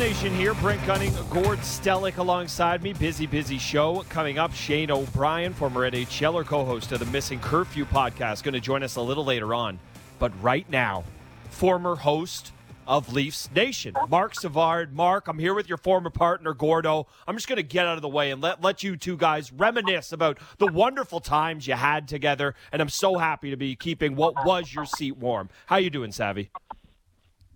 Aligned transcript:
Nation 0.00 0.34
here. 0.34 0.54
Brent 0.54 0.84
Gunning, 0.86 1.12
Gord 1.28 1.58
Stellick 1.58 2.16
alongside 2.16 2.82
me. 2.82 2.94
Busy, 2.94 3.26
busy 3.26 3.58
show. 3.58 4.02
Coming 4.08 4.38
up, 4.38 4.54
Shane 4.54 4.90
O'Brien, 4.90 5.52
former 5.52 5.90
NHLer 5.90 6.46
co-host 6.46 6.90
of 6.92 7.00
the 7.00 7.04
Missing 7.04 7.40
Curfew 7.40 7.84
podcast, 7.84 8.42
going 8.42 8.54
to 8.54 8.60
join 8.60 8.82
us 8.82 8.96
a 8.96 9.02
little 9.02 9.26
later 9.26 9.52
on. 9.52 9.78
But 10.18 10.32
right 10.42 10.68
now, 10.70 11.04
former 11.50 11.96
host 11.96 12.52
of 12.86 13.12
Leafs 13.12 13.50
Nation, 13.54 13.94
Mark 14.08 14.34
Savard. 14.34 14.94
Mark, 14.94 15.28
I'm 15.28 15.38
here 15.38 15.52
with 15.52 15.68
your 15.68 15.76
former 15.76 16.08
partner, 16.08 16.54
Gordo. 16.54 17.06
I'm 17.28 17.36
just 17.36 17.46
going 17.46 17.58
to 17.58 17.62
get 17.62 17.84
out 17.84 17.96
of 17.96 18.02
the 18.02 18.08
way 18.08 18.30
and 18.30 18.40
let, 18.40 18.62
let 18.62 18.82
you 18.82 18.96
two 18.96 19.18
guys 19.18 19.52
reminisce 19.52 20.12
about 20.12 20.38
the 20.56 20.66
wonderful 20.66 21.20
times 21.20 21.66
you 21.66 21.74
had 21.74 22.08
together. 22.08 22.54
And 22.72 22.80
I'm 22.80 22.88
so 22.88 23.18
happy 23.18 23.50
to 23.50 23.56
be 23.58 23.76
keeping 23.76 24.16
what 24.16 24.46
was 24.46 24.72
your 24.72 24.86
seat 24.86 25.18
warm. 25.18 25.50
How 25.66 25.76
you 25.76 25.90
doing, 25.90 26.10
Savvy? 26.10 26.50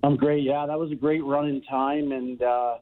I'm 0.04 0.16
great. 0.16 0.44
Yeah, 0.44 0.66
that 0.66 0.78
was 0.78 0.92
a 0.92 0.94
great 0.94 1.24
run 1.24 1.48
in 1.48 1.62
time, 1.62 2.12
and 2.12 2.42
uh, 2.42 2.76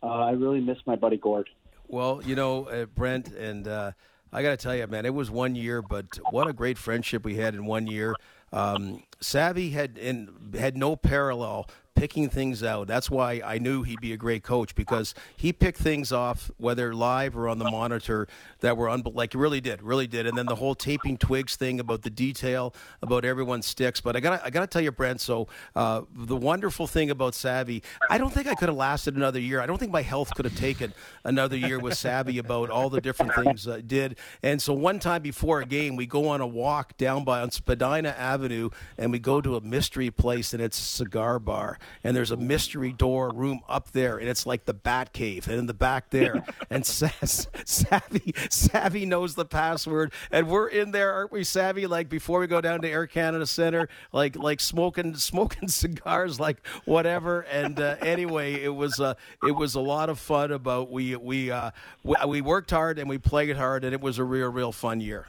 uh, 0.00 0.06
I 0.06 0.30
really 0.30 0.60
miss 0.60 0.78
my 0.86 0.94
buddy 0.94 1.16
Gord. 1.16 1.48
Well, 1.88 2.22
you 2.24 2.36
know, 2.36 2.66
uh, 2.66 2.86
Brent, 2.86 3.28
and 3.28 3.66
uh, 3.66 3.92
I 4.32 4.42
got 4.44 4.50
to 4.50 4.56
tell 4.56 4.76
you, 4.76 4.86
man, 4.86 5.04
it 5.04 5.12
was 5.12 5.28
one 5.28 5.56
year, 5.56 5.82
but 5.82 6.06
what 6.30 6.46
a 6.46 6.52
great 6.52 6.78
friendship 6.78 7.24
we 7.24 7.34
had 7.34 7.54
in 7.54 7.66
one 7.66 7.88
year. 7.88 8.14
Um, 8.52 9.02
Savvy 9.20 9.70
had 9.70 9.98
in, 9.98 10.52
had 10.56 10.76
no 10.76 10.94
parallel 10.94 11.68
picking 12.02 12.28
things 12.28 12.64
out. 12.64 12.88
That's 12.88 13.08
why 13.08 13.40
I 13.44 13.58
knew 13.58 13.84
he'd 13.84 14.00
be 14.00 14.12
a 14.12 14.16
great 14.16 14.42
coach 14.42 14.74
because 14.74 15.14
he 15.36 15.52
picked 15.52 15.78
things 15.78 16.10
off, 16.10 16.50
whether 16.56 16.92
live 16.92 17.36
or 17.36 17.48
on 17.48 17.60
the 17.60 17.70
monitor, 17.70 18.26
that 18.58 18.76
were 18.76 18.88
un- 18.88 19.04
like 19.14 19.34
he 19.34 19.38
really 19.38 19.60
did, 19.60 19.80
really 19.84 20.08
did. 20.08 20.26
And 20.26 20.36
then 20.36 20.46
the 20.46 20.56
whole 20.56 20.74
taping 20.74 21.16
twigs 21.16 21.54
thing 21.54 21.78
about 21.78 22.02
the 22.02 22.10
detail 22.10 22.74
about 23.02 23.24
everyone's 23.24 23.66
sticks. 23.66 24.00
But 24.00 24.16
I 24.16 24.20
got 24.20 24.44
I 24.44 24.50
got 24.50 24.62
to 24.62 24.66
tell 24.66 24.82
you, 24.82 24.90
Brent. 24.90 25.20
So 25.20 25.46
uh, 25.76 26.00
the 26.12 26.34
wonderful 26.34 26.88
thing 26.88 27.08
about 27.08 27.36
Savvy, 27.36 27.84
I 28.10 28.18
don't 28.18 28.32
think 28.32 28.48
I 28.48 28.56
could 28.56 28.68
have 28.68 28.76
lasted 28.76 29.14
another 29.14 29.38
year. 29.38 29.60
I 29.60 29.66
don't 29.66 29.78
think 29.78 29.92
my 29.92 30.02
health 30.02 30.34
could 30.34 30.44
have 30.44 30.56
taken 30.56 30.92
another 31.22 31.56
year 31.56 31.78
with 31.78 31.96
Savvy 31.96 32.38
about 32.38 32.68
all 32.68 32.90
the 32.90 33.00
different 33.00 33.32
things 33.36 33.68
I 33.68 33.80
did. 33.80 34.18
And 34.42 34.60
so 34.60 34.72
one 34.72 34.98
time 34.98 35.22
before 35.22 35.60
a 35.60 35.66
game, 35.66 35.94
we 35.94 36.06
go 36.06 36.26
on 36.26 36.40
a 36.40 36.48
walk 36.48 36.96
down 36.96 37.22
by 37.22 37.42
on 37.42 37.52
Spadina 37.52 38.08
Avenue, 38.18 38.70
and 38.98 39.12
we 39.12 39.20
go 39.20 39.40
to 39.40 39.54
a 39.54 39.60
mystery 39.60 40.10
place, 40.10 40.52
and 40.52 40.60
it's 40.60 40.80
a 40.80 40.82
cigar 40.82 41.38
bar 41.38 41.78
and 42.04 42.16
there's 42.16 42.30
a 42.30 42.36
mystery 42.36 42.92
door 42.92 43.30
room 43.34 43.60
up 43.68 43.92
there, 43.92 44.18
and 44.18 44.28
it's 44.28 44.46
like 44.46 44.64
the 44.64 44.74
Bat 44.74 45.12
Cave, 45.12 45.48
and 45.48 45.58
in 45.58 45.66
the 45.66 45.74
back 45.74 46.10
there, 46.10 46.44
and 46.70 46.84
Savvy 46.84 48.34
Savvy 48.50 49.06
knows 49.06 49.34
the 49.34 49.44
password, 49.44 50.12
and 50.30 50.48
we're 50.48 50.68
in 50.68 50.90
there, 50.90 51.12
aren't 51.12 51.32
we, 51.32 51.44
Savvy? 51.44 51.86
Like 51.86 52.08
before 52.08 52.40
we 52.40 52.46
go 52.46 52.60
down 52.60 52.80
to 52.82 52.88
Air 52.88 53.06
Canada 53.06 53.46
Center, 53.46 53.88
like 54.12 54.36
like 54.36 54.60
smoking 54.60 55.14
smoking 55.16 55.68
cigars, 55.68 56.40
like 56.40 56.66
whatever. 56.84 57.40
And 57.42 57.78
uh, 57.80 57.96
anyway, 58.00 58.54
it 58.54 58.74
was 58.74 59.00
uh, 59.00 59.14
it 59.46 59.52
was 59.52 59.74
a 59.74 59.80
lot 59.80 60.10
of 60.10 60.18
fun. 60.18 60.52
About 60.52 60.90
we 60.90 61.16
we 61.16 61.50
uh, 61.50 61.70
we, 62.02 62.16
we 62.26 62.40
worked 62.40 62.70
hard 62.70 62.98
and 62.98 63.08
we 63.08 63.18
played 63.18 63.56
hard, 63.56 63.84
and 63.84 63.92
it 63.92 64.00
was 64.00 64.18
a 64.18 64.24
real 64.24 64.50
real 64.50 64.72
fun 64.72 65.00
year. 65.00 65.26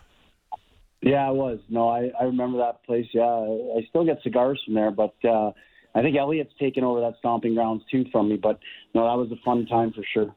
Yeah, 1.04 1.30
it 1.30 1.36
was. 1.36 1.60
No, 1.68 1.90
I, 1.90 2.12
I 2.20 2.24
remember 2.24 2.60
that 2.60 2.84
place. 2.86 3.08
Yeah, 3.12 3.26
I 3.26 3.86
still 3.90 4.06
get 4.06 4.24
cigars 4.24 4.62
from 4.64 4.74
there, 4.74 4.90
but 4.90 5.14
uh, 5.26 5.52
I 5.96 6.02
think 6.02 6.18
Elliott's 6.18 6.54
taken 6.60 6.84
over 6.84 7.02
that 7.02 7.16
stomping 7.20 7.56
grounds 7.56 7.84
too 7.90 8.06
from 8.12 8.30
me. 8.30 8.38
But 8.38 8.60
no, 8.94 9.04
that 9.04 9.18
was 9.18 9.32
a 9.32 9.42
fun 9.44 9.66
time 9.66 9.94
for 9.94 10.04
sure. 10.14 10.34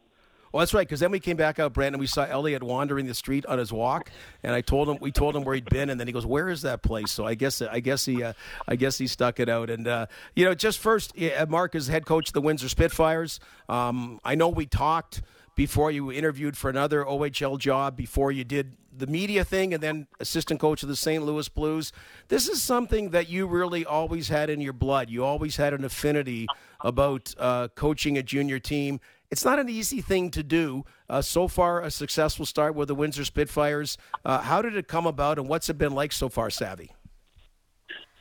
Well, 0.53 0.61
that's 0.61 0.73
right. 0.73 0.87
Because 0.87 1.01
then 1.01 1.11
we 1.11 1.21
came 1.21 1.37
back 1.37 1.59
out, 1.59 1.75
Brandon. 1.75 1.99
We 1.99 2.07
saw 2.07 2.25
Elliot 2.25 2.63
wandering 2.63 3.07
the 3.07 3.15
street 3.15 3.45
on 3.47 3.59
his 3.59 3.73
walk, 3.73 4.11
and 4.43 4.55
I 4.55 4.63
told 4.63 4.89
him 4.89 4.97
we 5.01 5.13
told 5.13 5.37
him 5.37 5.45
where 5.45 5.55
he'd 5.55 5.69
been, 5.69 5.91
and 5.91 6.01
then 6.01 6.07
he 6.07 6.13
goes, 6.13 6.25
"Where 6.25 6.49
is 6.49 6.63
that 6.63 6.83
place?" 6.83 7.11
So 7.11 7.27
I 7.27 7.35
guess 7.35 7.61
I 7.61 7.81
guess 7.81 8.07
he 8.07 8.23
uh, 8.23 8.33
I 8.67 8.77
guess 8.77 8.97
he 8.97 9.07
stuck 9.07 9.39
it 9.39 9.49
out. 9.49 9.69
And 9.69 9.87
uh, 9.87 10.07
you 10.35 10.45
know, 10.45 10.55
just 10.55 10.79
first, 10.79 11.13
Mark 11.49 11.75
is 11.75 11.89
head 11.89 12.07
coach 12.07 12.29
of 12.29 12.33
the 12.33 12.41
Windsor 12.41 12.69
Spitfires. 12.69 13.41
Um, 13.69 14.21
I 14.25 14.35
know 14.35 14.49
we 14.49 14.67
talked 14.67 15.21
before 15.57 15.91
you 15.91 16.13
interviewed 16.13 16.57
for 16.57 16.71
another 16.71 17.05
OHL 17.05 17.59
job 17.59 17.97
before 17.97 18.31
you 18.31 18.45
did 18.45 18.77
the 18.99 19.07
media 19.07 19.45
thing 19.45 19.75
and 19.75 19.83
then 19.83 20.07
assistant 20.21 20.61
coach 20.61 20.83
of 20.83 20.89
the 20.89 20.97
St. 20.97 21.25
Louis 21.25 21.49
Blues. 21.49 21.93
This 22.29 22.49
is 22.49 22.63
something 22.63 23.11
that 23.11 23.29
you 23.29 23.47
really 23.47 23.85
always 23.85 24.29
had 24.29 24.51
in 24.51 24.61
your 24.61 24.73
blood. 24.73 25.11
You 25.11 25.25
always 25.25 25.57
had 25.57 25.75
an 25.75 25.85
affinity 25.85 26.47
about 26.81 27.35
uh, 27.39 27.69
coaching 27.75 28.17
a 28.19 28.23
junior 28.23 28.59
team. 28.59 29.01
It's 29.31 29.45
not 29.45 29.59
an 29.59 29.69
easy 29.69 30.01
thing 30.01 30.31
to 30.31 30.43
do. 30.43 30.85
Uh, 31.09 31.21
so 31.23 31.49
far, 31.49 31.83
a 31.83 31.91
successful 31.91 32.47
start 32.47 32.75
with 32.75 32.89
the 32.89 32.95
Windsor 32.95 33.25
Spitfires. 33.25 33.99
Uh, 34.25 34.41
how 34.41 34.63
did 34.63 34.77
it 34.77 34.89
come 34.89 35.07
about, 35.07 35.39
and 35.39 35.49
what's 35.49 35.69
it 35.69 35.79
been 35.79 35.93
like 35.93 36.13
so 36.13 36.29
far, 36.29 36.49
Savvy? 36.51 36.93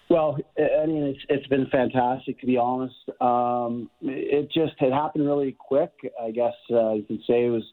Well, 0.10 0.38
I 0.58 0.86
mean, 0.86 1.04
it's 1.04 1.20
it's 1.30 1.48
been 1.48 1.66
fantastic 1.72 2.40
to 2.40 2.46
be 2.46 2.58
honest. 2.58 2.96
Um, 3.20 3.90
it 4.02 4.52
just 4.52 4.74
it 4.80 4.94
happened 4.94 5.26
really 5.26 5.56
quick. 5.58 5.92
I 6.22 6.30
guess 6.32 6.54
uh, 6.72 6.94
you 6.94 7.04
can 7.04 7.24
say 7.28 7.46
it 7.46 7.50
was. 7.50 7.64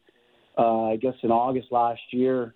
Uh, 0.57 0.93
I 0.93 0.97
guess 0.97 1.15
in 1.23 1.31
August 1.31 1.69
last 1.71 2.01
year, 2.11 2.55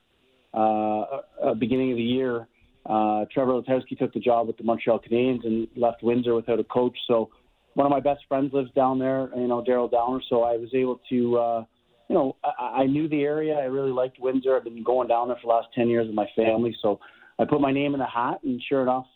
uh, 0.57 1.21
uh, 1.43 1.55
beginning 1.55 1.93
of 1.93 1.99
the 1.99 2.03
year, 2.03 2.49
uh, 2.87 3.25
Trevor 3.33 3.61
Letowski 3.61 3.99
took 3.99 4.13
the 4.13 4.21
job 4.21 4.47
with 4.47 4.57
the 4.57 4.65
Montreal 4.65 5.01
Canadiens 5.01 5.45
and 5.45 5.69
left 5.77 6.03
Windsor 6.03 6.35
without 6.35 6.61
a 6.61 6.65
coach. 6.65 6.97
So 7.07 7.31
one 7.75 7.87
of 7.87 7.91
my 7.91 8.01
best 8.01 8.23
friends 8.29 8.53
lives 8.53 8.71
down 8.75 8.99
there, 8.99 9.29
you 9.37 9.49
know, 9.49 9.63
Daryl 9.63 9.91
Downer. 9.91 10.23
So 10.29 10.43
I 10.43 10.57
was 10.57 10.71
able 10.73 11.01
to, 11.11 11.37
uh, 11.37 11.65
you 12.09 12.15
know, 12.15 12.37
I, 12.45 12.83
I 12.83 12.87
knew 12.87 13.09
the 13.09 13.23
area. 13.23 13.55
I 13.55 13.65
really 13.65 13.91
liked 13.91 14.19
Windsor. 14.19 14.57
I've 14.57 14.65
been 14.65 14.83
going 14.83 15.09
down 15.09 15.29
there 15.29 15.37
for 15.43 15.49
the 15.49 15.55
last 15.55 15.69
10 15.75 15.89
years 15.89 16.07
with 16.07 16.15
my 16.15 16.29
family. 16.35 16.75
So 16.81 17.01
I 17.39 17.45
put 17.45 17.61
my 17.61 17.73
name 17.73 17.93
in 17.93 18.01
the 18.01 18.07
hat, 18.07 18.39
and 18.45 18.63
sure 18.67 18.83
enough, 18.83 19.07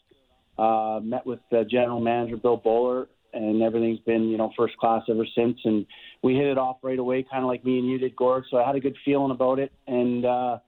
uh, 0.59 1.01
met 1.03 1.25
with 1.25 1.39
the 1.51 1.65
general 1.71 2.01
manager, 2.01 2.37
Bill 2.37 2.59
Bowler, 2.59 3.09
and 3.33 3.63
everything's 3.63 4.01
been, 4.01 4.25
you 4.25 4.37
know, 4.37 4.53
first 4.59 4.77
class 4.77 5.03
ever 5.09 5.25
since. 5.35 5.59
And 5.65 5.87
we 6.23 6.35
hit 6.35 6.47
it 6.47 6.59
off 6.59 6.79
right 6.83 6.99
away, 6.99 7.25
kind 7.31 7.45
of 7.45 7.49
like 7.49 7.65
me 7.65 7.79
and 7.79 7.89
you 7.89 7.97
did, 7.97 8.15
Gord. 8.17 8.45
So 8.51 8.59
I 8.59 8.67
had 8.67 8.77
a 8.77 8.81
good 8.81 8.97
feeling 9.05 9.31
about 9.31 9.59
it. 9.59 9.73
And, 9.87 10.27
uh, 10.27 10.59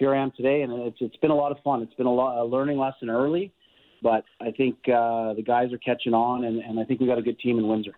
here 0.00 0.14
I 0.14 0.22
am 0.22 0.32
today, 0.34 0.62
and 0.62 0.72
it's 0.72 0.96
it's 1.00 1.16
been 1.18 1.30
a 1.30 1.34
lot 1.34 1.52
of 1.52 1.58
fun. 1.62 1.82
It's 1.82 1.94
been 1.94 2.06
a, 2.06 2.12
lot, 2.12 2.40
a 2.40 2.44
learning 2.44 2.78
lesson 2.78 3.10
early, 3.10 3.52
but 4.02 4.24
I 4.40 4.50
think 4.50 4.76
uh, 4.88 5.34
the 5.34 5.44
guys 5.46 5.72
are 5.74 5.78
catching 5.78 6.14
on, 6.14 6.44
and, 6.44 6.58
and 6.58 6.80
I 6.80 6.84
think 6.84 7.00
we 7.00 7.06
got 7.06 7.18
a 7.18 7.22
good 7.22 7.38
team 7.38 7.58
in 7.58 7.68
Windsor. 7.68 7.92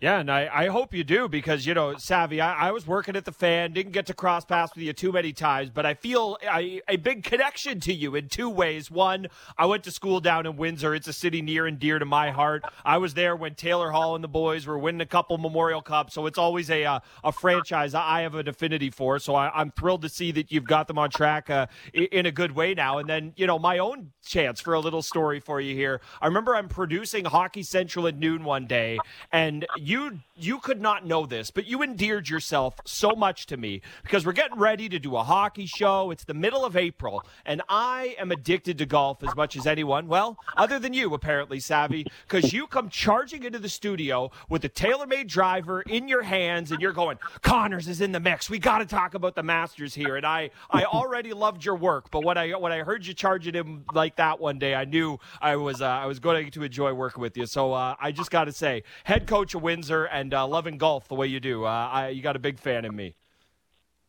Yeah, 0.00 0.18
and 0.18 0.30
I, 0.30 0.48
I 0.52 0.66
hope 0.66 0.92
you 0.92 1.04
do 1.04 1.28
because, 1.28 1.66
you 1.66 1.72
know, 1.72 1.96
Savvy, 1.96 2.40
I, 2.40 2.68
I, 2.68 2.70
was 2.72 2.86
working 2.86 3.16
at 3.16 3.24
the 3.24 3.32
fan, 3.32 3.72
didn't 3.72 3.92
get 3.92 4.06
to 4.06 4.14
cross 4.14 4.44
paths 4.44 4.74
with 4.74 4.84
you 4.84 4.92
too 4.92 5.12
many 5.12 5.32
times, 5.32 5.70
but 5.70 5.86
I 5.86 5.94
feel 5.94 6.36
a, 6.42 6.80
a, 6.88 6.96
big 6.96 7.22
connection 7.22 7.80
to 7.80 7.92
you 7.92 8.14
in 8.14 8.28
two 8.28 8.50
ways. 8.50 8.90
One, 8.90 9.28
I 9.56 9.66
went 9.66 9.84
to 9.84 9.90
school 9.90 10.20
down 10.20 10.46
in 10.46 10.56
Windsor. 10.56 10.94
It's 10.94 11.06
a 11.06 11.12
city 11.12 11.42
near 11.42 11.66
and 11.66 11.78
dear 11.78 11.98
to 11.98 12.04
my 12.04 12.32
heart. 12.32 12.64
I 12.84 12.98
was 12.98 13.14
there 13.14 13.36
when 13.36 13.54
Taylor 13.54 13.92
Hall 13.92 14.14
and 14.14 14.24
the 14.24 14.28
boys 14.28 14.66
were 14.66 14.78
winning 14.78 15.00
a 15.00 15.06
couple 15.06 15.38
Memorial 15.38 15.80
Cups, 15.80 16.12
so 16.12 16.26
it's 16.26 16.38
always 16.38 16.70
a, 16.70 16.82
a, 16.82 17.02
a 17.22 17.32
franchise 17.32 17.94
I 17.94 18.22
have 18.22 18.34
an 18.34 18.48
affinity 18.48 18.90
for. 18.90 19.18
So 19.18 19.34
I, 19.34 19.60
am 19.60 19.70
thrilled 19.70 20.02
to 20.02 20.08
see 20.08 20.32
that 20.32 20.50
you've 20.50 20.66
got 20.66 20.88
them 20.88 20.98
on 20.98 21.10
track 21.10 21.50
uh, 21.50 21.66
in 21.92 22.26
a 22.26 22.32
good 22.32 22.52
way 22.52 22.74
now. 22.74 22.98
And 22.98 23.08
then, 23.08 23.32
you 23.36 23.46
know, 23.46 23.58
my 23.58 23.78
own 23.78 24.10
chance 24.26 24.60
for 24.60 24.74
a 24.74 24.80
little 24.80 25.02
story 25.02 25.40
for 25.40 25.60
you 25.60 25.74
here. 25.74 26.00
I 26.20 26.26
remember 26.26 26.56
I'm 26.56 26.68
producing 26.68 27.24
Hockey 27.24 27.62
Central 27.62 28.06
at 28.06 28.18
noon 28.18 28.44
one 28.44 28.66
day, 28.66 28.98
and 29.32 29.66
you 29.86 30.18
you 30.36 30.58
could 30.58 30.80
not 30.80 31.06
know 31.06 31.26
this, 31.26 31.50
but 31.52 31.66
you 31.66 31.82
endeared 31.82 32.28
yourself 32.28 32.74
so 32.84 33.12
much 33.12 33.46
to 33.46 33.56
me 33.56 33.82
because 34.02 34.26
we're 34.26 34.32
getting 34.32 34.58
ready 34.58 34.88
to 34.88 34.98
do 34.98 35.16
a 35.16 35.22
hockey 35.22 35.66
show. 35.66 36.10
It's 36.10 36.24
the 36.24 36.34
middle 36.34 36.64
of 36.64 36.76
April, 36.76 37.24
and 37.46 37.62
I 37.68 38.16
am 38.18 38.32
addicted 38.32 38.78
to 38.78 38.86
golf 38.86 39.22
as 39.22 39.34
much 39.36 39.56
as 39.56 39.66
anyone. 39.66 40.08
Well, 40.08 40.36
other 40.56 40.80
than 40.80 40.92
you, 40.92 41.14
apparently, 41.14 41.60
Savvy, 41.60 42.06
because 42.28 42.52
you 42.52 42.66
come 42.66 42.88
charging 42.88 43.44
into 43.44 43.60
the 43.60 43.68
studio 43.68 44.32
with 44.48 44.64
a 44.64 44.68
TaylorMade 44.68 45.28
driver 45.28 45.82
in 45.82 46.08
your 46.08 46.22
hands, 46.22 46.72
and 46.72 46.80
you're 46.80 46.92
going, 46.92 47.18
Conners 47.42 47.86
is 47.86 48.00
in 48.00 48.10
the 48.10 48.20
mix. 48.20 48.50
We 48.50 48.58
got 48.58 48.78
to 48.78 48.86
talk 48.86 49.14
about 49.14 49.36
the 49.36 49.42
Masters 49.42 49.94
here. 49.94 50.16
And 50.16 50.26
I, 50.26 50.50
I 50.70 50.84
already 50.92 51.32
loved 51.32 51.64
your 51.64 51.76
work, 51.76 52.10
but 52.10 52.24
when 52.24 52.36
I 52.36 52.50
when 52.52 52.72
I 52.72 52.78
heard 52.78 53.06
you 53.06 53.14
charging 53.14 53.54
him 53.54 53.84
like 53.92 54.16
that 54.16 54.40
one 54.40 54.58
day, 54.58 54.74
I 54.74 54.84
knew 54.84 55.18
I 55.40 55.56
was 55.56 55.80
uh, 55.80 55.86
I 55.86 56.06
was 56.06 56.18
going 56.18 56.50
to 56.50 56.62
enjoy 56.62 56.92
working 56.92 57.20
with 57.20 57.36
you. 57.36 57.46
So 57.46 57.72
uh, 57.72 57.94
I 58.00 58.10
just 58.10 58.30
got 58.30 58.44
to 58.44 58.52
say, 58.52 58.82
head 59.04 59.26
coach 59.26 59.54
of 59.54 59.62
Windsor 59.74 60.04
and 60.04 60.32
uh, 60.32 60.46
loving 60.46 60.78
golf 60.78 61.08
the 61.08 61.16
way 61.16 61.26
you 61.26 61.40
do. 61.40 61.64
Uh, 61.64 61.68
I, 61.68 62.08
you 62.10 62.22
got 62.22 62.36
a 62.36 62.38
big 62.38 62.60
fan 62.60 62.84
in 62.84 62.94
me. 62.94 63.16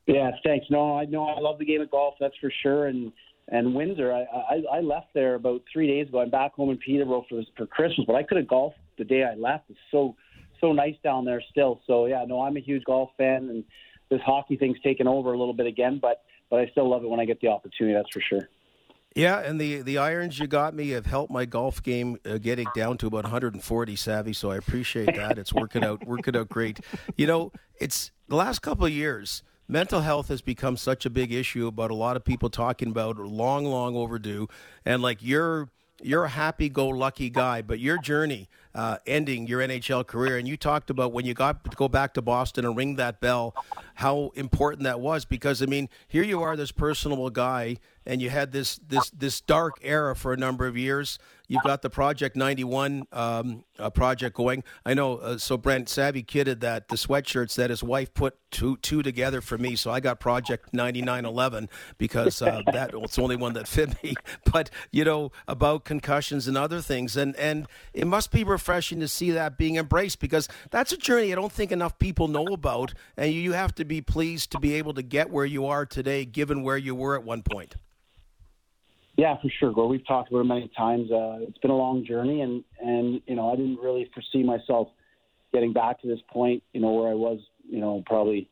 Yeah, 0.05 0.29
thanks. 0.43 0.67
No, 0.69 0.95
I 0.95 1.05
know 1.05 1.27
I 1.27 1.39
love 1.39 1.57
the 1.57 1.65
game 1.65 1.81
of 1.81 1.89
golf. 1.89 2.13
That's 2.19 2.35
for 2.39 2.53
sure. 2.61 2.85
And 2.85 3.11
and 3.47 3.73
Windsor, 3.73 4.13
I, 4.13 4.25
I 4.53 4.77
I 4.77 4.79
left 4.81 5.07
there 5.15 5.33
about 5.33 5.63
three 5.73 5.87
days 5.87 6.07
ago. 6.07 6.19
I'm 6.19 6.29
back 6.29 6.53
home 6.53 6.69
in 6.69 6.77
Peterborough 6.77 7.25
for 7.27 7.41
for 7.57 7.65
Christmas, 7.65 8.05
but 8.05 8.15
I 8.15 8.21
could 8.21 8.37
have 8.37 8.47
golfed 8.47 8.77
the 8.99 9.03
day 9.03 9.23
I 9.23 9.33
left. 9.33 9.71
It's 9.71 9.79
so 9.89 10.15
so 10.61 10.71
nice 10.71 10.95
down 11.03 11.25
there 11.25 11.41
still. 11.49 11.81
So 11.87 12.05
yeah, 12.05 12.23
no, 12.27 12.41
I'm 12.41 12.57
a 12.57 12.59
huge 12.59 12.83
golf 12.83 13.09
fan, 13.17 13.49
and 13.49 13.63
this 14.11 14.21
hockey 14.23 14.57
thing's 14.57 14.79
taken 14.81 15.07
over 15.07 15.33
a 15.33 15.37
little 15.39 15.55
bit 15.55 15.65
again, 15.65 15.97
but 15.99 16.21
but 16.51 16.59
I 16.59 16.67
still 16.67 16.87
love 16.87 17.03
it 17.03 17.09
when 17.09 17.19
I 17.19 17.25
get 17.25 17.41
the 17.41 17.47
opportunity. 17.47 17.95
That's 17.95 18.11
for 18.11 18.21
sure. 18.21 18.47
Yeah, 19.15 19.39
and 19.39 19.59
the, 19.59 19.81
the 19.81 19.97
irons 19.97 20.37
you 20.39 20.45
got 20.45 20.73
me 20.73 20.89
have 20.89 21.05
helped 21.05 21.31
my 21.31 21.45
golf 21.45 21.81
game 21.81 22.17
uh, 22.29 22.37
getting 22.37 22.67
down 22.75 22.97
to 22.97 23.07
about 23.07 23.23
140 23.23 23.95
savvy. 23.95 24.33
So 24.33 24.51
I 24.51 24.57
appreciate 24.57 25.15
that. 25.15 25.37
It's 25.37 25.53
working 25.53 25.85
out 25.85 26.05
working 26.05 26.35
out 26.35 26.49
great. 26.49 26.81
You 27.15 27.25
know, 27.25 27.53
it's 27.79 28.11
the 28.27 28.35
last 28.35 28.59
couple 28.59 28.85
of 28.85 28.91
years. 28.91 29.41
Mental 29.69 30.01
health 30.01 30.27
has 30.27 30.41
become 30.41 30.75
such 30.75 31.05
a 31.05 31.09
big 31.09 31.31
issue 31.31 31.65
about 31.65 31.91
a 31.91 31.95
lot 31.95 32.17
of 32.17 32.25
people 32.25 32.49
talking 32.49 32.89
about 32.89 33.17
long, 33.17 33.63
long 33.63 33.95
overdue. 33.95 34.49
And 34.83 35.01
like 35.01 35.19
you're 35.21 35.69
you're 36.01 36.25
a 36.25 36.29
happy-go-lucky 36.29 37.29
guy, 37.29 37.61
but 37.61 37.79
your 37.79 37.97
journey 37.97 38.49
uh, 38.75 38.97
ending 39.07 39.47
your 39.47 39.61
NHL 39.61 40.05
career. 40.05 40.37
And 40.37 40.47
you 40.47 40.57
talked 40.57 40.89
about 40.89 41.13
when 41.13 41.25
you 41.25 41.33
got 41.33 41.63
to 41.63 41.75
go 41.77 41.87
back 41.87 42.13
to 42.15 42.21
Boston 42.21 42.65
and 42.65 42.75
ring 42.75 42.97
that 42.97 43.21
bell, 43.21 43.55
how 43.95 44.31
important 44.35 44.83
that 44.83 44.99
was. 44.99 45.23
Because 45.25 45.63
I 45.63 45.65
mean, 45.65 45.89
here 46.07 46.23
you 46.23 46.41
are, 46.41 46.55
this 46.57 46.71
personable 46.71 47.29
guy, 47.29 47.77
and 48.05 48.21
you 48.21 48.29
had 48.29 48.51
this 48.51 48.77
this 48.87 49.09
this 49.11 49.39
dark 49.41 49.75
era 49.81 50.15
for 50.15 50.33
a 50.33 50.37
number 50.37 50.67
of 50.67 50.77
years. 50.77 51.17
You've 51.47 51.63
got 51.63 51.81
the 51.81 51.89
Project 51.89 52.35
91 52.35 53.07
um, 53.11 53.63
uh, 53.77 53.89
project 53.89 54.35
going. 54.35 54.63
I 54.85 54.93
know. 54.93 55.17
Uh, 55.17 55.37
so 55.37 55.57
Brent 55.57 55.89
Savvy 55.89 56.23
kidded 56.23 56.61
that 56.61 56.87
the 56.87 56.95
sweatshirts 56.95 57.55
that 57.55 57.69
his 57.69 57.83
wife 57.83 58.13
put 58.13 58.37
two 58.51 58.77
two 58.77 59.03
together 59.03 59.41
for 59.41 59.57
me. 59.57 59.75
So 59.75 59.91
I 59.91 59.99
got 59.99 60.19
Project 60.19 60.73
9911 60.73 61.69
because 61.97 62.41
uh, 62.41 62.61
that 62.71 62.99
was 62.99 63.15
the 63.15 63.21
only 63.21 63.35
one 63.35 63.53
that 63.53 63.67
fit 63.67 64.01
me. 64.03 64.15
But 64.51 64.69
you 64.91 65.03
know 65.03 65.31
about 65.47 65.83
concussions 65.83 66.47
and 66.47 66.57
other 66.57 66.79
things, 66.79 67.17
and 67.17 67.35
and 67.35 67.67
it 67.93 68.07
must 68.07 68.31
be 68.31 68.43
refreshing 68.43 68.99
to 69.01 69.07
see 69.07 69.31
that 69.31 69.57
being 69.57 69.75
embraced 69.75 70.19
because 70.19 70.47
that's 70.71 70.93
a 70.93 70.97
journey 70.97 71.31
I 71.31 71.35
don't 71.35 71.51
think 71.51 71.71
enough 71.71 71.99
people 71.99 72.27
know 72.27 72.47
about, 72.47 72.93
and 73.17 73.33
you 73.33 73.51
have 73.51 73.75
to 73.75 73.85
be 73.85 74.01
pleased 74.01 74.51
to 74.51 74.59
be 74.59 74.75
able 74.75 74.93
to 74.93 75.01
get 75.01 75.29
where 75.29 75.45
you 75.45 75.65
are 75.65 75.85
today, 75.85 76.25
given 76.25 76.63
where 76.63 76.77
you 76.77 76.95
were 76.95 77.15
at 77.15 77.23
one 77.23 77.41
point. 77.41 77.75
Yeah, 79.17 79.35
for 79.41 79.49
sure, 79.59 79.71
Gore. 79.71 79.87
We've 79.87 80.05
talked 80.05 80.29
about 80.29 80.41
it 80.41 80.45
many 80.45 80.69
times. 80.77 81.09
Uh, 81.09 81.37
it's 81.41 81.57
been 81.59 81.71
a 81.71 81.77
long 81.77 82.05
journey, 82.05 82.41
and 82.41 82.63
and 82.81 83.21
you 83.27 83.35
know 83.35 83.51
I 83.51 83.55
didn't 83.55 83.77
really 83.77 84.09
foresee 84.13 84.43
myself 84.43 84.89
getting 85.53 85.71
back 85.71 86.01
to 86.01 86.07
this 86.07 86.19
point. 86.29 86.63
You 86.73 86.81
know 86.81 86.91
where 86.91 87.09
I 87.09 87.13
was. 87.13 87.39
You 87.67 87.79
know 87.79 88.03
probably 88.05 88.49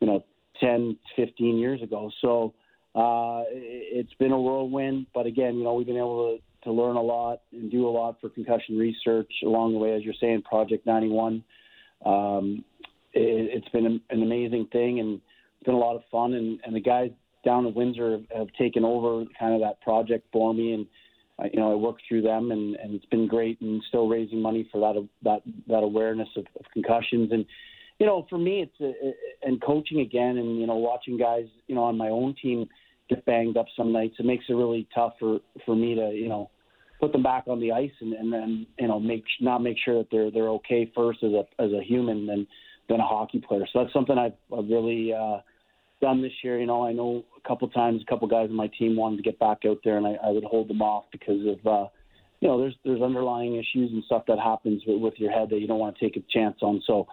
you 0.00 0.06
know 0.06 0.24
10, 0.60 0.98
15 1.16 1.56
years 1.56 1.82
ago. 1.82 2.10
So 2.20 2.54
uh, 2.94 3.44
it's 3.48 4.12
been 4.14 4.32
a 4.32 4.40
whirlwind. 4.40 5.06
But 5.14 5.26
again, 5.26 5.56
you 5.56 5.64
know 5.64 5.74
we've 5.74 5.86
been 5.86 5.96
able 5.96 6.36
to 6.36 6.42
to 6.64 6.72
learn 6.72 6.96
a 6.96 7.02
lot 7.02 7.40
and 7.52 7.70
do 7.70 7.86
a 7.86 7.90
lot 7.90 8.20
for 8.20 8.28
concussion 8.28 8.76
research 8.76 9.30
along 9.42 9.72
the 9.72 9.78
way. 9.78 9.94
As 9.94 10.02
you're 10.02 10.14
saying, 10.20 10.42
Project 10.42 10.86
91. 10.86 11.42
Um, 12.04 12.64
it, 13.12 13.62
it's 13.62 13.68
been 13.68 13.86
an 13.86 14.22
amazing 14.22 14.68
thing, 14.72 15.00
and 15.00 15.14
it's 15.14 15.64
been 15.64 15.74
a 15.74 15.78
lot 15.78 15.96
of 15.96 16.02
fun. 16.10 16.34
And, 16.34 16.60
and 16.64 16.74
the 16.74 16.80
guys 16.80 17.10
down 17.44 17.66
in 17.66 17.74
Windsor 17.74 18.12
have, 18.12 18.24
have 18.36 18.48
taken 18.58 18.84
over 18.84 19.24
kind 19.38 19.54
of 19.54 19.60
that 19.60 19.80
project 19.80 20.26
for 20.32 20.52
me, 20.54 20.72
and 20.72 20.86
uh, 21.38 21.48
you 21.52 21.60
know 21.60 21.72
I 21.72 21.74
work 21.74 21.96
through 22.08 22.22
them, 22.22 22.50
and, 22.50 22.76
and 22.76 22.94
it's 22.94 23.06
been 23.06 23.26
great, 23.26 23.60
and 23.60 23.82
still 23.88 24.08
raising 24.08 24.40
money 24.40 24.68
for 24.70 24.80
that 24.80 25.08
that 25.22 25.42
that 25.68 25.82
awareness 25.82 26.28
of, 26.36 26.46
of 26.58 26.64
concussions, 26.72 27.30
and 27.32 27.44
you 27.98 28.06
know 28.06 28.26
for 28.28 28.38
me 28.38 28.62
it's 28.62 28.80
a, 28.80 29.06
a, 29.06 29.14
and 29.42 29.62
coaching 29.62 30.00
again, 30.00 30.38
and 30.38 30.58
you 30.58 30.66
know 30.66 30.76
watching 30.76 31.18
guys 31.18 31.46
you 31.66 31.74
know 31.74 31.84
on 31.84 31.96
my 31.96 32.08
own 32.08 32.34
team 32.40 32.66
get 33.08 33.24
banged 33.26 33.56
up 33.56 33.66
some 33.76 33.92
nights, 33.92 34.16
it 34.18 34.26
makes 34.26 34.44
it 34.48 34.54
really 34.54 34.88
tough 34.94 35.14
for 35.18 35.40
for 35.64 35.76
me 35.76 35.94
to 35.94 36.12
you 36.12 36.28
know 36.28 36.50
put 37.00 37.12
them 37.12 37.22
back 37.22 37.44
on 37.48 37.60
the 37.60 37.72
ice 37.72 37.90
and, 38.00 38.14
and 38.14 38.32
then 38.32 38.66
you 38.78 38.88
know 38.88 38.98
make 38.98 39.24
not 39.40 39.62
make 39.62 39.76
sure 39.84 39.98
that 39.98 40.08
they're 40.10 40.30
they're 40.30 40.48
okay 40.48 40.90
first 40.94 41.22
as 41.22 41.32
a 41.32 41.44
as 41.62 41.70
a 41.72 41.82
human 41.82 42.26
than 42.26 42.46
than 42.88 43.00
a 43.00 43.06
hockey 43.06 43.42
player. 43.46 43.66
So 43.72 43.80
that's 43.80 43.92
something 43.92 44.18
I've, 44.18 44.34
I've 44.56 44.68
really 44.68 45.12
uh, 45.12 45.38
done 46.00 46.22
this 46.22 46.32
year. 46.42 46.58
You 46.58 46.66
know, 46.66 46.86
I 46.86 46.92
know 46.92 47.24
a 47.36 47.48
couple 47.48 47.68
times 47.68 48.02
a 48.02 48.10
couple 48.10 48.28
guys 48.28 48.48
on 48.50 48.56
my 48.56 48.70
team 48.78 48.96
wanted 48.96 49.16
to 49.16 49.22
get 49.22 49.38
back 49.38 49.58
out 49.66 49.78
there, 49.84 49.96
and 49.96 50.06
I, 50.06 50.16
I 50.24 50.30
would 50.30 50.44
hold 50.44 50.68
them 50.68 50.82
off 50.82 51.04
because 51.12 51.40
of 51.46 51.66
uh, 51.66 51.88
you 52.40 52.48
know 52.48 52.58
there's 52.60 52.76
there's 52.84 53.02
underlying 53.02 53.54
issues 53.56 53.90
and 53.92 54.02
stuff 54.04 54.24
that 54.28 54.38
happens 54.38 54.82
with, 54.86 55.00
with 55.00 55.14
your 55.18 55.30
head 55.30 55.50
that 55.50 55.60
you 55.60 55.66
don't 55.66 55.78
want 55.78 55.96
to 55.96 56.04
take 56.04 56.16
a 56.16 56.24
chance 56.32 56.56
on. 56.62 56.82
So 56.86 57.06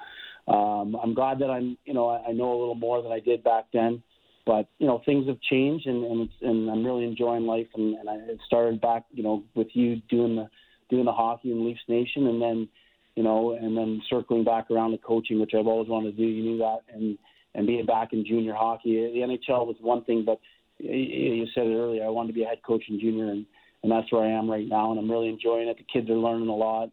um, 0.48 0.96
I'm 1.02 1.14
glad 1.14 1.40
that 1.40 1.50
I'm 1.50 1.78
you 1.86 1.94
know 1.94 2.10
I, 2.10 2.30
I 2.30 2.32
know 2.32 2.52
a 2.52 2.60
little 2.60 2.76
more 2.76 3.02
than 3.02 3.12
I 3.12 3.20
did 3.20 3.44
back 3.44 3.66
then. 3.74 4.02
But 4.46 4.68
you 4.80 4.88
know 4.88 5.02
things 5.06 5.28
have 5.28 5.40
changed, 5.42 5.86
and 5.86 6.04
and, 6.04 6.22
it's, 6.22 6.34
and 6.42 6.70
I'm 6.70 6.84
really 6.84 7.06
enjoying 7.06 7.46
life. 7.46 7.68
And, 7.76 7.96
and 7.96 8.10
I 8.10 8.18
started 8.48 8.82
back, 8.82 9.06
you 9.12 9.24
know, 9.24 9.44
with 9.54 9.68
you 9.74 9.98
doing 10.10 10.36
the 10.36 10.50
doing 10.90 11.06
the 11.06 11.12
hockey 11.12 11.52
in 11.52 11.66
Leafs 11.66 11.82
Nation, 11.88 12.28
and 12.28 12.42
then 12.42 12.68
you 13.16 13.24
know, 13.24 13.52
and 13.52 13.78
then 13.78 14.02
circling 14.10 14.44
back 14.44 14.72
around 14.72 14.92
to 14.92 14.98
coaching, 14.98 15.40
which 15.40 15.52
I've 15.58 15.68
always 15.68 15.90
wanted 15.90 16.16
to 16.16 16.18
do. 16.18 16.28
You 16.28 16.44
knew 16.44 16.58
that, 16.60 16.80
and 16.94 17.18
and 17.56 17.68
being 17.68 17.86
back 17.86 18.14
in 18.14 18.26
junior 18.26 18.54
hockey. 18.54 19.12
The 19.14 19.20
NHL 19.20 19.68
was 19.68 19.76
one 19.82 20.04
thing, 20.04 20.24
but 20.26 20.40
you 20.80 21.46
said 21.54 21.68
it 21.68 21.76
earlier. 21.76 22.06
I 22.06 22.10
wanted 22.10 22.28
to 22.28 22.34
be 22.34 22.44
a 22.44 22.48
head 22.48 22.62
coach 22.66 22.84
in 22.90 23.00
junior, 23.00 23.32
and 23.32 23.46
and 23.84 23.92
that's 23.92 24.12
where 24.12 24.24
I 24.24 24.30
am 24.30 24.50
right 24.50 24.68
now, 24.68 24.92
and 24.92 25.00
I'm 25.00 25.10
really 25.10 25.30
enjoying 25.30 25.68
it. 25.68 25.78
The 25.78 25.86
kids 25.92 26.10
are 26.10 26.16
learning 26.16 26.50
a 26.50 26.56
lot, 26.56 26.90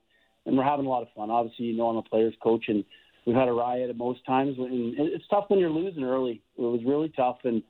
and 0.47 0.57
we're 0.57 0.65
having 0.65 0.87
a 0.87 0.89
lot 0.89 1.03
of 1.03 1.09
fun. 1.15 1.31
Obviously, 1.31 1.67
you 1.67 1.77
know, 1.77 1.89
I'm 1.89 1.97
a 1.97 2.03
players 2.03 2.35
coach, 2.43 2.65
and 2.69 2.83
we've 3.27 3.37
had 3.37 3.49
a 3.49 3.53
riot 3.53 3.91
at 3.91 3.97
most 3.97 4.25
times. 4.25 4.57
And 4.59 4.95
it's 4.97 5.27
tough 5.29 5.45
when 5.49 5.59
you're 5.59 5.71
losing 5.71 6.03
early. 6.03 6.41
It 6.57 6.63
was 6.63 6.81
really 6.87 7.11
tough, 7.11 7.39
and 7.45 7.63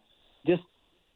just 0.47 0.63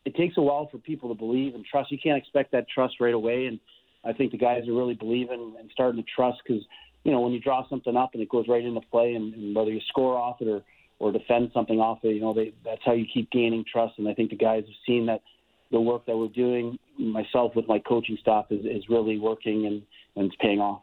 it 0.04 0.16
takes 0.16 0.36
a 0.36 0.42
while 0.42 0.68
for 0.70 0.78
people 0.78 1.08
to 1.10 1.14
believe 1.14 1.54
and 1.54 1.64
trust. 1.64 1.92
You 1.92 1.98
can't 2.02 2.18
expect 2.18 2.50
that 2.52 2.66
trust 2.68 2.94
right 3.00 3.14
away, 3.14 3.46
and 3.46 3.60
I 4.04 4.12
think 4.12 4.32
the 4.32 4.38
guys 4.38 4.66
are 4.68 4.74
really 4.74 4.94
believing 4.94 5.54
and 5.58 5.70
starting 5.72 6.02
to 6.02 6.08
trust 6.14 6.38
because 6.44 6.62
you 7.04 7.12
know 7.12 7.20
when 7.20 7.32
you 7.32 7.40
draw 7.40 7.68
something 7.68 7.96
up 7.96 8.10
and 8.14 8.22
it 8.22 8.28
goes 8.28 8.46
right 8.48 8.64
into 8.64 8.80
play, 8.90 9.14
and, 9.14 9.32
and 9.32 9.54
whether 9.54 9.70
you 9.70 9.80
score 9.88 10.18
off 10.18 10.40
it 10.40 10.48
or 10.48 10.62
or 11.02 11.10
defend 11.10 11.50
something 11.52 11.80
off 11.80 11.98
it. 12.04 12.14
You 12.14 12.20
know, 12.20 12.32
they, 12.32 12.52
that's 12.64 12.80
how 12.84 12.92
you 12.92 13.04
keep 13.12 13.28
gaining 13.32 13.64
trust. 13.70 13.94
And 13.98 14.08
I 14.08 14.14
think 14.14 14.30
the 14.30 14.36
guys 14.36 14.62
have 14.64 14.74
seen 14.86 15.06
that 15.06 15.20
the 15.72 15.80
work 15.80 16.06
that 16.06 16.16
we're 16.16 16.28
doing, 16.28 16.78
myself 16.96 17.56
with 17.56 17.66
my 17.66 17.80
coaching 17.80 18.16
staff, 18.20 18.46
is, 18.50 18.64
is 18.64 18.88
really 18.88 19.18
working 19.18 19.66
and, 19.66 19.82
and 20.14 20.26
it's 20.26 20.36
paying 20.40 20.60
off. 20.60 20.82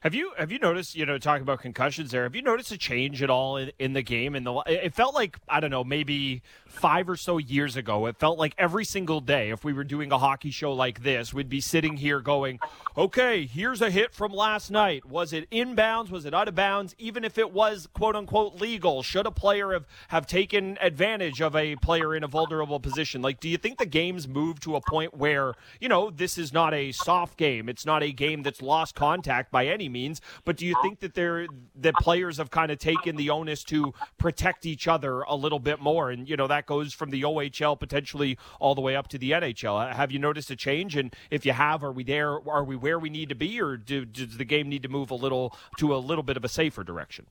Have 0.00 0.14
you 0.14 0.32
have 0.38 0.50
you 0.50 0.58
noticed 0.58 0.96
you 0.96 1.04
know 1.04 1.18
talking 1.18 1.42
about 1.42 1.60
concussions 1.60 2.10
there? 2.10 2.22
Have 2.22 2.34
you 2.34 2.40
noticed 2.40 2.72
a 2.72 2.78
change 2.78 3.22
at 3.22 3.28
all 3.28 3.58
in, 3.58 3.70
in 3.78 3.92
the 3.92 4.00
game? 4.00 4.34
And 4.34 4.46
the 4.46 4.62
it 4.66 4.94
felt 4.94 5.14
like 5.14 5.38
I 5.46 5.60
don't 5.60 5.70
know 5.70 5.84
maybe 5.84 6.40
five 6.66 7.06
or 7.06 7.16
so 7.16 7.36
years 7.36 7.76
ago. 7.76 8.06
It 8.06 8.16
felt 8.16 8.38
like 8.38 8.54
every 8.56 8.86
single 8.86 9.20
day, 9.20 9.50
if 9.50 9.62
we 9.62 9.74
were 9.74 9.84
doing 9.84 10.10
a 10.10 10.16
hockey 10.16 10.50
show 10.50 10.72
like 10.72 11.02
this, 11.02 11.34
we'd 11.34 11.50
be 11.50 11.60
sitting 11.60 11.98
here 11.98 12.20
going, 12.20 12.60
"Okay, 12.96 13.44
here's 13.44 13.82
a 13.82 13.90
hit 13.90 14.14
from 14.14 14.32
last 14.32 14.70
night. 14.70 15.04
Was 15.04 15.34
it 15.34 15.50
inbounds? 15.50 16.08
Was 16.08 16.24
it 16.24 16.32
out 16.32 16.48
of 16.48 16.54
bounds? 16.54 16.94
Even 16.96 17.22
if 17.22 17.36
it 17.36 17.52
was 17.52 17.86
quote 17.92 18.16
unquote 18.16 18.58
legal, 18.58 19.02
should 19.02 19.26
a 19.26 19.30
player 19.30 19.74
have 19.74 19.86
have 20.08 20.26
taken 20.26 20.78
advantage 20.80 21.42
of 21.42 21.54
a 21.54 21.76
player 21.76 22.14
in 22.14 22.24
a 22.24 22.28
vulnerable 22.28 22.80
position? 22.80 23.20
Like, 23.20 23.38
do 23.38 23.50
you 23.50 23.58
think 23.58 23.76
the 23.76 23.84
game's 23.84 24.26
moved 24.26 24.62
to 24.62 24.76
a 24.76 24.80
point 24.80 25.12
where 25.12 25.52
you 25.78 25.90
know 25.90 26.08
this 26.08 26.38
is 26.38 26.54
not 26.54 26.72
a 26.72 26.90
soft 26.92 27.36
game? 27.36 27.68
It's 27.68 27.84
not 27.84 28.02
a 28.02 28.12
game 28.12 28.42
that's 28.42 28.62
lost 28.62 28.94
contact 28.94 29.52
by 29.52 29.66
any 29.66 29.89
means. 29.90 30.20
But 30.44 30.56
do 30.56 30.66
you 30.66 30.74
think 30.82 31.00
that 31.00 31.14
they're 31.14 31.46
that 31.76 31.94
players 31.96 32.38
have 32.38 32.50
kind 32.50 32.70
of 32.70 32.78
taken 32.78 33.16
the 33.16 33.30
onus 33.30 33.64
to 33.64 33.92
protect 34.18 34.66
each 34.66 34.88
other 34.88 35.22
a 35.22 35.34
little 35.34 35.58
bit 35.58 35.80
more? 35.80 36.10
And 36.10 36.28
you 36.28 36.36
know 36.36 36.46
that 36.46 36.66
goes 36.66 36.92
from 36.92 37.10
the 37.10 37.22
OHL 37.22 37.78
potentially 37.78 38.38
all 38.58 38.74
the 38.74 38.80
way 38.80 38.96
up 38.96 39.08
to 39.08 39.18
the 39.18 39.32
NHL. 39.32 39.94
Have 39.94 40.12
you 40.12 40.18
noticed 40.18 40.50
a 40.50 40.56
change? 40.56 40.96
And 40.96 41.14
if 41.30 41.44
you 41.44 41.52
have, 41.52 41.82
are 41.84 41.92
we 41.92 42.04
there? 42.04 42.38
Are 42.48 42.64
we 42.64 42.76
where 42.76 42.98
we 42.98 43.10
need 43.10 43.28
to 43.28 43.34
be, 43.34 43.60
or 43.60 43.76
do, 43.76 44.04
does 44.04 44.36
the 44.36 44.44
game 44.44 44.68
need 44.68 44.82
to 44.82 44.88
move 44.88 45.10
a 45.10 45.14
little 45.14 45.56
to 45.78 45.94
a 45.94 45.98
little 45.98 46.24
bit 46.24 46.36
of 46.36 46.44
a 46.44 46.48
safer 46.48 46.84
direction? 46.84 47.26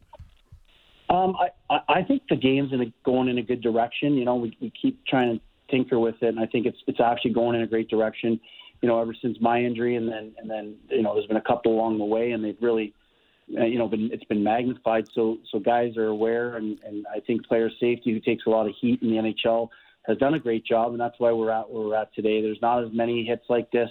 Um, 1.09 1.35
I, 1.69 1.79
I 1.87 2.03
think 2.03 2.23
the 2.29 2.35
game's 2.35 2.71
in 2.71 2.81
a, 2.81 2.93
going 3.03 3.29
in 3.29 3.39
a 3.39 3.41
good 3.41 3.61
direction. 3.61 4.13
You 4.13 4.25
know, 4.25 4.35
we, 4.35 4.55
we 4.61 4.71
keep 4.79 5.03
trying 5.07 5.39
to 5.39 5.41
tinker 5.71 5.99
with 5.99 6.21
it, 6.21 6.29
and 6.29 6.39
I 6.39 6.45
think 6.45 6.65
it's 6.65 6.77
it's 6.87 6.99
actually 6.99 7.31
going 7.31 7.55
in 7.55 7.63
a 7.63 7.67
great 7.67 7.89
direction 7.89 8.39
you 8.81 8.87
know, 8.87 8.99
ever 9.01 9.13
since 9.21 9.37
my 9.41 9.61
injury, 9.61 9.95
and 9.95 10.07
then 10.07 10.33
and 10.37 10.49
then 10.49 10.75
you 10.89 11.01
know, 11.01 11.13
there's 11.13 11.27
been 11.27 11.37
a 11.37 11.41
couple 11.41 11.73
along 11.73 11.97
the 11.97 12.05
way, 12.05 12.31
and 12.31 12.43
they've 12.43 12.57
really, 12.61 12.93
uh, 13.57 13.65
you 13.65 13.77
know, 13.77 13.87
been 13.87 14.09
it's 14.13 14.23
been 14.25 14.43
magnified. 14.43 15.07
So 15.13 15.37
so 15.51 15.59
guys 15.59 15.97
are 15.97 16.07
aware, 16.07 16.55
and 16.55 16.79
and 16.85 17.05
I 17.13 17.19
think 17.19 17.45
player 17.45 17.69
safety, 17.79 18.13
who 18.13 18.19
takes 18.19 18.45
a 18.45 18.49
lot 18.49 18.67
of 18.67 18.73
heat 18.79 19.01
in 19.01 19.09
the 19.09 19.15
NHL, 19.15 19.69
has 20.03 20.17
done 20.17 20.33
a 20.33 20.39
great 20.39 20.65
job, 20.65 20.91
and 20.91 20.99
that's 20.99 21.19
why 21.19 21.31
we're 21.31 21.51
at 21.51 21.69
where 21.69 21.87
we're 21.87 21.95
at 21.95 22.13
today. 22.13 22.41
There's 22.41 22.61
not 22.61 22.83
as 22.83 22.89
many 22.93 23.25
hits 23.25 23.45
like 23.49 23.69
this. 23.71 23.89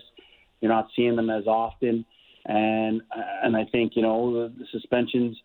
You're 0.60 0.72
not 0.72 0.88
seeing 0.96 1.16
them 1.16 1.30
as 1.30 1.46
often, 1.46 2.04
and 2.46 3.02
and 3.42 3.56
I 3.56 3.64
think 3.66 3.92
you 3.94 4.02
know 4.02 4.32
the, 4.32 4.54
the 4.58 4.66
suspensions 4.72 5.36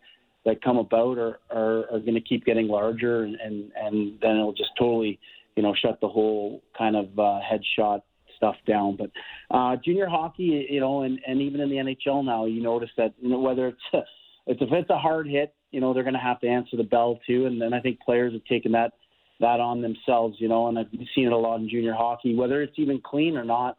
that 0.46 0.62
come 0.62 0.78
about 0.78 1.18
are 1.18 1.38
are, 1.50 1.90
are 1.92 2.00
going 2.00 2.14
to 2.14 2.20
keep 2.20 2.46
getting 2.46 2.68
larger, 2.68 3.24
and, 3.24 3.36
and 3.36 3.72
and 3.76 4.18
then 4.22 4.36
it'll 4.36 4.54
just 4.54 4.70
totally 4.78 5.18
you 5.54 5.62
know 5.62 5.74
shut 5.74 6.00
the 6.00 6.08
whole 6.08 6.62
kind 6.76 6.96
of 6.96 7.18
uh, 7.18 7.40
headshot 7.40 8.00
stuff 8.36 8.56
down. 8.66 8.96
But 8.96 9.10
uh, 9.50 9.76
junior 9.84 10.06
hockey, 10.06 10.66
you 10.70 10.80
know, 10.80 11.02
and, 11.02 11.20
and 11.26 11.40
even 11.40 11.60
in 11.60 11.70
the 11.70 11.76
NHL 11.76 12.24
now, 12.24 12.44
you 12.46 12.62
notice 12.62 12.90
that 12.96 13.14
you 13.20 13.30
know 13.30 13.40
whether 13.40 13.68
it's 13.68 14.06
it's 14.46 14.60
if 14.60 14.68
it's 14.72 14.90
a 14.90 14.98
hard 14.98 15.26
hit, 15.26 15.54
you 15.70 15.80
know, 15.80 15.92
they're 15.92 16.04
going 16.04 16.14
to 16.14 16.20
have 16.20 16.40
to 16.40 16.48
answer 16.48 16.76
the 16.76 16.84
bell 16.84 17.18
too. 17.26 17.46
And 17.46 17.60
then 17.60 17.72
I 17.74 17.80
think 17.80 18.00
players 18.00 18.32
have 18.32 18.44
taken 18.44 18.72
that 18.72 18.92
that 19.40 19.60
on 19.60 19.82
themselves, 19.82 20.36
you 20.38 20.48
know, 20.48 20.68
and 20.68 20.78
I've 20.78 20.86
seen 21.14 21.26
it 21.26 21.32
a 21.32 21.36
lot 21.36 21.56
in 21.60 21.68
junior 21.68 21.94
hockey, 21.94 22.34
whether 22.34 22.62
it's 22.62 22.78
even 22.78 23.00
clean 23.00 23.36
or 23.36 23.44
not. 23.44 23.76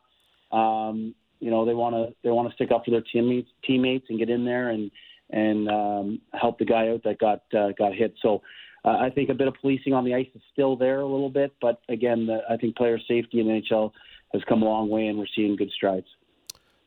Um, 0.51 1.15
you 1.39 1.49
know, 1.49 1.65
they 1.65 1.73
want 1.73 1.95
to 1.95 2.15
they 2.23 2.31
want 2.31 2.49
to 2.49 2.55
stick 2.55 2.71
up 2.71 2.85
for 2.85 2.91
their 2.91 3.03
teammates 3.13 3.49
teammates 3.65 4.07
and 4.09 4.19
get 4.19 4.29
in 4.29 4.45
there 4.45 4.69
and 4.69 4.91
and 5.29 5.69
um, 5.69 6.21
help 6.33 6.59
the 6.59 6.65
guy 6.65 6.89
out 6.89 7.03
that 7.03 7.19
got 7.19 7.41
uh, 7.57 7.71
got 7.77 7.93
hit. 7.93 8.13
So. 8.21 8.41
Uh, 8.83 8.99
I 8.99 9.09
think 9.09 9.29
a 9.29 9.33
bit 9.33 9.47
of 9.47 9.55
policing 9.59 9.93
on 9.93 10.05
the 10.05 10.13
ice 10.13 10.27
is 10.35 10.43
still 10.53 10.75
there 10.75 10.99
a 10.99 11.07
little 11.07 11.31
bit, 11.31 11.55
but 11.59 11.81
again, 11.89 12.27
the, 12.27 12.41
I 12.47 12.55
think 12.55 12.75
player 12.75 12.99
safety 13.07 13.39
in 13.39 13.47
NHL 13.47 13.91
has 14.33 14.41
come 14.47 14.61
a 14.61 14.65
long 14.65 14.89
way, 14.89 15.07
and 15.07 15.17
we're 15.17 15.27
seeing 15.35 15.55
good 15.55 15.71
strides. 15.71 16.07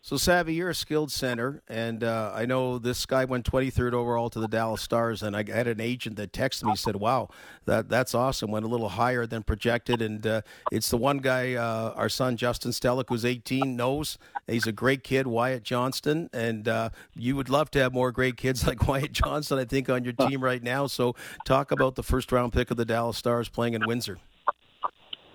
So, 0.01 0.17
Savvy, 0.17 0.55
you're 0.55 0.71
a 0.71 0.75
skilled 0.75 1.11
center, 1.11 1.61
and 1.69 2.03
uh, 2.03 2.33
I 2.35 2.47
know 2.47 2.79
this 2.79 3.05
guy 3.05 3.25
went 3.25 3.45
23rd 3.45 3.93
overall 3.93 4.31
to 4.31 4.39
the 4.39 4.49
Dallas 4.49 4.81
Stars, 4.81 5.23
and 5.23 5.37
I 5.37 5.45
had 5.47 5.67
an 5.67 5.81
agent 5.81 6.17
that 6.17 6.33
texted 6.33 6.65
me 6.65 6.77
said, 6.77 6.97
"Wow, 6.97 7.29
that 7.67 7.89
that's 7.89 8.15
awesome. 8.15 8.51
Went 8.51 8.65
a 8.65 8.69
little 8.69 8.91
higher 8.91 9.27
than 9.27 9.43
projected." 9.43 10.01
And 10.01 10.27
uh, 10.27 10.43
it's 10.71 10.89
the 10.89 10.97
one 10.97 11.19
guy, 11.19 11.55
uh, 11.55 11.93
our 11.95 12.09
son 12.09 12.37
Justin 12.37 12.71
Stellick, 12.71 13.07
who's 13.09 13.25
18, 13.25 13.77
knows 13.77 14.17
he's 14.47 14.67
a 14.67 14.73
great 14.73 15.03
kid, 15.03 15.27
Wyatt 15.27 15.65
Johnston, 15.65 16.31
and 16.33 16.69
uh, 16.69 16.91
you 17.15 17.35
would 17.37 17.51
love 17.51 17.71
to 17.73 17.81
have 17.81 17.93
more 17.93 18.13
great 18.13 18.37
kids 18.37 18.67
like 18.67 18.87
Wyatt 18.87 19.13
Johnston, 19.13 19.59
I 19.59 19.65
think, 19.65 19.91
on 19.91 20.05
your 20.05 20.15
team 20.15 20.43
right 20.43 20.63
now. 20.63 20.87
So, 20.87 21.17
talk 21.45 21.73
about 21.73 21.97
the 21.97 22.05
first 22.05 22.31
round 22.31 22.53
pick 22.53 22.71
of 22.71 22.77
the 22.77 22.87
Dallas 22.87 23.19
Stars 23.19 23.49
playing 23.49 23.75
in 23.75 23.83
Windsor. 23.87 24.17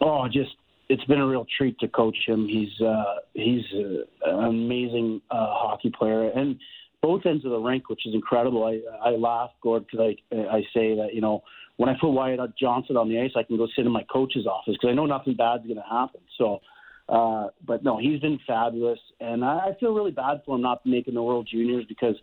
Oh, 0.02 0.28
just 0.28 0.56
it's 0.90 1.04
been 1.06 1.20
a 1.20 1.28
real 1.28 1.46
treat 1.58 1.80
to 1.80 1.88
coach 1.88 2.18
him. 2.26 2.48
He's 2.48 2.82
uh, 2.82 3.16
he's 3.34 3.64
uh, 3.74 4.38
an 4.38 4.46
amazing 4.46 5.22
uh, 5.32 5.48
hockey 5.50 5.92
player, 5.98 6.30
and 6.30 6.60
both 7.02 7.26
ends 7.26 7.46
of 7.46 7.52
the 7.52 7.60
rink, 7.60 7.90
which 7.90 8.06
is 8.06 8.14
incredible. 8.14 8.64
I 8.66 8.82
I 9.10 9.12
laugh, 9.12 9.52
Gord, 9.62 9.86
because 9.86 10.14
I 10.32 10.36
I 10.36 10.62
say 10.74 10.96
that 10.96 11.10
you 11.14 11.22
know 11.22 11.44
when 11.78 11.90
I 11.90 11.96
put 12.00 12.10
Wyatt 12.10 12.40
Johnston 12.58 12.98
on 12.98 13.10
the 13.10 13.20
ice, 13.20 13.32
I 13.36 13.44
can 13.44 13.58
go 13.58 13.68
sit 13.76 13.86
in 13.86 13.92
my 13.92 14.04
coach's 14.12 14.46
office 14.46 14.76
because 14.80 14.90
I 14.90 14.94
know 14.94 15.06
nothing 15.06 15.36
bad's 15.36 15.64
going 15.64 15.78
to 15.78 15.82
happen. 15.82 16.22
So, 16.38 16.60
uh, 17.10 17.48
but 17.66 17.84
no, 17.84 17.98
he's 17.98 18.20
been 18.20 18.40
fabulous, 18.46 19.00
and 19.20 19.44
I, 19.44 19.70
I 19.70 19.72
feel 19.80 19.94
really 19.94 20.12
bad 20.12 20.42
for 20.46 20.56
him 20.56 20.62
not 20.62 20.86
making 20.86 21.16
the 21.16 21.24
World 21.24 21.48
Juniors 21.52 21.86
because, 21.88 22.16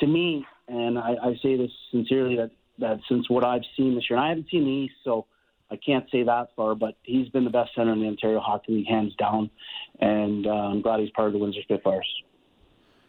to 0.00 0.06
me, 0.06 0.46
and 0.68 0.98
I, 0.98 1.14
I 1.22 1.34
say 1.42 1.56
this 1.56 1.70
sincerely, 1.90 2.36
that 2.36 2.50
that 2.78 3.00
since 3.08 3.28
what 3.28 3.44
I've 3.44 3.62
seen 3.76 3.94
this 3.94 4.04
year, 4.08 4.18
and 4.18 4.24
I 4.26 4.28
haven't 4.28 4.46
seen 4.50 4.64
the 4.64 4.70
East, 4.70 4.94
so 5.04 5.26
I 5.74 5.80
can't 5.84 6.08
say 6.12 6.22
that 6.22 6.50
far, 6.54 6.76
but 6.76 6.94
he's 7.02 7.28
been 7.30 7.42
the 7.42 7.50
best 7.50 7.74
center 7.74 7.92
in 7.92 8.00
the 8.00 8.06
Ontario 8.06 8.38
Hockey 8.38 8.74
League, 8.74 8.86
hands 8.86 9.12
down. 9.18 9.50
And 10.00 10.46
uh, 10.46 10.50
I'm 10.50 10.82
glad 10.82 11.00
he's 11.00 11.10
part 11.10 11.26
of 11.26 11.32
the 11.32 11.40
Windsor 11.40 11.62
Spitfires. 11.62 12.08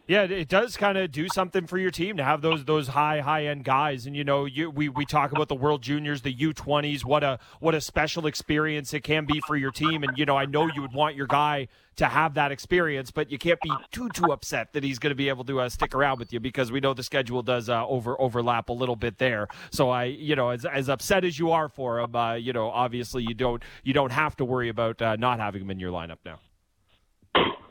Yeah, 0.07 0.21
it 0.21 0.49
does 0.49 0.77
kind 0.77 0.99
of 0.99 1.11
do 1.11 1.27
something 1.27 1.65
for 1.65 1.79
your 1.79 1.89
team 1.89 2.17
to 2.17 2.23
have 2.23 2.41
those 2.41 2.63
those 2.65 2.89
high 2.89 3.21
high 3.21 3.47
end 3.47 3.63
guys, 3.63 4.05
and 4.05 4.15
you 4.15 4.23
know, 4.23 4.45
you, 4.45 4.69
we 4.69 4.87
we 4.87 5.03
talk 5.03 5.31
about 5.31 5.47
the 5.47 5.55
World 5.55 5.81
Juniors, 5.81 6.21
the 6.21 6.31
U 6.31 6.53
twenties, 6.53 7.03
what 7.03 7.23
a 7.23 7.39
what 7.59 7.73
a 7.73 7.81
special 7.81 8.27
experience 8.27 8.93
it 8.93 9.01
can 9.01 9.25
be 9.25 9.41
for 9.47 9.55
your 9.55 9.71
team, 9.71 10.03
and 10.03 10.15
you 10.15 10.25
know, 10.25 10.37
I 10.37 10.45
know 10.45 10.67
you 10.67 10.83
would 10.83 10.93
want 10.93 11.15
your 11.15 11.25
guy 11.25 11.69
to 11.95 12.05
have 12.05 12.35
that 12.35 12.51
experience, 12.51 13.09
but 13.09 13.31
you 13.31 13.39
can't 13.39 13.59
be 13.61 13.71
too 13.91 14.09
too 14.09 14.31
upset 14.31 14.73
that 14.73 14.83
he's 14.83 14.99
going 14.99 15.09
to 15.09 15.15
be 15.15 15.27
able 15.27 15.43
to 15.45 15.61
uh, 15.61 15.69
stick 15.69 15.95
around 15.95 16.19
with 16.19 16.31
you 16.31 16.39
because 16.39 16.71
we 16.71 16.79
know 16.79 16.93
the 16.93 17.01
schedule 17.01 17.41
does 17.41 17.67
uh, 17.67 17.87
over 17.87 18.19
overlap 18.21 18.69
a 18.69 18.73
little 18.73 18.95
bit 18.95 19.17
there. 19.17 19.47
So 19.71 19.89
I, 19.89 20.03
you 20.03 20.35
know, 20.35 20.49
as 20.49 20.65
as 20.65 20.87
upset 20.87 21.25
as 21.25 21.39
you 21.39 21.49
are 21.49 21.67
for 21.67 21.99
him, 21.99 22.15
uh, 22.15 22.35
you 22.35 22.53
know, 22.53 22.69
obviously 22.69 23.23
you 23.23 23.33
don't 23.33 23.63
you 23.83 23.93
don't 23.93 24.11
have 24.11 24.35
to 24.35 24.45
worry 24.45 24.69
about 24.69 25.01
uh, 25.01 25.15
not 25.15 25.39
having 25.39 25.63
him 25.63 25.71
in 25.71 25.79
your 25.79 25.91
lineup 25.91 26.19
now. 26.23 26.39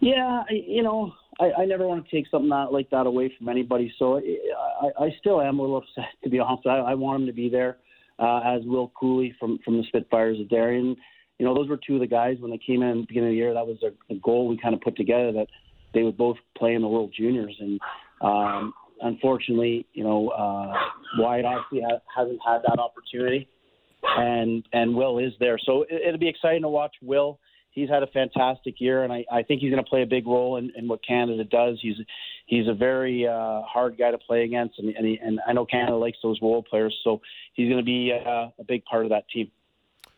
Yeah, 0.01 0.43
you 0.51 0.83
know, 0.83 1.15
I, 1.41 1.63
I 1.63 1.65
never 1.65 1.87
want 1.87 2.05
to 2.05 2.11
take 2.11 2.29
something 2.31 2.51
that, 2.51 2.73
like 2.73 2.91
that 2.91 3.07
away 3.07 3.33
from 3.37 3.49
anybody. 3.49 3.93
So 3.99 4.19
I, 4.19 5.05
I 5.05 5.17
still 5.19 5.41
am 5.41 5.59
a 5.59 5.63
little 5.63 5.79
upset, 5.99 6.11
to 6.23 6.31
be 6.31 6.39
honest. 6.39 6.67
I, 6.67 6.79
I 6.79 6.95
want 6.95 7.23
him 7.23 7.27
to 7.27 7.33
be 7.33 7.49
there, 7.49 7.79
uh, 8.19 8.41
as 8.41 8.63
Will 8.65 8.93
Cooley 8.99 9.35
from 9.39 9.59
from 9.65 9.77
the 9.77 9.85
Spitfires 9.89 10.39
there. 10.51 10.73
And 10.73 10.97
you 11.39 11.47
know, 11.47 11.55
those 11.55 11.69
were 11.69 11.79
two 11.85 11.95
of 11.95 12.01
the 12.01 12.07
guys 12.07 12.37
when 12.41 12.51
they 12.51 12.61
came 12.65 12.83
in 12.83 12.91
at 12.91 12.95
the 12.95 13.07
beginning 13.09 13.31
of 13.31 13.33
the 13.33 13.37
year. 13.37 13.55
That 13.55 13.67
was 13.67 13.79
a, 13.83 14.13
a 14.13 14.17
goal 14.19 14.49
we 14.49 14.59
kind 14.59 14.75
of 14.75 14.81
put 14.81 14.97
together 14.97 15.33
that 15.33 15.49
they 15.93 16.03
would 16.03 16.17
both 16.17 16.37
play 16.57 16.75
in 16.75 16.83
the 16.83 16.89
World 16.89 17.13
Juniors. 17.17 17.57
And 17.59 17.81
um, 18.21 18.73
unfortunately, 19.01 19.87
you 19.93 20.05
know, 20.05 20.29
uh, 20.29 20.73
Wyatt 21.19 21.45
obviously 21.45 21.83
ha- 21.89 22.01
hasn't 22.15 22.39
had 22.47 22.63
that 22.69 22.79
opportunity, 22.79 23.49
and 24.03 24.65
and 24.73 24.95
Will 24.95 25.19
is 25.19 25.33
there. 25.41 25.59
So 25.59 25.83
it, 25.83 26.03
it'll 26.07 26.21
be 26.21 26.29
exciting 26.29 26.63
to 26.63 26.69
watch 26.69 26.95
Will 27.03 27.41
he's 27.75 27.89
had 27.89 28.03
a 28.03 28.07
fantastic 28.07 28.81
year, 28.81 29.03
and 29.03 29.13
I, 29.13 29.25
I 29.31 29.43
think 29.43 29.61
he's 29.61 29.71
going 29.71 29.83
to 29.83 29.89
play 29.89 30.03
a 30.03 30.07
big 30.07 30.27
role 30.27 30.57
in, 30.57 30.73
in 30.77 30.89
what 30.89 31.05
Canada 31.07 31.45
does. 31.45 31.79
He's 31.83 31.97
he's 32.47 32.69
a 32.69 32.75
very 32.75 33.27
uh, 33.27 33.63
hard 33.63 33.99
guy 33.99 34.11
to 34.11 34.19
play 34.19 34.45
against, 34.45 34.79
and 34.79 34.95
and, 34.95 35.07
he, 35.07 35.19
and 35.23 35.41
I 35.47 35.53
know 35.53 35.67
Canada 35.67 35.97
likes 35.97 36.19
those 36.23 36.39
role 36.41 36.63
players, 36.63 36.97
so 37.05 37.21
he's 37.53 37.69
going 37.69 37.81
to 37.81 37.85
be 37.85 38.13
uh, 38.15 38.49
a 38.59 38.65
big 38.67 38.85
part 38.85 39.05
of 39.05 39.11
that 39.11 39.29
team. 39.29 39.51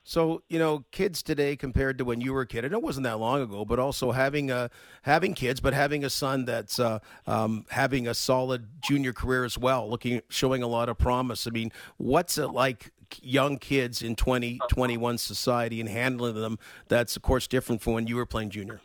So 0.08 0.44
you 0.48 0.60
know, 0.60 0.84
kids 0.92 1.20
today 1.20 1.56
compared 1.56 1.98
to 1.98 2.04
when 2.04 2.20
you 2.20 2.32
were 2.32 2.42
a 2.42 2.46
kid, 2.46 2.64
and 2.64 2.72
it 2.72 2.80
wasn't 2.80 3.02
that 3.04 3.18
long 3.18 3.42
ago, 3.42 3.64
but 3.64 3.80
also 3.80 4.12
having 4.12 4.52
a 4.52 4.70
having 5.02 5.34
kids, 5.34 5.58
but 5.58 5.74
having 5.74 6.04
a 6.04 6.10
son 6.10 6.44
that's 6.44 6.78
uh, 6.78 7.00
um, 7.26 7.66
having 7.70 8.06
a 8.06 8.14
solid 8.14 8.68
junior 8.80 9.12
career 9.12 9.44
as 9.44 9.58
well, 9.58 9.90
looking 9.90 10.22
showing 10.28 10.62
a 10.62 10.68
lot 10.68 10.88
of 10.88 10.96
promise. 10.96 11.48
I 11.48 11.50
mean, 11.50 11.72
what's 11.96 12.38
it 12.38 12.52
like 12.52 12.92
young 13.20 13.58
kids 13.58 14.00
in 14.00 14.14
2021 14.14 15.18
society 15.18 15.80
and 15.80 15.88
handling 15.88 16.34
them 16.36 16.58
that's 16.86 17.16
of 17.16 17.22
course 17.22 17.48
different 17.48 17.82
from 17.82 17.94
when 17.94 18.06
you 18.06 18.14
were 18.14 18.26
playing 18.26 18.50
junior? 18.50 18.80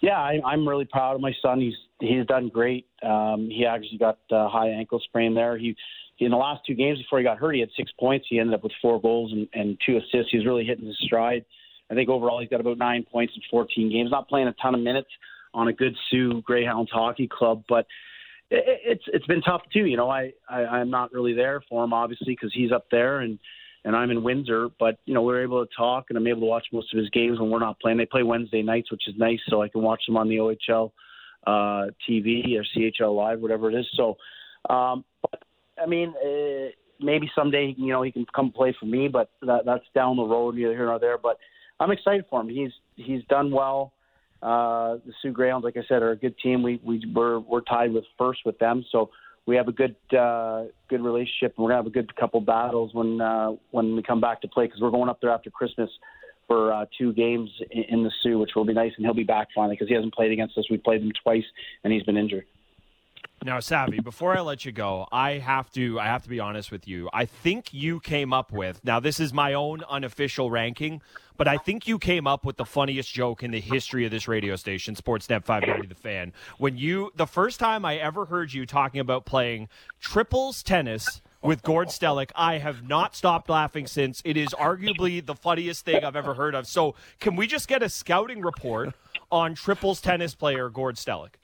Yeah 0.00 0.18
I, 0.18 0.40
i'm 0.46 0.66
really 0.66 0.86
proud 0.86 1.16
of 1.16 1.20
my 1.20 1.34
son. 1.42 1.60
He's 1.60 1.76
he's 2.00 2.24
done 2.24 2.48
great. 2.48 2.86
Um, 3.02 3.50
he 3.50 3.66
actually 3.66 3.98
got 3.98 4.18
a 4.30 4.48
high 4.48 4.70
ankle 4.70 5.00
sprain 5.00 5.34
there. 5.34 5.58
He 5.58 5.76
in 6.26 6.30
the 6.30 6.36
last 6.36 6.60
two 6.66 6.74
games 6.74 6.98
before 6.98 7.18
he 7.18 7.24
got 7.24 7.38
hurt 7.38 7.54
he 7.54 7.60
had 7.60 7.70
six 7.76 7.90
points 7.98 8.26
he 8.28 8.38
ended 8.38 8.54
up 8.54 8.62
with 8.62 8.72
four 8.80 9.00
goals 9.00 9.32
and, 9.32 9.48
and 9.54 9.78
two 9.84 9.96
assists 9.96 10.30
he's 10.30 10.46
really 10.46 10.64
hitting 10.64 10.86
his 10.86 10.98
stride 11.02 11.44
i 11.90 11.94
think 11.94 12.08
overall 12.08 12.40
he's 12.40 12.48
got 12.48 12.60
about 12.60 12.78
nine 12.78 13.04
points 13.10 13.32
in 13.36 13.42
14 13.50 13.90
games 13.90 14.10
not 14.10 14.28
playing 14.28 14.48
a 14.48 14.54
ton 14.62 14.74
of 14.74 14.80
minutes 14.80 15.08
on 15.52 15.66
a 15.68 15.72
good 15.72 15.96
Soo 16.10 16.42
Greyhounds 16.42 16.90
hockey 16.92 17.28
club 17.28 17.64
but 17.68 17.86
it's 18.50 19.04
it's 19.06 19.26
been 19.26 19.42
tough 19.42 19.62
too. 19.72 19.86
You 19.86 19.96
know, 19.96 20.10
I, 20.10 20.32
I 20.48 20.62
I'm 20.62 20.90
not 20.90 21.12
really 21.12 21.34
there 21.34 21.62
for 21.68 21.84
him 21.84 21.92
obviously 21.92 22.34
because 22.34 22.52
he's 22.52 22.72
up 22.72 22.86
there 22.90 23.20
and 23.20 23.38
and 23.84 23.96
I'm 23.96 24.10
in 24.10 24.22
Windsor. 24.22 24.68
But 24.78 24.98
you 25.04 25.14
know, 25.14 25.22
we're 25.22 25.42
able 25.42 25.64
to 25.64 25.72
talk 25.76 26.06
and 26.08 26.18
I'm 26.18 26.26
able 26.26 26.40
to 26.40 26.46
watch 26.46 26.66
most 26.72 26.92
of 26.92 26.98
his 26.98 27.08
games 27.10 27.38
when 27.38 27.50
we're 27.50 27.60
not 27.60 27.80
playing. 27.80 27.98
They 27.98 28.06
play 28.06 28.22
Wednesday 28.22 28.62
nights, 28.62 28.90
which 28.90 29.06
is 29.06 29.14
nice, 29.16 29.40
so 29.48 29.62
I 29.62 29.68
can 29.68 29.82
watch 29.82 30.02
them 30.06 30.16
on 30.16 30.28
the 30.28 30.36
OHL 30.36 30.90
uh, 31.46 31.90
TV 32.08 32.56
or 32.56 32.64
CHL 32.76 33.16
Live, 33.16 33.40
whatever 33.40 33.70
it 33.70 33.78
is. 33.78 33.86
So, 33.94 34.16
um, 34.68 35.04
but 35.22 35.42
I 35.82 35.86
mean. 35.86 36.14
Uh, 36.24 36.70
maybe 37.02 37.30
someday 37.34 37.74
you 37.76 37.92
know 37.92 38.02
he 38.02 38.12
can 38.12 38.26
come 38.34 38.52
play 38.52 38.74
for 38.78 38.86
me, 38.86 39.08
but 39.08 39.30
that, 39.42 39.64
that's 39.64 39.84
down 39.94 40.16
the 40.16 40.22
road, 40.22 40.54
neither 40.54 40.72
here 40.72 40.86
nor 40.86 40.98
there. 40.98 41.18
But 41.18 41.38
I'm 41.78 41.90
excited 41.90 42.26
for 42.28 42.40
him. 42.40 42.48
He's 42.48 42.72
he's 42.96 43.24
done 43.24 43.50
well. 43.50 43.92
Uh, 44.42 44.96
the 45.04 45.12
Soo 45.20 45.32
Greyhounds, 45.32 45.64
like 45.64 45.76
I 45.76 45.82
said, 45.88 46.02
are 46.02 46.12
a 46.12 46.16
good 46.16 46.38
team. 46.38 46.62
We 46.62 46.80
we 46.82 47.02
we're, 47.14 47.40
we're 47.40 47.62
tied 47.62 47.92
with 47.92 48.04
first 48.18 48.40
with 48.44 48.58
them, 48.58 48.84
so 48.90 49.10
we 49.46 49.56
have 49.56 49.68
a 49.68 49.72
good 49.72 49.96
uh, 50.16 50.64
good 50.88 51.02
relationship, 51.02 51.54
and 51.56 51.64
we're 51.64 51.70
gonna 51.70 51.82
have 51.82 51.86
a 51.86 51.90
good 51.90 52.14
couple 52.16 52.40
battles 52.40 52.94
when 52.94 53.20
uh, 53.20 53.52
when 53.70 53.96
we 53.96 54.02
come 54.02 54.20
back 54.20 54.40
to 54.42 54.48
play 54.48 54.66
because 54.66 54.80
we're 54.80 54.90
going 54.90 55.08
up 55.08 55.20
there 55.20 55.30
after 55.30 55.50
Christmas 55.50 55.90
for 56.46 56.72
uh, 56.72 56.84
two 56.98 57.12
games 57.12 57.48
in, 57.70 58.02
the 58.02 58.10
Soo, 58.22 58.36
which 58.38 58.50
will 58.56 58.64
be 58.64 58.72
nice, 58.72 58.90
and 58.96 59.06
he'll 59.06 59.14
be 59.14 59.22
back 59.22 59.48
finally 59.54 59.76
because 59.76 59.86
he 59.86 59.94
hasn't 59.94 60.12
played 60.12 60.32
against 60.32 60.58
us. 60.58 60.64
We 60.68 60.78
played 60.78 61.00
him 61.00 61.12
twice, 61.22 61.44
and 61.84 61.92
he's 61.92 62.02
been 62.02 62.16
injured. 62.16 62.44
Now, 63.42 63.58
Savvy, 63.58 64.00
before 64.00 64.36
I 64.36 64.42
let 64.42 64.66
you 64.66 64.72
go, 64.72 65.08
I 65.10 65.38
have 65.38 65.70
to 65.72 65.98
I 65.98 66.06
have 66.06 66.22
to 66.24 66.28
be 66.28 66.40
honest 66.40 66.70
with 66.70 66.86
you. 66.86 67.08
I 67.12 67.24
think 67.24 67.72
you 67.72 67.98
came 67.98 68.34
up 68.34 68.52
with 68.52 68.84
now 68.84 69.00
this 69.00 69.18
is 69.18 69.32
my 69.32 69.54
own 69.54 69.82
unofficial 69.88 70.50
ranking, 70.50 71.00
but 71.38 71.48
I 71.48 71.56
think 71.56 71.88
you 71.88 71.98
came 71.98 72.26
up 72.26 72.44
with 72.44 72.58
the 72.58 72.66
funniest 72.66 73.10
joke 73.10 73.42
in 73.42 73.50
the 73.50 73.60
history 73.60 74.04
of 74.04 74.10
this 74.10 74.28
radio 74.28 74.56
station, 74.56 74.94
Sportsnet 74.94 75.44
590 75.46 75.86
The 75.88 75.94
Fan. 75.94 76.34
When 76.58 76.76
you 76.76 77.12
the 77.16 77.26
first 77.26 77.58
time 77.58 77.86
I 77.86 77.96
ever 77.96 78.26
heard 78.26 78.52
you 78.52 78.66
talking 78.66 79.00
about 79.00 79.24
playing 79.24 79.70
triples 80.00 80.62
tennis 80.62 81.22
with 81.42 81.62
Gord 81.62 81.88
Stellick. 81.88 82.30
I 82.36 82.58
have 82.58 82.86
not 82.86 83.16
stopped 83.16 83.48
laughing 83.48 83.86
since. 83.86 84.20
It 84.26 84.36
is 84.36 84.48
arguably 84.48 85.24
the 85.24 85.34
funniest 85.34 85.86
thing 85.86 86.04
I've 86.04 86.16
ever 86.16 86.34
heard 86.34 86.54
of. 86.54 86.66
So, 86.66 86.94
can 87.18 87.36
we 87.36 87.46
just 87.46 87.68
get 87.68 87.82
a 87.82 87.88
scouting 87.88 88.42
report 88.42 88.92
on 89.32 89.54
triples 89.54 90.02
tennis 90.02 90.34
player 90.34 90.68
Gord 90.68 90.96
Stellick? 90.96 91.36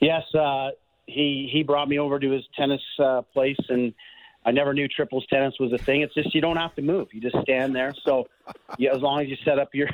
Yes, 0.00 0.22
uh, 0.34 0.70
he 1.06 1.48
he 1.52 1.62
brought 1.62 1.88
me 1.88 1.98
over 1.98 2.18
to 2.18 2.30
his 2.30 2.44
tennis 2.56 2.82
uh, 2.98 3.22
place, 3.22 3.58
and 3.68 3.94
I 4.44 4.50
never 4.50 4.74
knew 4.74 4.88
triples 4.88 5.26
tennis 5.28 5.54
was 5.58 5.72
a 5.72 5.78
thing. 5.78 6.02
It's 6.02 6.14
just 6.14 6.34
you 6.34 6.40
don't 6.40 6.56
have 6.56 6.74
to 6.76 6.82
move; 6.82 7.08
you 7.12 7.20
just 7.20 7.36
stand 7.42 7.74
there. 7.74 7.94
So, 8.04 8.28
yeah, 8.78 8.94
as 8.94 9.00
long 9.00 9.20
as 9.20 9.28
you 9.28 9.36
set 9.44 9.58
up 9.58 9.74
your 9.74 9.88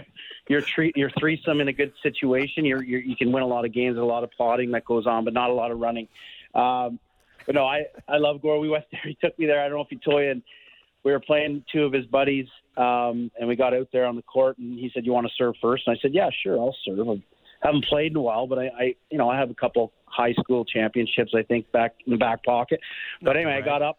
your 0.48 0.60
treat 0.60 0.96
your 0.96 1.10
threesome 1.18 1.60
in 1.60 1.68
a 1.68 1.72
good 1.72 1.92
situation, 2.02 2.64
you're, 2.64 2.82
you're, 2.82 3.00
you 3.00 3.16
can 3.16 3.32
win 3.32 3.42
a 3.42 3.46
lot 3.46 3.64
of 3.64 3.72
games. 3.72 3.98
A 3.98 4.02
lot 4.02 4.24
of 4.24 4.30
plotting 4.32 4.72
that 4.72 4.84
goes 4.84 5.06
on, 5.06 5.24
but 5.24 5.34
not 5.34 5.50
a 5.50 5.52
lot 5.52 5.70
of 5.70 5.78
running. 5.78 6.08
Um, 6.54 6.98
but 7.46 7.54
no, 7.54 7.66
I 7.66 7.86
I 8.06 8.18
love 8.18 8.42
Gore. 8.42 8.58
We 8.58 8.68
went 8.68 8.84
there. 8.90 9.00
He 9.04 9.16
took 9.20 9.38
me 9.38 9.46
there. 9.46 9.60
I 9.60 9.68
don't 9.68 9.78
know 9.78 9.82
if 9.82 9.88
he 9.90 9.96
told 9.96 10.22
you. 10.22 10.30
And 10.30 10.42
we 11.04 11.12
were 11.12 11.20
playing 11.20 11.64
two 11.72 11.84
of 11.84 11.92
his 11.92 12.06
buddies, 12.06 12.46
um, 12.76 13.30
and 13.38 13.48
we 13.48 13.56
got 13.56 13.74
out 13.74 13.88
there 13.92 14.04
on 14.06 14.16
the 14.16 14.22
court, 14.22 14.58
and 14.58 14.78
he 14.78 14.90
said, 14.92 15.06
"You 15.06 15.12
want 15.12 15.26
to 15.26 15.32
serve 15.36 15.54
first? 15.60 15.84
And 15.86 15.96
I 15.96 16.00
said, 16.00 16.12
"Yeah, 16.14 16.28
sure, 16.42 16.58
I'll 16.58 16.76
serve." 16.84 17.20
I 17.62 17.68
haven't 17.68 17.84
played 17.86 18.12
in 18.12 18.16
a 18.16 18.20
while, 18.20 18.46
but 18.46 18.58
I, 18.58 18.66
I 18.66 18.94
you 19.10 19.18
know 19.18 19.28
I 19.28 19.38
have 19.38 19.50
a 19.50 19.54
couple 19.54 19.92
high 20.06 20.32
school 20.34 20.64
championships, 20.64 21.32
I 21.34 21.42
think, 21.42 21.70
back 21.72 21.94
in 22.06 22.12
the 22.12 22.18
back 22.18 22.44
pocket. 22.44 22.80
But 23.22 23.36
anyway, 23.36 23.52
right. 23.52 23.62
I 23.62 23.66
got 23.66 23.82
up, 23.82 23.98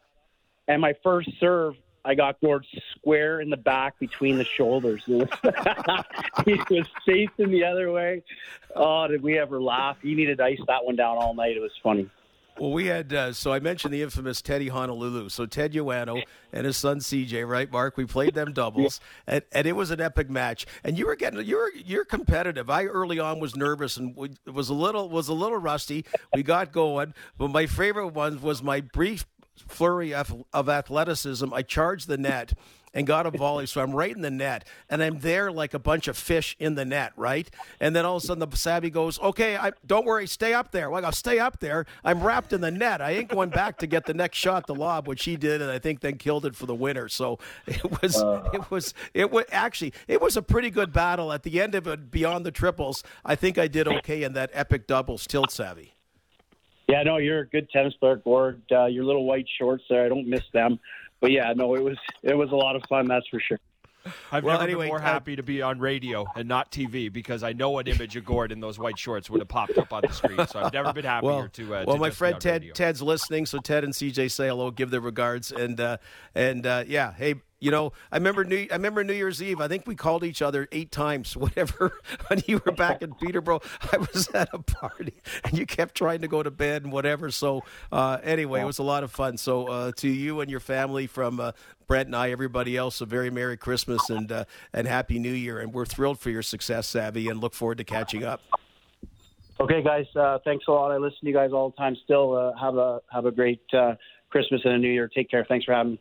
and 0.68 0.82
my 0.82 0.94
first 1.04 1.30
serve, 1.40 1.76
I 2.06 2.16
got 2.16 2.40
Gord 2.42 2.66
square 2.98 3.42
in 3.42 3.50
the 3.50 3.58
back 3.58 4.00
between 4.00 4.38
the 4.38 4.46
shoulders. 4.46 5.04
he 5.06 5.16
was 6.70 6.88
facing 7.06 7.52
the 7.52 7.66
other 7.66 7.92
way. 7.92 8.24
Oh, 8.76 9.08
did 9.08 9.22
we 9.22 9.38
ever 9.38 9.62
laugh? 9.62 9.98
He 10.02 10.16
needed 10.16 10.38
to 10.38 10.46
ice 10.46 10.60
that 10.68 10.86
one 10.86 10.96
down 10.96 11.18
all 11.18 11.34
night. 11.34 11.58
It 11.58 11.62
was 11.62 11.72
funny. 11.84 12.10
Well, 12.60 12.72
we 12.72 12.88
had 12.88 13.14
uh, 13.14 13.34
so 13.34 13.54
I 13.54 13.60
mentioned 13.60 13.94
the 13.94 14.02
infamous 14.02 14.42
Teddy 14.42 14.68
Honolulu. 14.68 15.30
So 15.30 15.46
Ted 15.46 15.74
Yoano 15.74 16.24
and 16.52 16.66
his 16.66 16.78
son 16.78 17.00
CJ, 17.00 17.48
right, 17.48 17.72
Mark? 17.72 17.98
We 17.98 18.06
played 18.06 18.34
them 18.34 18.54
doubles, 18.54 19.00
and, 19.28 19.44
and 19.52 19.66
it 19.68 19.76
was 19.76 19.92
an 19.92 20.02
epic 20.02 20.30
match. 20.30 20.66
And 20.84 20.98
you 20.98 21.06
were 21.06 21.16
getting 21.16 21.44
you're 21.46 21.72
you're 21.76 22.06
competitive. 22.06 22.70
I 22.70 22.86
early 22.86 23.20
on 23.20 23.40
was 23.40 23.56
nervous 23.56 23.98
and 23.98 24.16
we, 24.16 24.32
was 24.46 24.70
a 24.70 24.74
little 24.74 25.10
was 25.10 25.28
a 25.28 25.34
little 25.34 25.58
rusty. 25.58 26.06
We 26.34 26.44
got 26.44 26.72
going, 26.72 27.14
but 27.38 27.50
my 27.50 27.66
favorite 27.66 28.10
one 28.10 28.42
was 28.42 28.62
my 28.62 28.82
brief 28.82 29.26
flurry 29.68 30.14
of, 30.14 30.44
of 30.54 30.70
athleticism. 30.70 31.54
I 31.54 31.62
charged 31.62 32.08
the 32.08 32.18
net 32.18 32.54
and 32.94 33.06
got 33.06 33.26
a 33.26 33.32
volley. 33.32 33.66
So 33.66 33.82
I'm 33.82 33.94
right 33.94 34.16
in 34.16 34.22
the 34.22 34.32
net, 34.32 34.68
and 34.90 35.02
I'm 35.04 35.20
there 35.20 35.52
like 35.52 35.74
a 35.74 35.80
bunch 35.80 36.08
of 36.08 36.18
fish 36.18 36.56
in 36.60 36.76
the 36.76 36.86
net, 36.86 37.14
right? 37.16 37.50
And 37.80 37.96
then 37.96 38.06
all 38.06 38.18
of 38.18 38.24
a 38.24 38.26
sudden 38.26 38.48
the 38.48 38.58
savvy 38.58 38.90
goes, 38.90 39.20
"Okay, 39.20 39.58
I, 39.58 39.72
don't 39.86 40.06
worry, 40.06 40.28
stay 40.28 40.54
up 40.54 40.72
there." 40.72 40.90
Well, 40.90 41.06
I'll 41.06 41.12
stay 41.12 41.40
up 41.40 41.60
there. 41.60 41.86
I'm 42.04 42.22
wrapped 42.22 42.54
in 42.54 42.62
the 42.62 42.72
net. 42.72 43.02
I 43.02 43.12
ain't 43.12 43.30
going 43.30 43.50
back 43.50 43.78
to 43.80 43.88
get 43.88 44.06
the 44.06 44.14
next 44.14 44.38
shot, 44.38 44.68
the 44.68 44.76
lob, 44.76 45.08
which 45.08 45.26
he 45.26 45.38
did, 45.38 45.62
and 45.62 45.72
I 45.72 45.80
think 45.80 46.02
then 46.02 46.18
killed 46.18 46.46
it 46.46 46.56
for 46.56 46.66
the 46.66 46.76
winner. 46.76 47.08
So 47.08 47.40
it 47.68 48.02
was, 48.02 48.18
uh. 48.18 48.50
it 48.54 48.72
was, 48.72 48.94
it 49.14 49.32
was 49.32 49.46
actually, 49.52 49.94
it 50.08 50.22
was 50.22 50.38
a 50.38 50.42
pretty 50.42 50.70
good 50.70 50.92
battle. 50.92 51.32
At 51.32 51.44
the 51.44 51.62
end 51.62 51.76
of 51.76 51.88
it, 51.88 52.12
beyond 52.12 52.46
the 52.46 52.52
triples, 52.52 53.04
I 53.24 53.36
think 53.36 53.58
I 53.58 53.68
did 53.68 53.88
okay 53.88 54.24
in 54.24 54.34
that 54.34 54.50
epic 54.54 54.88
doubles 54.88 55.28
tilt 55.28 55.52
savvy. 55.52 55.94
Yeah, 56.88 57.04
no, 57.04 57.18
you're 57.18 57.42
a 57.42 57.48
good 57.48 57.70
tennis 57.70 57.94
player, 58.00 58.16
Gord. 58.16 58.64
Uh, 58.72 58.86
your 58.86 59.04
little 59.04 59.26
white 59.26 59.46
shorts 59.60 59.84
there, 59.90 60.06
I 60.06 60.10
don't 60.10 60.28
miss 60.28 60.42
them 60.54 60.80
but 61.22 61.32
yeah, 61.32 61.54
no, 61.56 61.76
it 61.76 61.84
was 61.84 61.98
it 62.24 62.36
was 62.36 62.52
a 62.52 62.56
lot 62.56 62.76
of 62.76 62.84
fun. 62.90 63.08
That's 63.08 63.28
for 63.28 63.40
sure. 63.40 63.60
I've 64.32 64.44
well, 64.44 64.56
never 64.56 64.64
anyway, 64.64 64.86
been 64.86 64.90
more 64.90 65.00
happy 65.00 65.36
to 65.36 65.44
be 65.44 65.62
on 65.62 65.80
radio 65.80 66.26
and 66.36 66.48
not 66.48 66.72
TV 66.72 67.12
because 67.12 67.44
I 67.44 67.54
know 67.54 67.78
an 67.80 67.88
image 67.88 68.16
of 68.16 68.26
Gord 68.26 68.52
in 68.52 68.60
those 68.60 68.80
white 68.80 68.98
shorts 68.98 69.30
would 69.30 69.42
have 69.42 69.50
popped 69.50 69.78
up 69.78 69.92
on 69.92 70.04
the 70.08 70.14
screen. 70.14 70.46
So 70.48 70.60
I've 70.60 70.74
never 70.74 70.94
been 70.94 71.06
happier 71.06 71.30
well, 71.30 71.50
to. 71.50 71.64
Uh, 71.76 71.84
well, 71.86 71.96
to 71.98 72.02
my 72.02 72.10
friend 72.10 72.40
Ted 72.40 72.62
radio. 72.62 72.74
Ted's 72.74 73.02
listening, 73.02 73.46
so 73.46 73.60
Ted 73.60 73.84
and 73.84 73.94
CJ 73.94 74.32
say 74.32 74.48
hello, 74.48 74.72
give 74.72 74.90
their 74.90 75.02
regards, 75.02 75.52
and 75.52 75.80
uh, 75.80 75.98
and 76.34 76.66
uh, 76.66 76.84
yeah, 76.88 77.14
hey, 77.14 77.36
you 77.60 77.72
know, 77.72 77.92
I 78.12 78.18
remember 78.18 78.44
New 78.44 78.68
I 78.72 78.76
remember 78.76 79.04
New 79.04 79.14
Year's 79.14 79.42
Eve. 79.44 79.60
I 79.60 79.68
think 79.68 79.86
we 79.86 79.96
called 79.96 80.24
each 80.24 80.42
other 80.42 80.68
eight 80.72 80.92
times, 80.92 81.36
whatever. 81.38 81.92
When 82.28 82.42
you 82.48 82.62
were 82.66 82.72
back 82.72 83.02
in 83.02 83.14
Peterborough, 83.16 83.62
I 83.92 83.98
was 83.98 84.30
at 84.34 84.50
a 84.54 84.60
party, 84.60 85.16
and 85.44 85.58
you 85.58 85.66
kept 85.66 85.96
trying 85.96 86.22
to 86.22 86.28
go 86.28 86.42
to 86.42 86.52
bed 86.52 86.84
and 86.84 86.92
whatever. 86.92 87.30
So 87.32 87.64
uh, 87.92 88.20
anyway, 88.24 88.62
it 88.62 88.66
was 88.66 88.80
a 88.80 88.84
lot 88.84 89.04
of 89.04 89.12
fun. 89.12 89.38
So 89.38 89.68
uh, 89.68 89.92
to 89.98 90.08
you 90.08 90.40
and 90.40 90.50
your 90.50 90.60
family, 90.60 91.08
from 91.08 91.40
uh, 91.40 91.52
Brent 91.88 92.08
and 92.08 92.16
I, 92.16 92.32
everybody 92.32 92.78
else, 92.78 93.02
a 93.02 93.06
very 93.06 93.30
Merry 93.30 93.58
Christmas 93.58 94.10
and 94.10 94.32
uh, 94.32 94.46
and 94.74 94.88
Happy 94.88 95.20
New 95.20 95.34
Year. 95.34 95.60
And 95.60 95.74
we're 95.74 95.86
thrilled 95.86 96.20
for 96.20 96.30
your 96.30 96.44
success, 96.44 96.88
Savvy, 96.88 97.28
and 97.28 97.42
look 97.42 97.54
forward 97.54 97.80
to 97.80 97.84
catching 97.84 98.24
up. 98.24 98.42
Okay, 99.60 99.84
guys. 99.84 100.06
Uh, 100.16 100.40
thanks 100.46 100.64
a 100.70 100.72
lot. 100.72 100.92
I 100.92 100.98
listen 100.98 101.20
to 101.22 101.28
you 101.28 101.34
guys 101.34 101.52
all 101.52 101.72
the 101.72 101.76
time. 101.76 101.98
Still, 102.06 102.36
uh, 102.36 102.54
have 102.60 102.78
a 102.78 103.02
have 103.12 103.26
a 103.26 103.32
great 103.32 103.62
Christmas 104.30 104.62
and 104.64 104.76
a 104.76 104.78
New 104.78 104.92
Year. 104.92 105.10
Take 105.14 105.30
care. 105.30 105.46
Thanks 105.50 105.66
for 105.66 105.74
having 105.74 105.94
me. 105.94 106.00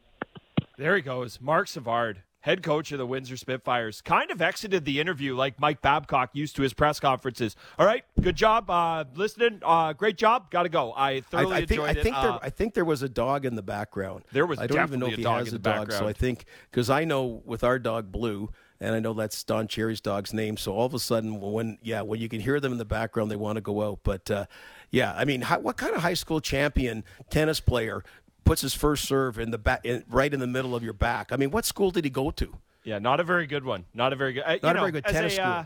There 0.78 0.94
he 0.94 1.02
goes, 1.02 1.40
Mark 1.40 1.66
Savard, 1.66 2.23
head 2.38 2.62
coach 2.62 2.92
of 2.92 2.99
the 2.99 3.06
Windsor 3.06 3.37
Spitfires. 3.37 4.00
Kind 4.00 4.30
of 4.30 4.40
exited 4.40 4.85
the 4.85 5.00
interview 5.00 5.35
like 5.35 5.58
Mike 5.58 5.82
Babcock 5.82 6.30
used 6.35 6.54
to 6.54 6.62
his 6.62 6.73
press 6.73 7.00
conferences. 7.00 7.56
All 7.80 7.85
right, 7.85 8.04
good 8.20 8.37
job 8.37 8.70
uh, 8.70 9.02
listening. 9.16 9.58
Uh, 9.64 9.92
great 9.92 10.16
job. 10.16 10.52
Got 10.52 10.62
to 10.62 10.68
go. 10.68 10.94
I 10.97 11.23
thoroughly 11.23 11.54
I, 11.54 11.56
I 11.56 11.61
think, 11.62 11.70
enjoyed 11.73 11.90
I 11.90 11.94
think 11.94 12.16
it. 12.16 12.23
There, 12.23 12.30
uh, 12.30 12.38
I 12.40 12.50
think 12.50 12.75
there 12.75 12.85
was 12.85 13.02
a 13.02 13.08
dog 13.08 13.44
in 13.44 13.56
the 13.56 13.62
background. 13.62 14.23
There 14.30 14.47
was. 14.47 14.61
I 14.61 14.68
don't 14.68 14.87
even 14.87 15.00
know 15.00 15.08
if 15.08 15.16
he 15.16 15.25
has 15.25 15.52
a 15.52 15.58
dog. 15.58 15.90
So 15.90 16.06
I 16.06 16.12
think 16.12 16.44
because 16.70 16.90
I 16.90 17.04
know 17.04 17.42
with 17.44 17.64
our 17.64 17.80
dog 17.80 18.12
Blue 18.12 18.49
and 18.80 18.94
I 18.94 19.00
know 19.00 19.12
that's 19.14 19.42
Don 19.42 19.66
Cherry's 19.66 20.00
dog's 20.00 20.32
name. 20.32 20.56
So 20.56 20.73
all 20.73 20.87
of 20.87 20.94
a 20.94 20.99
sudden, 20.99 21.40
when 21.40 21.78
yeah, 21.82 22.02
when 22.02 22.20
you 22.20 22.28
can 22.28 22.40
hear 22.40 22.61
them 22.61 22.70
in 22.73 22.78
the 22.78 22.85
background, 22.85 23.30
they 23.30 23.37
want 23.37 23.56
to 23.56 23.61
go 23.61 23.82
out. 23.82 24.00
But 24.04 24.30
uh, 24.30 24.47
yeah, 24.90 25.12
I 25.16 25.25
mean, 25.25 25.42
how, 25.42 25.58
what 25.58 25.76
kind 25.76 25.94
of 25.94 26.02
high 26.02 26.14
school 26.14 26.40
champion 26.40 27.04
tennis 27.30 27.58
player 27.58 28.04
puts 28.49 28.62
his 28.62 28.75
first 28.75 29.05
serve 29.05 29.38
in 29.38 29.50
the 29.50 29.59
back, 29.59 29.85
in, 29.85 30.05
right 30.09 30.33
in 30.33 30.40
the 30.40 30.47
middle 30.47 30.75
of 30.75 30.83
your 30.83 30.93
back. 30.93 31.33
I 31.33 31.37
mean, 31.37 31.50
what 31.50 31.64
school 31.64 31.90
did 31.90 32.05
he 32.05 32.11
go 32.11 32.31
to? 32.33 32.57
Yeah, 32.85 32.99
not 32.99 33.21
a 33.21 33.25
very 33.25 33.47
good 33.47 33.64
one. 33.64 33.85
Not 33.93 34.12
a 34.12 34.17
very 34.17 34.33
good. 34.33 34.45
Uh, 34.45 34.59
not 34.62 34.64
a 34.64 34.75
know, 34.75 34.81
very 34.81 34.93
good 34.93 35.05
tennis 35.05 35.35
a, 35.35 35.37
school. 35.37 35.47
Uh, 35.47 35.64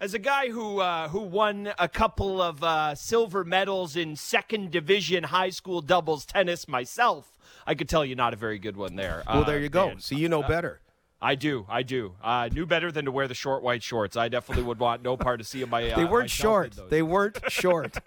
as 0.00 0.14
a 0.14 0.18
guy 0.18 0.48
who 0.48 0.80
uh, 0.80 1.08
who 1.08 1.20
won 1.20 1.72
a 1.78 1.88
couple 1.88 2.40
of 2.40 2.62
uh, 2.62 2.94
silver 2.94 3.44
medals 3.44 3.96
in 3.96 4.16
second 4.16 4.70
division 4.70 5.24
high 5.24 5.50
school 5.50 5.80
doubles 5.80 6.24
tennis 6.24 6.68
myself, 6.68 7.36
I 7.66 7.74
could 7.74 7.88
tell 7.88 8.04
you 8.04 8.14
not 8.14 8.32
a 8.32 8.36
very 8.36 8.58
good 8.58 8.76
one 8.76 8.96
there. 8.96 9.22
Well, 9.26 9.44
there 9.44 9.58
you 9.58 9.68
go. 9.68 9.88
And, 9.88 10.02
See, 10.02 10.16
you 10.16 10.28
know 10.28 10.42
uh, 10.42 10.48
better. 10.48 10.80
I 11.22 11.34
do, 11.34 11.66
I 11.68 11.82
do. 11.82 12.14
I 12.22 12.48
knew 12.48 12.64
better 12.64 12.90
than 12.90 13.04
to 13.04 13.12
wear 13.12 13.28
the 13.28 13.34
short 13.34 13.62
white 13.62 13.82
shorts. 13.82 14.16
I 14.16 14.28
definitely 14.28 14.64
would 14.64 14.78
want 14.78 15.02
no 15.02 15.18
part 15.18 15.40
of 15.40 15.46
seeing 15.46 15.68
my. 15.68 15.90
Uh, 15.90 15.96
they 15.96 16.04
weren't 16.04 16.30
short. 16.44 16.78
They 16.88 17.02
weren't 17.02 17.38
short. 17.48 17.98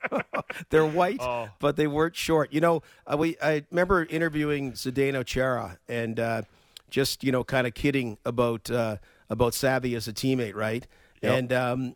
They're 0.70 0.86
white, 0.86 1.22
oh. 1.22 1.50
but 1.60 1.76
they 1.76 1.86
weren't 1.86 2.16
short. 2.16 2.52
You 2.52 2.62
know, 2.62 2.82
uh, 3.06 3.16
we 3.18 3.38
I 3.42 3.64
remember 3.70 4.04
interviewing 4.06 4.74
Zdeno 4.74 5.24
Chara 5.24 5.78
and 5.88 6.20
uh, 6.20 6.42
just 6.90 7.24
you 7.24 7.32
know 7.32 7.44
kind 7.44 7.68
of 7.68 7.76
kidding 7.76 8.18
about 8.26 8.72
uh, 8.72 8.98
about 9.30 9.54
Savvy 9.54 9.94
as 9.94 10.08
a 10.08 10.14
teammate, 10.14 10.56
right? 10.56 10.88
Yep. 11.22 11.38
And 11.38 11.54
um, 11.54 11.96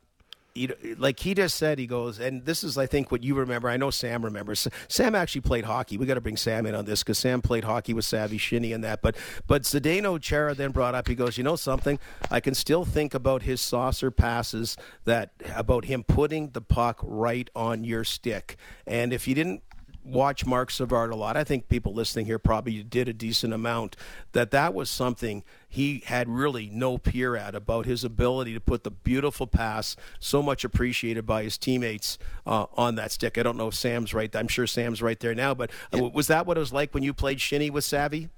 you 0.58 0.68
know, 0.70 0.76
like 0.98 1.20
he 1.20 1.34
just 1.34 1.56
said, 1.56 1.80
he 1.80 1.88
goes, 1.88 2.20
and 2.20 2.46
this 2.46 2.64
is, 2.64 2.78
I 2.78 2.86
think, 2.86 3.12
what 3.12 3.24
you 3.24 3.36
remember. 3.36 3.70
I 3.70 3.78
know 3.78 3.92
Sam 3.92 4.26
remembers. 4.26 4.68
Sam 4.88 5.16
actually 5.16 5.42
played 5.42 5.66
hockey. 5.66 5.98
We 5.98 6.06
got 6.06 6.16
to 6.16 6.22
bring 6.22 6.38
Sam 6.38 6.66
in 6.66 6.76
on 6.76 6.86
this 6.86 7.04
because 7.04 7.18
Sam 7.18 7.42
played 7.42 7.64
hockey 7.64 7.94
with 7.94 8.06
Savvy 8.06 8.38
Shinny 8.38 8.74
and 8.74 8.84
that. 8.84 9.02
But 9.02 9.16
but 9.46 9.64
Zdeno 9.64 10.20
Chara 10.20 10.54
then 10.54 10.72
brought 10.72 10.96
up. 10.96 11.08
He 11.08 11.16
goes, 11.16 11.38
you 11.38 11.44
know 11.44 11.56
something? 11.56 12.00
I 12.32 12.40
can 12.40 12.56
still 12.56 12.86
think 12.86 13.14
about 13.14 13.44
his 13.44 13.62
saucer 13.62 14.12
passes 14.12 14.78
that 15.06 15.32
about 15.56 15.86
him 15.86 16.04
putting 16.04 16.50
the 16.50 16.62
puck 16.62 17.00
right 17.04 17.50
on 17.56 17.84
your 17.84 18.04
stick. 18.04 18.58
And 18.86 19.14
if 19.14 19.28
you 19.28 19.36
didn't 19.36 19.62
watch 20.08 20.46
Mark 20.46 20.72
Savard 20.72 21.12
a 21.12 21.16
lot. 21.16 21.38
I 21.38 21.44
think 21.44 21.68
people 21.68 21.94
listening 21.94 22.26
here 22.26 22.40
probably 22.40 22.82
did 22.84 23.08
a 23.08 23.14
decent 23.14 23.54
amount. 23.54 23.96
That 24.32 24.52
that 24.52 24.74
was 24.74 24.90
something 24.90 25.44
he 25.68 26.04
had 26.06 26.30
really 26.30 26.70
no 26.72 26.98
peer 26.98 27.36
at 27.36 27.56
about 27.56 27.86
his 27.86 28.04
ability 28.04 28.54
to 28.54 28.60
put 28.60 28.84
the 28.84 28.92
beautiful 28.92 29.48
pass, 29.48 29.96
so 30.20 30.42
much 30.42 30.64
appreciated 30.64 31.26
by 31.26 31.44
his 31.44 31.58
teammates 31.58 32.18
uh, 32.46 32.66
on 32.76 32.96
that 32.96 33.12
stick. 33.12 33.38
I 33.38 33.44
don't 33.44 33.58
know 33.58 33.68
if 33.68 33.76
Sam's 33.76 34.14
right. 34.14 34.34
I'm 34.36 34.48
sure 34.48 34.68
Sam's 34.68 35.02
right 35.02 35.20
there 35.20 35.36
now. 35.36 35.54
But 35.54 35.72
uh, 35.94 36.10
was 36.10 36.28
that 36.28 36.46
what 36.46 36.58
it 36.58 36.62
was 36.62 36.74
like 36.74 36.94
when 36.94 37.04
you 37.04 37.14
played 37.14 37.42
shinny 37.42 37.70
with 37.70 37.84
Savvy? 37.84 38.30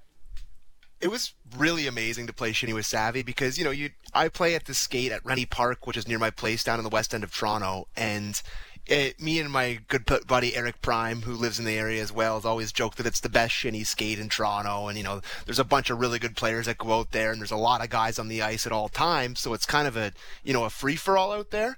it 1.01 1.09
was 1.09 1.33
really 1.57 1.87
amazing 1.87 2.27
to 2.27 2.33
play 2.33 2.51
shinny 2.51 2.73
with 2.73 2.85
Savvy 2.85 3.23
because 3.23 3.57
you 3.57 3.63
know 3.63 3.71
you 3.71 3.91
I 4.13 4.27
play 4.27 4.55
at 4.55 4.65
the 4.65 4.73
skate 4.73 5.11
at 5.11 5.25
Rennie 5.25 5.45
Park, 5.45 5.87
which 5.87 5.97
is 5.97 6.07
near 6.07 6.19
my 6.19 6.29
place 6.29 6.63
down 6.63 6.79
in 6.79 6.83
the 6.83 6.89
west 6.89 7.13
end 7.13 7.23
of 7.23 7.33
Toronto, 7.33 7.87
and 7.95 8.41
it, 8.89 9.21
me 9.21 9.39
and 9.39 9.51
my 9.51 9.79
good 9.87 10.03
buddy 10.27 10.55
Eric 10.55 10.81
Prime, 10.81 11.21
who 11.21 11.33
lives 11.33 11.59
in 11.59 11.65
the 11.65 11.77
area 11.77 12.01
as 12.01 12.11
well, 12.11 12.35
has 12.35 12.45
always 12.45 12.71
joked 12.71 12.97
that 12.97 13.05
it's 13.05 13.19
the 13.19 13.29
best 13.29 13.53
shinny 13.53 13.83
skate 13.83 14.17
in 14.17 14.29
Toronto. 14.29 14.87
And, 14.87 14.97
you 14.97 15.03
know, 15.03 15.21
there's 15.45 15.59
a 15.59 15.63
bunch 15.63 15.89
of 15.89 15.99
really 15.99 16.17
good 16.17 16.35
players 16.35 16.65
that 16.65 16.79
go 16.79 16.99
out 16.99 17.11
there, 17.11 17.31
and 17.31 17.39
there's 17.39 17.51
a 17.51 17.57
lot 17.57 17.83
of 17.83 17.91
guys 17.91 18.17
on 18.17 18.27
the 18.27 18.41
ice 18.41 18.65
at 18.65 18.71
all 18.71 18.89
times. 18.89 19.39
So 19.39 19.53
it's 19.53 19.65
kind 19.65 19.87
of 19.87 19.95
a, 19.95 20.11
you 20.43 20.53
know, 20.53 20.65
a 20.65 20.69
free 20.71 20.95
for 20.95 21.17
all 21.17 21.31
out 21.31 21.51
there. 21.51 21.77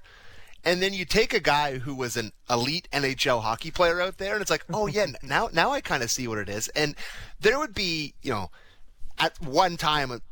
And 0.64 0.80
then 0.80 0.94
you 0.94 1.04
take 1.04 1.34
a 1.34 1.40
guy 1.40 1.78
who 1.78 1.94
was 1.94 2.16
an 2.16 2.32
elite 2.48 2.88
NHL 2.92 3.42
hockey 3.42 3.70
player 3.70 4.00
out 4.00 4.18
there, 4.18 4.34
and 4.34 4.42
it's 4.42 4.50
like, 4.50 4.64
oh 4.72 4.86
yeah, 4.86 5.06
now 5.22 5.50
now 5.52 5.72
I 5.72 5.80
kind 5.80 6.02
of 6.02 6.10
see 6.10 6.26
what 6.26 6.38
it 6.38 6.48
is. 6.48 6.68
And 6.68 6.94
there 7.40 7.58
would 7.58 7.74
be, 7.74 8.14
you 8.22 8.32
know, 8.32 8.50
at 9.18 9.40
one 9.42 9.76
time 9.76 10.22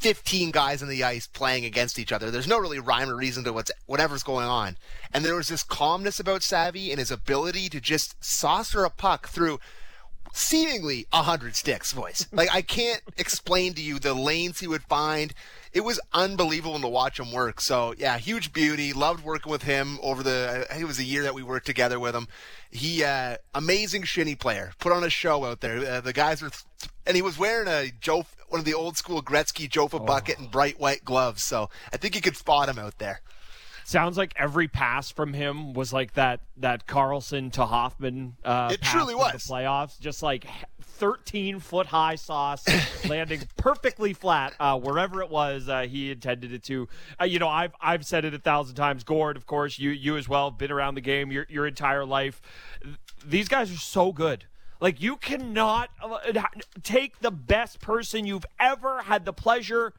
15 0.00 0.50
guys 0.50 0.82
on 0.82 0.88
the 0.88 1.04
ice 1.04 1.26
playing 1.26 1.64
against 1.64 1.98
each 1.98 2.12
other. 2.12 2.30
There's 2.30 2.48
no 2.48 2.58
really 2.58 2.78
rhyme 2.78 3.08
or 3.08 3.16
reason 3.16 3.44
to 3.44 3.52
what's 3.52 3.70
whatever's 3.86 4.22
going 4.22 4.46
on. 4.46 4.76
And 5.12 5.24
there 5.24 5.36
was 5.36 5.48
this 5.48 5.62
calmness 5.62 6.20
about 6.20 6.42
Savvy 6.42 6.90
and 6.90 6.98
his 6.98 7.10
ability 7.10 7.68
to 7.70 7.80
just 7.80 8.22
saucer 8.22 8.84
a 8.84 8.90
puck 8.90 9.28
through 9.28 9.60
seemingly 10.34 11.06
a 11.12 11.22
hundred 11.22 11.54
sticks 11.56 11.92
voice. 11.92 12.26
Like 12.34 12.52
I 12.52 12.62
can't 12.62 13.00
explain 13.16 13.74
to 13.74 13.82
you 13.82 13.98
the 14.00 14.12
lanes 14.12 14.58
he 14.58 14.66
would 14.66 14.82
find. 14.82 15.32
It 15.72 15.82
was 15.82 16.00
unbelievable 16.12 16.80
to 16.80 16.88
watch 16.88 17.20
him 17.20 17.32
work. 17.32 17.60
So 17.60 17.94
yeah, 17.96 18.18
huge 18.18 18.52
beauty. 18.52 18.92
Loved 18.92 19.24
working 19.24 19.52
with 19.52 19.62
him 19.62 19.98
over 20.02 20.22
the. 20.22 20.66
It 20.76 20.84
was 20.84 20.98
a 20.98 21.04
year 21.04 21.22
that 21.22 21.34
we 21.34 21.44
worked 21.44 21.66
together 21.66 22.00
with 22.00 22.14
him. 22.14 22.26
He 22.70 23.04
uh, 23.04 23.36
amazing 23.54 24.02
shinny 24.02 24.34
player. 24.34 24.72
Put 24.80 24.92
on 24.92 25.04
a 25.04 25.10
show 25.10 25.44
out 25.44 25.60
there. 25.60 25.78
Uh, 25.78 26.00
the 26.00 26.12
guys 26.12 26.42
were, 26.42 26.50
th- 26.50 26.90
and 27.06 27.16
he 27.16 27.22
was 27.22 27.38
wearing 27.38 27.68
a 27.68 27.90
Joe 28.00 28.24
one 28.48 28.60
of 28.60 28.64
the 28.64 28.74
old 28.74 28.96
school 28.96 29.22
Gretzky 29.22 29.68
Jofa 29.68 30.00
oh. 30.00 30.04
bucket 30.04 30.38
and 30.38 30.50
bright 30.50 30.78
white 30.78 31.04
gloves. 31.04 31.42
So 31.42 31.70
I 31.92 31.96
think 31.96 32.14
you 32.14 32.20
could 32.20 32.36
spot 32.36 32.68
him 32.68 32.78
out 32.78 32.98
there. 32.98 33.20
Sounds 33.86 34.16
like 34.16 34.32
every 34.36 34.66
pass 34.66 35.10
from 35.10 35.34
him 35.34 35.74
was 35.74 35.92
like 35.92 36.14
that 36.14 36.40
that 36.56 36.86
Karlsson 36.86 37.52
to 37.52 37.66
Hoffman. 37.66 38.36
Uh, 38.42 38.70
it 38.72 38.80
truly 38.80 39.14
was 39.14 39.32
the 39.32 39.52
playoffs, 39.52 40.00
just 40.00 40.22
like 40.22 40.46
13 40.80 41.60
foot 41.60 41.86
high 41.86 42.14
sauce 42.14 42.64
landing 43.08 43.42
perfectly 43.58 44.14
flat 44.14 44.54
uh, 44.58 44.78
wherever 44.78 45.20
it 45.20 45.28
was 45.28 45.68
uh, 45.68 45.82
he 45.82 46.10
intended 46.10 46.52
it 46.54 46.62
to. 46.62 46.88
Uh, 47.20 47.24
you 47.24 47.38
know, 47.38 47.48
I've 47.48 47.74
I've 47.78 48.06
said 48.06 48.24
it 48.24 48.32
a 48.32 48.38
thousand 48.38 48.76
times. 48.76 49.04
Gord, 49.04 49.36
of 49.36 49.46
course, 49.46 49.78
you 49.78 49.90
you 49.90 50.16
as 50.16 50.30
well. 50.30 50.50
Been 50.50 50.72
around 50.72 50.94
the 50.94 51.02
game 51.02 51.30
your 51.30 51.46
your 51.50 51.66
entire 51.66 52.06
life. 52.06 52.40
These 53.22 53.48
guys 53.48 53.70
are 53.70 53.76
so 53.76 54.12
good. 54.12 54.46
Like 54.80 55.00
you 55.00 55.16
cannot 55.16 55.90
take 56.82 57.20
the 57.20 57.30
best 57.30 57.80
person 57.80 58.26
you've 58.26 58.46
ever 58.58 59.02
had 59.02 59.24
the 59.24 59.32
pleasure 59.32 59.92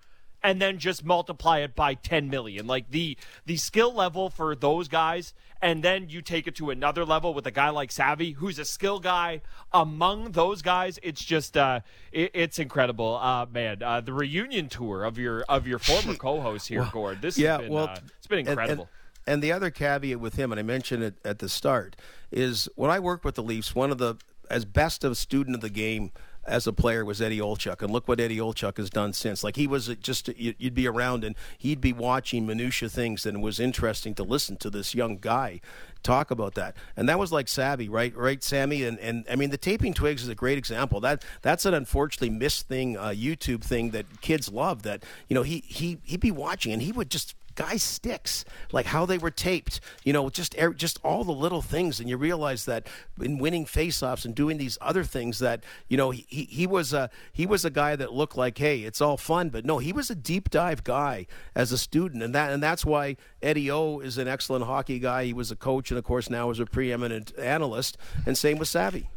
and 0.44 0.62
then 0.62 0.78
just 0.78 1.04
multiply 1.04 1.60
it 1.60 1.76
by 1.76 1.96
10 1.96 2.30
million. 2.30 2.68
Like 2.68 2.92
the 2.92 3.18
the 3.46 3.58
skill 3.58 3.92
level 3.94 4.30
for 4.30 4.56
those 4.56 4.88
guys, 4.88 5.34
and 5.60 5.82
then 5.84 6.08
you 6.10 6.22
take 6.22 6.46
it 6.46 6.56
to 6.58 6.70
another 6.70 7.04
level 7.04 7.34
with 7.34 7.48
a 7.48 7.52
guy 7.52 7.70
like 7.70 7.92
Savvy, 7.92 8.34
who's 8.34 8.60
a 8.60 8.66
skill 8.66 9.00
guy 9.00 9.42
among 9.74 10.34
those 10.34 10.62
guys. 10.62 11.00
It's 11.02 11.24
just 11.24 11.58
uh, 11.58 11.80
it, 12.12 12.30
it's 12.36 12.60
incredible, 12.60 13.16
uh, 13.16 13.48
man. 13.52 13.82
Uh, 13.82 14.02
the 14.02 14.14
reunion 14.14 14.70
tour 14.70 15.04
of 15.04 15.18
your 15.18 15.42
of 15.50 15.66
your 15.66 15.80
former 15.80 16.14
co-host 16.20 16.68
here, 16.68 16.82
Well, 16.82 16.92
Gord. 16.94 17.22
This 17.24 17.40
yeah, 17.40 17.54
has 17.54 17.62
been, 17.62 17.72
well, 17.74 17.86
uh, 17.88 17.98
it's 18.20 18.28
been 18.28 18.40
and- 18.40 18.48
and- 18.50 18.60
incredible. 18.60 18.90
And, 19.28 19.42
the 19.42 19.52
other 19.52 19.72
caveat 19.72 20.20
with 20.20 20.36
him, 20.36 20.52
and 20.52 20.60
I 20.60 20.62
mentioned 20.62 21.02
it 21.02 21.16
at 21.26 21.40
the 21.40 21.50
start, 21.50 21.96
is 22.32 22.70
when 22.76 22.92
I 22.92 23.00
worked 23.00 23.26
with 23.26 23.34
the 23.34 23.42
Leafs, 23.42 23.74
one 23.74 23.90
of 23.90 23.98
the 23.98 24.18
as 24.50 24.66
best 24.66 25.04
of 25.04 25.18
student 25.18 25.56
of 25.56 25.62
the 25.62 25.70
game 25.70 26.12
as 26.48 26.68
a 26.68 26.74
player 26.74 27.04
was 27.04 27.22
Eddie 27.22 27.40
Olczyk, 27.40 27.82
and 27.82 27.92
look 27.92 28.08
what 28.08 28.20
Eddie 28.20 28.38
Olczyk 28.38 28.78
has 28.78 28.90
done 28.90 29.14
since. 29.14 29.44
Like 29.44 29.56
he 29.56 29.66
was 29.66 29.88
just 29.96 30.28
you- 30.38 30.54
you'd 30.60 30.76
be 30.76 30.88
around 30.88 31.24
and 31.24 31.36
he'd 31.58 31.82
be 31.82 31.92
watching 31.92 32.46
minutia 32.46 32.88
things, 32.88 33.26
and 33.26 33.38
it 33.38 33.42
was 33.42 33.60
interesting 33.60 34.14
to 34.16 34.24
listen 34.24 34.56
to 34.58 34.70
this 34.70 34.94
young 34.94 35.18
guy 35.18 35.60
talk 36.04 36.30
about 36.30 36.54
that. 36.54 36.78
And 36.96 37.10
that 37.10 37.18
was 37.18 37.32
like 37.32 37.48
Savvy, 37.48 37.90
right? 37.90 38.16
Right, 38.16 38.44
Sammy. 38.44 38.84
And 38.84 39.00
and 39.00 39.26
I 39.30 39.36
mean 39.36 39.50
the 39.50 39.58
taping 39.58 39.94
twigs 39.94 40.22
is 40.22 40.30
a 40.30 40.36
great 40.36 40.58
example. 40.58 41.00
That 41.00 41.26
that's 41.42 41.66
an 41.66 41.74
unfortunately 41.74 42.30
missed 42.30 42.68
thing, 42.68 42.96
uh, 42.96 43.08
YouTube 43.08 43.64
thing 43.64 43.90
that 43.92 44.06
kids 44.22 44.52
love. 44.52 44.84
That 44.84 45.04
you 45.28 45.34
know 45.34 45.42
he 45.44 45.64
he 45.66 45.98
he'd 46.04 46.20
be 46.20 46.32
watching 46.32 46.72
and 46.72 46.82
he 46.84 46.92
would 46.92 47.10
just 47.10 47.34
guy 47.56 47.78
sticks 47.78 48.46
like 48.72 48.86
how 48.86 49.06
they 49.06 49.18
were 49.18 49.32
taped 49.32 49.80
you 50.04 50.14
know 50.14 50.30
just 50.30 50.56
just 50.76 51.00
all 51.04 51.24
the 51.24 51.32
little 51.32 51.62
things. 51.62 52.00
And 52.00 52.10
you 52.10 52.18
realize 52.18 52.66
that 52.66 52.88
in 53.20 53.38
winning 53.38 53.66
faceoffs 53.66 54.26
and 54.26 54.36
doing 54.36 54.58
these 54.58 54.78
other 54.82 55.04
things 55.04 55.40
that 55.40 55.64
you 55.88 55.98
know 55.98 56.12
he, 56.12 56.26
he 56.30 56.68
was 56.68 56.94
a 56.94 57.10
he 57.34 57.46
was 57.46 57.66
a 57.66 57.70
guy 57.70 57.96
that 57.96 58.14
looked 58.14 58.38
like 58.38 58.58
hey 58.58 58.82
it's 58.82 59.02
all 59.02 59.18
fun. 59.18 59.50
But 59.50 59.66
no 59.66 59.80
he 59.80 59.94
was 59.94 60.10
a 60.10 60.16
deep 60.16 60.50
dive 60.50 60.84
guy 60.84 61.28
as 61.56 61.72
a 61.72 61.78
student. 61.78 62.24
And 62.24 62.34
that 62.36 62.52
and 62.52 62.62
that's 62.62 62.86
why 62.86 63.18
Eddie 63.42 63.72
O 63.72 64.00
is 64.00 64.18
an 64.18 64.28
excellent 64.28 64.66
hockey 64.66 65.00
guy. 65.00 65.26
He 65.26 65.34
was 65.34 65.52
a 65.52 65.56
coach 65.56 65.92
and 65.92 65.98
of 65.98 66.04
course 66.04 66.30
now 66.30 66.50
is 66.50 66.60
a 66.60 66.66
preeminent 66.66 67.38
analyst. 67.38 67.98
And 68.26 68.38
same 68.38 68.58
with 68.58 68.68
Savvy 68.68 69.10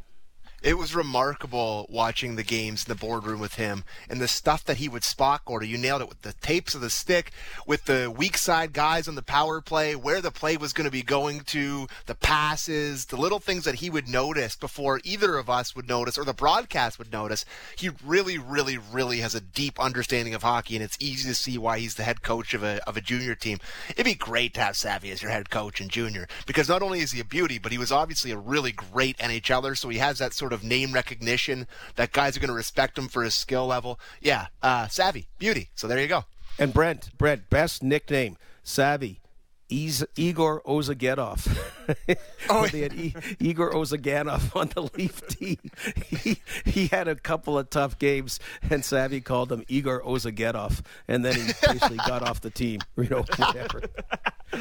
It 0.61 0.77
was 0.77 0.95
remarkable 0.95 1.87
watching 1.89 2.35
the 2.35 2.43
games 2.43 2.85
in 2.85 2.89
the 2.89 2.99
boardroom 2.99 3.39
with 3.39 3.55
him 3.55 3.85
and 4.09 4.21
the 4.21 4.27
stuff 4.27 4.65
that 4.65 4.79
he 4.79 4.89
would 4.89 5.05
spot 5.05 5.43
order. 5.47 5.65
You 5.65 5.79
nailed 5.79 6.03
it 6.03 6.09
with 6.09 6.23
the 6.23 6.33
tapes 6.33 6.75
of 6.75 6.81
the 6.81 6.91
stick, 6.91 7.31
with 7.65 7.85
the 7.85 8.13
weak 8.15 8.37
side 8.37 8.73
guys 8.73 9.07
on 9.07 9.15
the 9.15 9.23
power 9.23 9.61
play, 9.61 9.95
where 9.95 10.21
the 10.21 10.33
play 10.33 10.57
was 10.57 10.73
going 10.73 10.87
to 10.87 10.91
be 10.91 11.03
going 11.03 11.41
to, 11.41 11.87
the 12.07 12.17
passes, 12.17 13.07
the 13.07 13.17
little 13.17 13.39
things 13.39 13.65
that 13.65 13.77
he 13.77 13.89
would 13.89 14.09
notice 14.09 14.57
before 14.57 15.01
either 15.05 15.39
of 15.39 15.49
us 15.49 15.77
would 15.77 15.89
notice 15.89 16.19
or 16.19 16.25
the 16.25 16.33
broadcast 16.33 16.99
would 16.99 17.13
notice. 17.13 17.45
He 17.77 17.91
really, 18.05 18.37
really, 18.37 18.79
really 18.79 19.21
has 19.21 19.37
a 19.37 19.41
deep 19.41 19.79
understanding 19.79 20.35
of 20.35 20.43
hockey, 20.43 20.75
and 20.75 20.83
it's 20.83 20.99
easy 20.99 21.29
to 21.29 21.35
see 21.37 21.57
why 21.57 21.79
he's 21.79 21.95
the 21.95 22.03
head 22.03 22.23
coach 22.23 22.53
of 22.53 22.65
a 22.65 22.81
of 22.89 22.97
a 22.97 23.01
junior 23.01 23.37
team. 23.37 23.59
It'd 23.91 24.05
be 24.05 24.15
great 24.15 24.55
to 24.55 24.61
have 24.61 24.77
Savvy 24.77 25.13
as 25.13 25.23
your 25.23 25.31
head 25.31 25.51
coach 25.51 25.81
in 25.81 25.89
junior 25.89 26.27
because 26.47 26.69
not 26.69 26.83
only 26.83 26.99
is 26.99 27.13
he 27.13 27.21
a 27.21 27.25
beauty, 27.25 27.59
but 27.59 27.71
he 27.71 27.79
was 27.79 27.93
obviously 27.93 28.33
a 28.33 28.39
really 28.39 28.73
great 28.73 29.17
NHLer, 29.19 29.77
so 29.77 29.89
he 29.89 29.99
has 29.99 30.19
that 30.19 30.33
sort 30.33 30.48
of 30.53 30.63
name 30.65 30.93
recognition 30.93 31.67
that 31.97 32.13
guys 32.13 32.37
are 32.37 32.41
going 32.41 32.49
to 32.49 32.55
respect 32.55 32.97
him 32.99 33.09
for 33.09 33.23
his 33.25 33.35
skill 33.35 33.67
level. 33.67 33.99
Yeah, 34.21 34.47
uh, 34.63 34.89
Savvy, 34.89 35.29
beauty. 35.39 35.71
So 35.75 35.87
there 35.89 36.01
you 36.01 36.09
go. 36.09 36.25
and 36.59 36.73
Brent 36.73 37.11
Brent 37.19 37.49
best 37.51 37.83
nickname 37.83 38.37
Savvy 38.63 39.21
Eaz- 39.71 40.07
Igor 40.17 40.63
Ozagedov. 40.67 41.47
Oh, 42.51 42.67
they 42.67 42.81
had 42.81 42.93
e- 42.95 43.15
Igor 43.41 43.73
Ozaganov 43.73 44.55
on 44.61 44.69
the 44.75 44.83
Leaf 44.97 45.27
team. 45.29 45.57
He, 46.07 46.39
he 46.67 46.87
had 46.89 47.09
a 47.09 47.15
couple 47.15 47.59
of 47.59 47.69
tough 47.71 47.99
games, 47.99 48.41
and 48.71 48.85
Savvy 48.85 49.21
called 49.23 49.51
him 49.53 49.65
Igor 49.69 50.03
Ozagedov, 50.03 50.83
and 51.09 51.25
then 51.25 51.35
he 51.35 51.53
basically 51.67 51.97
got 51.99 52.23
off 52.23 52.41
the 52.43 52.51
team. 52.51 52.81
You 52.97 53.09
know, 53.09 53.25
whatever. 53.37 53.83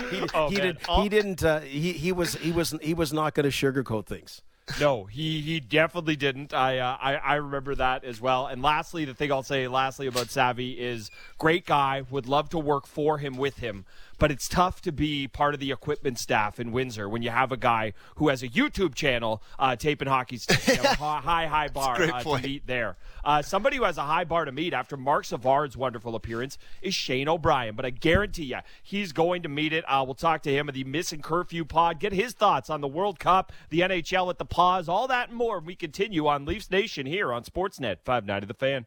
He, 0.09 0.23
Oh, 0.33 0.49
he 0.49 0.55
did. 0.57 0.77
All- 0.87 1.01
He 1.03 1.09
didn't. 1.09 1.43
Uh, 1.43 1.59
he 1.61 1.91
he 1.93 2.11
was 2.13 2.35
he 2.35 2.51
was 2.51 2.75
he 2.81 2.93
was 2.93 3.11
not 3.13 3.33
going 3.33 3.49
to 3.49 3.51
sugarcoat 3.51 4.05
things. 4.05 4.41
No, 4.79 5.05
he 5.05 5.41
he 5.41 5.59
definitely 5.59 6.15
didn't. 6.17 6.53
I, 6.53 6.79
uh, 6.79 6.97
I 6.99 7.15
I 7.15 7.35
remember 7.35 7.73
that 7.75 8.03
as 8.03 8.19
well. 8.19 8.47
And 8.47 8.61
lastly, 8.61 9.05
the 9.05 9.13
thing 9.13 9.31
I'll 9.31 9.41
say 9.43 9.67
lastly 9.67 10.07
about 10.07 10.29
Savvy 10.29 10.71
is 10.73 11.09
great 11.37 11.65
guy. 11.65 12.03
Would 12.09 12.27
love 12.27 12.49
to 12.49 12.59
work 12.59 12.85
for 12.85 13.17
him 13.17 13.37
with 13.37 13.57
him, 13.59 13.85
but 14.17 14.31
it's 14.31 14.47
tough 14.47 14.81
to 14.81 14.91
be 14.91 15.27
part 15.27 15.53
of 15.53 15.59
the 15.59 15.71
equipment 15.71 16.19
staff 16.19 16.59
in 16.59 16.71
Windsor 16.71 17.07
when 17.07 17.21
you 17.21 17.29
have 17.29 17.51
a 17.51 17.57
guy 17.57 17.93
who 18.15 18.29
has 18.29 18.43
a 18.43 18.49
YouTube 18.49 18.95
channel 18.95 19.41
uh, 19.59 19.75
taping 19.75 20.07
hockey 20.07 20.37
sticks. 20.37 20.67
You 20.67 20.75
hi- 20.83 21.19
high 21.19 21.47
high 21.47 21.67
bar 21.73 22.01
uh, 22.01 22.21
to 22.21 22.39
meet 22.41 22.67
there. 22.67 22.97
Uh, 23.23 23.41
somebody 23.41 23.77
who 23.77 23.83
has 23.83 23.97
a 23.97 24.03
high 24.03 24.23
bar 24.23 24.45
to 24.45 24.51
meet 24.51 24.73
after 24.73 24.97
Mark 24.97 25.25
Savard's 25.25 25.77
wonderful 25.77 26.15
appearance 26.15 26.57
is 26.81 26.93
Shane 26.93 27.27
O'Brien, 27.27 27.75
but 27.75 27.85
I 27.85 27.89
guarantee 27.89 28.45
you 28.45 28.59
he's 28.81 29.11
going 29.11 29.43
to 29.43 29.49
meet 29.49 29.73
it. 29.73 29.83
Uh, 29.87 30.03
we'll 30.05 30.15
talk 30.15 30.41
to 30.43 30.51
him 30.53 30.69
of 30.69 30.75
the 30.75 30.83
Missing 30.83 31.21
Curfew 31.21 31.65
Pod, 31.65 31.99
get 31.99 32.13
his 32.13 32.33
thoughts 32.33 32.69
on 32.69 32.81
the 32.81 32.87
World 32.87 33.19
Cup, 33.19 33.51
the 33.69 33.81
NHL 33.81 34.29
at 34.29 34.37
the 34.37 34.45
pause, 34.45 34.87
all 34.89 35.07
that 35.07 35.29
and 35.29 35.37
more. 35.37 35.59
We 35.59 35.75
continue 35.75 36.27
on 36.27 36.45
Leafs 36.45 36.71
Nation 36.71 37.05
here 37.05 37.31
on 37.31 37.43
Sportsnet 37.43 37.97
590 38.03 38.47
The 38.47 38.53
Fan. 38.53 38.85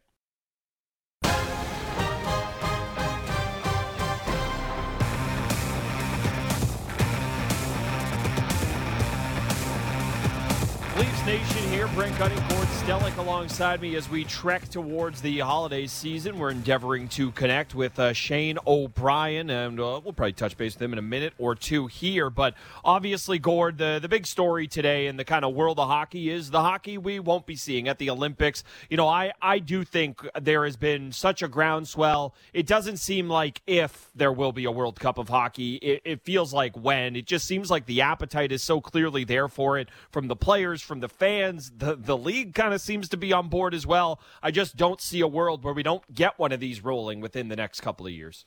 Leafs 11.01 11.25
Nation 11.25 11.69
here. 11.71 11.87
Brent 11.95 12.15
Cutting, 12.17 12.37
Gord 12.37 12.67
Stellick 12.67 13.17
alongside 13.17 13.81
me 13.81 13.95
as 13.95 14.07
we 14.07 14.23
trek 14.23 14.69
towards 14.69 15.19
the 15.19 15.39
holiday 15.39 15.87
season. 15.87 16.37
We're 16.37 16.51
endeavoring 16.51 17.07
to 17.09 17.31
connect 17.31 17.73
with 17.73 17.97
uh, 17.97 18.13
Shane 18.13 18.59
O'Brien, 18.67 19.49
and 19.49 19.79
uh, 19.79 19.99
we'll 20.03 20.13
probably 20.13 20.33
touch 20.33 20.55
base 20.57 20.75
with 20.75 20.81
him 20.83 20.93
in 20.93 20.99
a 20.99 21.01
minute 21.01 21.33
or 21.39 21.55
two 21.55 21.87
here. 21.87 22.29
But 22.29 22.53
obviously, 22.85 23.39
Gord, 23.39 23.79
the, 23.79 23.97
the 23.99 24.07
big 24.07 24.27
story 24.27 24.67
today 24.67 25.07
in 25.07 25.17
the 25.17 25.25
kind 25.25 25.43
of 25.43 25.55
world 25.55 25.79
of 25.79 25.87
hockey 25.87 26.29
is 26.29 26.51
the 26.51 26.61
hockey 26.61 26.99
we 26.99 27.19
won't 27.19 27.47
be 27.47 27.55
seeing 27.55 27.87
at 27.87 27.97
the 27.97 28.11
Olympics. 28.11 28.63
You 28.87 28.97
know, 28.97 29.07
I, 29.07 29.31
I 29.41 29.57
do 29.57 29.83
think 29.83 30.21
there 30.39 30.65
has 30.65 30.77
been 30.77 31.11
such 31.11 31.41
a 31.41 31.47
groundswell. 31.47 32.35
It 32.53 32.67
doesn't 32.67 32.97
seem 32.97 33.27
like 33.27 33.63
if 33.65 34.11
there 34.13 34.31
will 34.31 34.51
be 34.51 34.65
a 34.65 34.71
World 34.71 34.99
Cup 34.99 35.17
of 35.17 35.29
hockey, 35.29 35.77
it, 35.77 36.01
it 36.05 36.21
feels 36.21 36.53
like 36.53 36.77
when. 36.77 37.15
It 37.15 37.25
just 37.25 37.47
seems 37.47 37.71
like 37.71 37.87
the 37.87 38.01
appetite 38.01 38.51
is 38.51 38.61
so 38.61 38.79
clearly 38.79 39.23
there 39.23 39.47
for 39.47 39.79
it 39.79 39.89
from 40.11 40.27
the 40.27 40.35
players, 40.35 40.83
from 40.91 40.99
the 40.99 41.07
fans. 41.07 41.71
The, 41.77 41.95
the 41.95 42.17
league 42.17 42.53
kind 42.53 42.73
of 42.73 42.81
seems 42.81 43.07
to 43.09 43.17
be 43.17 43.31
on 43.31 43.47
board 43.47 43.73
as 43.73 43.87
well. 43.87 44.19
I 44.43 44.51
just 44.51 44.75
don't 44.75 44.99
see 44.99 45.21
a 45.21 45.27
world 45.27 45.63
where 45.63 45.73
we 45.73 45.83
don't 45.83 46.03
get 46.13 46.37
one 46.37 46.51
of 46.51 46.59
these 46.59 46.83
rolling 46.83 47.21
within 47.21 47.47
the 47.47 47.55
next 47.55 47.79
couple 47.79 48.05
of 48.05 48.11
years. 48.11 48.43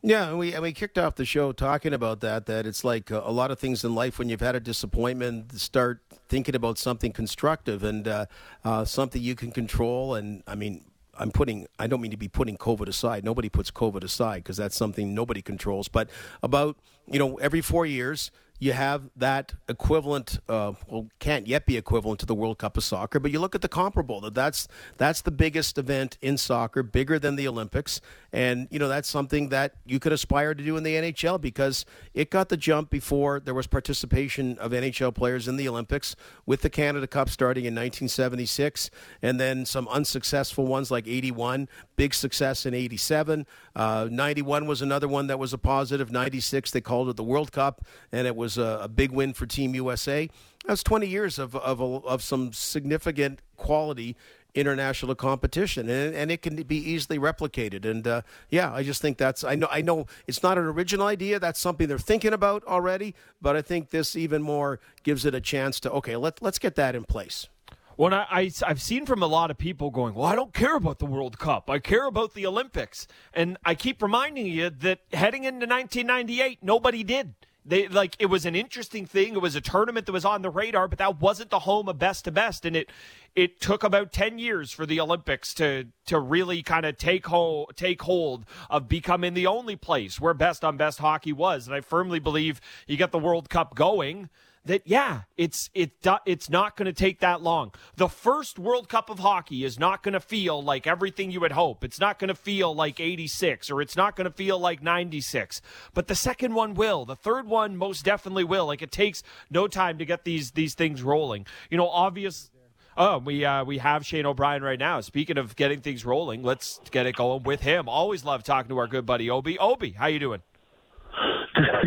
Yeah, 0.00 0.30
and 0.30 0.38
we 0.38 0.54
and 0.54 0.62
we 0.62 0.72
kicked 0.72 0.96
off 0.96 1.16
the 1.16 1.26
show 1.26 1.52
talking 1.52 1.92
about 1.92 2.20
that. 2.20 2.46
That 2.46 2.64
it's 2.64 2.84
like 2.84 3.12
uh, 3.12 3.20
a, 3.22 3.30
lot 3.30 3.50
of 3.50 3.58
things 3.58 3.84
in 3.84 3.94
life 3.94 4.18
when 4.18 4.30
you've 4.30 4.40
had 4.40 4.54
a 4.54 4.60
disappointment, 4.60 5.52
start 5.60 6.00
thinking 6.26 6.54
about 6.54 6.78
something 6.78 7.12
constructive 7.12 7.84
and 7.84 8.08
uh, 8.08 8.26
uh, 8.64 8.86
something 8.86 9.20
you 9.20 9.34
can 9.34 9.50
control. 9.50 10.14
And 10.14 10.42
I 10.46 10.54
mean, 10.54 10.86
I'm 11.18 11.32
putting. 11.32 11.66
I 11.78 11.86
don't 11.86 12.00
mean 12.00 12.12
to 12.12 12.16
be 12.16 12.28
putting 12.28 12.56
COVID 12.56 12.88
aside. 12.88 13.24
Nobody 13.24 13.50
puts 13.50 13.70
COVID 13.70 14.04
aside 14.04 14.42
because 14.42 14.56
that's 14.56 14.76
something 14.76 15.14
nobody 15.14 15.42
controls. 15.42 15.88
But 15.88 16.08
about 16.42 16.78
you 17.06 17.18
know 17.18 17.36
every 17.36 17.60
four 17.60 17.84
years 17.84 18.30
you 18.60 18.72
have 18.72 19.10
that 19.16 19.54
equivalent. 19.68 20.38
Uh, 20.48 20.72
well, 20.86 21.08
can't 21.18 21.46
yet 21.46 21.66
be 21.66 21.76
equivalent 21.76 22.20
to 22.20 22.26
the 22.26 22.34
World 22.34 22.58
Cup 22.58 22.76
of 22.76 22.84
soccer, 22.84 23.18
but 23.18 23.30
you 23.30 23.40
look 23.40 23.54
at 23.54 23.62
the 23.62 23.68
comparable. 23.68 24.20
That 24.20 24.34
that's 24.34 24.68
that's 24.96 25.22
the 25.22 25.32
biggest 25.32 25.76
event 25.76 26.16
in 26.22 26.38
soccer, 26.38 26.82
bigger 26.82 27.18
than 27.18 27.36
the 27.36 27.48
Olympics, 27.48 28.00
and 28.32 28.68
you 28.70 28.78
know 28.78 28.88
that's 28.88 29.08
something 29.08 29.48
that 29.48 29.74
you 29.84 29.98
could 29.98 30.12
aspire 30.12 30.54
to 30.54 30.62
do 30.62 30.76
in 30.76 30.84
the 30.84 30.94
NHL 30.94 31.40
because 31.40 31.84
it 32.14 32.30
got 32.30 32.48
the 32.48 32.56
jump 32.56 32.90
before 32.90 33.40
there 33.40 33.54
was 33.54 33.66
participation 33.66 34.56
of 34.58 34.70
NHL 34.70 35.14
players 35.14 35.48
in 35.48 35.56
the 35.56 35.68
Olympics 35.68 36.14
with 36.46 36.62
the 36.62 36.70
Canada 36.70 37.06
Cup 37.08 37.28
starting 37.28 37.64
in 37.64 37.74
1976, 37.74 38.90
and 39.20 39.40
then 39.40 39.66
some 39.66 39.88
unsuccessful 39.88 40.66
ones 40.66 40.90
like 40.92 41.08
81, 41.08 41.68
big 41.96 42.14
success 42.14 42.66
in 42.66 42.72
87. 42.72 43.46
Uh, 43.74 44.08
91 44.10 44.66
was 44.66 44.80
another 44.80 45.08
one 45.08 45.26
that 45.26 45.38
was 45.38 45.52
a 45.52 45.58
positive. 45.58 46.12
96 46.12 46.70
they 46.70 46.80
called 46.80 47.08
it 47.08 47.16
the 47.16 47.24
World 47.24 47.50
Cup, 47.50 47.84
and 48.12 48.26
it 48.26 48.36
was 48.36 48.43
a, 48.58 48.80
a 48.82 48.88
big 48.88 49.10
win 49.10 49.32
for 49.32 49.46
Team 49.46 49.74
USA. 49.74 50.28
That's 50.66 50.82
20 50.82 51.06
years 51.06 51.38
of 51.38 51.56
of, 51.56 51.80
of 51.80 52.22
some 52.22 52.52
significant 52.52 53.40
quality 53.56 54.16
international 54.54 55.14
competition 55.16 55.88
and, 55.88 56.14
and 56.14 56.30
it 56.30 56.40
can 56.40 56.54
be 56.62 56.76
easily 56.76 57.18
replicated 57.18 57.84
and 57.84 58.06
uh, 58.06 58.22
yeah 58.50 58.72
i 58.72 58.84
just 58.84 59.02
think 59.02 59.18
that's 59.18 59.42
i 59.42 59.56
know 59.56 59.66
i 59.70 59.82
know 59.82 60.06
it's 60.28 60.44
not 60.44 60.56
an 60.56 60.64
original 60.64 61.08
idea 61.08 61.40
that's 61.40 61.58
something 61.58 61.88
they're 61.88 61.98
thinking 61.98 62.32
about 62.32 62.62
already 62.64 63.16
but 63.42 63.56
i 63.56 63.62
think 63.62 63.90
this 63.90 64.14
even 64.14 64.42
more 64.42 64.78
gives 65.02 65.24
it 65.24 65.34
a 65.34 65.40
chance 65.40 65.80
to 65.80 65.90
okay 65.90 66.14
let, 66.14 66.40
let's 66.40 66.60
get 66.60 66.76
that 66.76 66.94
in 66.94 67.02
place 67.04 67.48
When 67.96 68.12
I, 68.12 68.26
I 68.30 68.50
I've 68.66 68.82
seen 68.82 69.06
from 69.06 69.22
a 69.22 69.26
lot 69.26 69.50
of 69.50 69.58
people 69.58 69.90
going, 69.90 70.14
well, 70.14 70.26
I 70.26 70.34
don't 70.34 70.52
care 70.52 70.76
about 70.76 70.98
the 70.98 71.06
World 71.06 71.38
Cup. 71.38 71.70
I 71.70 71.78
care 71.78 72.06
about 72.06 72.34
the 72.34 72.44
Olympics, 72.46 73.06
and 73.32 73.56
I 73.64 73.74
keep 73.76 74.02
reminding 74.02 74.46
you 74.46 74.70
that 74.70 75.00
heading 75.12 75.44
into 75.44 75.66
1998, 75.66 76.58
nobody 76.62 77.04
did. 77.04 77.34
They 77.66 77.88
like 77.88 78.14
it 78.18 78.26
was 78.26 78.44
an 78.44 78.54
interesting 78.54 79.06
thing. 79.06 79.34
It 79.34 79.40
was 79.40 79.56
a 79.56 79.60
tournament 79.60 80.06
that 80.06 80.12
was 80.12 80.24
on 80.24 80.42
the 80.42 80.50
radar, 80.50 80.86
but 80.86 80.98
that 80.98 81.20
wasn't 81.20 81.50
the 81.50 81.60
home 81.60 81.88
of 81.88 81.98
best 81.98 82.24
to 82.24 82.30
best, 82.30 82.66
and 82.66 82.76
it 82.76 82.90
it 83.34 83.60
took 83.60 83.82
about 83.82 84.12
10 84.12 84.38
years 84.38 84.70
for 84.70 84.84
the 84.86 85.00
Olympics 85.00 85.54
to 85.54 85.86
to 86.06 86.18
really 86.18 86.62
kind 86.62 86.84
of 86.84 86.98
take 86.98 87.26
hold 87.26 87.74
take 87.76 88.02
hold 88.02 88.44
of 88.68 88.86
becoming 88.86 89.34
the 89.34 89.46
only 89.46 89.76
place 89.76 90.20
where 90.20 90.34
best 90.34 90.62
on 90.62 90.76
best 90.76 90.98
hockey 90.98 91.32
was. 91.32 91.66
And 91.66 91.74
I 91.74 91.80
firmly 91.80 92.18
believe 92.18 92.60
you 92.86 92.96
get 92.96 93.12
the 93.12 93.18
World 93.18 93.48
Cup 93.48 93.74
going 93.74 94.28
that 94.66 94.82
yeah, 94.86 95.22
it's 95.36 95.70
it 95.74 95.92
it's 96.26 96.48
not 96.48 96.76
going 96.76 96.86
to 96.86 96.92
take 96.92 97.20
that 97.20 97.42
long. 97.42 97.72
The 97.96 98.08
first 98.08 98.58
World 98.58 98.88
Cup 98.88 99.10
of 99.10 99.18
hockey 99.18 99.64
is 99.64 99.78
not 99.78 100.02
going 100.02 100.14
to 100.14 100.20
feel 100.20 100.62
like 100.62 100.86
everything 100.86 101.30
you 101.30 101.40
would 101.40 101.52
hope. 101.52 101.84
It's 101.84 102.00
not 102.00 102.18
going 102.18 102.28
to 102.28 102.34
feel 102.34 102.74
like 102.74 102.98
86 102.98 103.70
or 103.70 103.82
it's 103.82 103.96
not 103.96 104.16
going 104.16 104.24
to 104.24 104.30
feel 104.30 104.58
like 104.58 104.82
96. 104.82 105.60
But 105.92 106.08
the 106.08 106.14
second 106.14 106.54
one 106.54 106.74
will. 106.74 107.04
The 107.04 107.16
third 107.16 107.46
one 107.46 107.76
most 107.76 108.04
definitely 108.04 108.44
will. 108.44 108.66
Like 108.66 108.82
it 108.82 108.92
takes 108.92 109.22
no 109.50 109.68
time 109.68 109.98
to 109.98 110.04
get 110.04 110.24
these 110.24 110.52
these 110.52 110.74
things 110.74 111.02
rolling. 111.02 111.46
You 111.70 111.76
know, 111.76 111.88
obvious 111.88 112.50
Oh, 112.96 113.18
we 113.18 113.44
uh, 113.44 113.64
we 113.64 113.78
have 113.78 114.06
Shane 114.06 114.24
O'Brien 114.24 114.62
right 114.62 114.78
now. 114.78 115.00
Speaking 115.00 115.36
of 115.36 115.56
getting 115.56 115.80
things 115.80 116.04
rolling, 116.04 116.42
let's 116.42 116.80
get 116.92 117.06
it 117.06 117.16
going 117.16 117.42
with 117.42 117.60
him. 117.60 117.88
Always 117.88 118.24
love 118.24 118.44
talking 118.44 118.68
to 118.68 118.78
our 118.78 118.86
good 118.86 119.04
buddy 119.04 119.28
Obi. 119.28 119.58
Obi, 119.58 119.90
how 119.90 120.06
you 120.06 120.20
doing? 120.20 120.42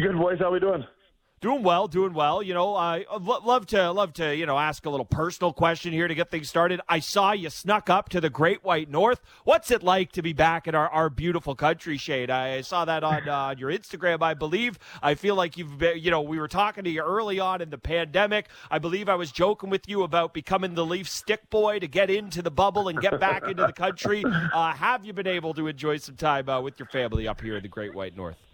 Good 0.02 0.18
boys. 0.18 0.40
How 0.40 0.52
we 0.52 0.60
doing? 0.60 0.84
Doing 1.40 1.62
well, 1.62 1.88
doing 1.88 2.14
well. 2.14 2.42
You 2.42 2.56
know, 2.56 2.74
I 2.74 3.06
uh, 3.08 3.20
love 3.20 3.68
to 3.68 3.92
love 3.92 4.12
to 4.14 4.36
you 4.36 4.48
know 4.48 4.58
ask 4.58 4.88
a 4.88 4.90
little 4.90 5.06
personal 5.06 5.54
question 5.54 5.94
here 5.94 6.08
to 6.08 6.16
get 6.16 6.32
things 6.32 6.50
started. 6.50 6.82
I 6.90 6.98
saw 6.98 7.32
you 7.32 7.52
snuck 7.52 7.92
up 7.92 8.10
to 8.10 8.20
the 8.20 8.32
Great 8.32 8.64
White 8.64 8.90
North. 8.90 9.22
What's 9.44 9.70
it 9.70 9.84
like 9.84 10.12
to 10.14 10.24
be 10.24 10.34
back 10.34 10.68
in 10.68 10.74
our, 10.74 10.90
our 10.90 11.12
beautiful 11.12 11.54
country, 11.54 11.96
Shade? 11.98 12.32
I 12.32 12.62
saw 12.62 12.86
that 12.86 13.04
on 13.04 13.30
uh, 13.30 13.54
your 13.56 13.70
Instagram, 13.70 14.24
I 14.24 14.34
believe. 14.34 14.80
I 15.04 15.14
feel 15.14 15.36
like 15.36 15.58
you've 15.58 15.78
been, 15.78 16.00
you 16.00 16.10
know, 16.10 16.22
we 16.22 16.40
were 16.40 16.48
talking 16.48 16.84
to 16.86 16.90
you 16.90 17.04
early 17.04 17.40
on 17.40 17.62
in 17.62 17.70
the 17.70 17.78
pandemic. 17.78 18.48
I 18.72 18.80
believe 18.80 19.08
I 19.08 19.14
was 19.16 19.32
joking 19.32 19.70
with 19.70 19.88
you 19.88 20.02
about 20.02 20.34
becoming 20.34 20.74
the 20.74 20.88
Leaf 20.88 21.08
stick 21.08 21.52
boy 21.52 21.78
to 21.78 21.88
get 21.88 22.10
into 22.10 22.42
the 22.42 22.50
bubble 22.50 22.88
and 22.88 23.00
get 23.00 23.20
back 23.20 23.44
into 23.44 23.64
the 23.66 23.74
country. 23.74 24.24
Uh, 24.54 24.72
have 24.74 25.04
you 25.04 25.14
been 25.14 25.28
able 25.28 25.54
to 25.54 25.68
enjoy 25.68 25.98
some 25.98 26.16
time 26.16 26.48
uh, 26.48 26.60
with 26.62 26.80
your 26.80 26.88
family 26.88 27.28
up 27.28 27.42
here 27.42 27.58
in 27.58 27.64
the 27.64 27.68
Great 27.68 27.94
White 27.94 28.16
North? 28.16 28.47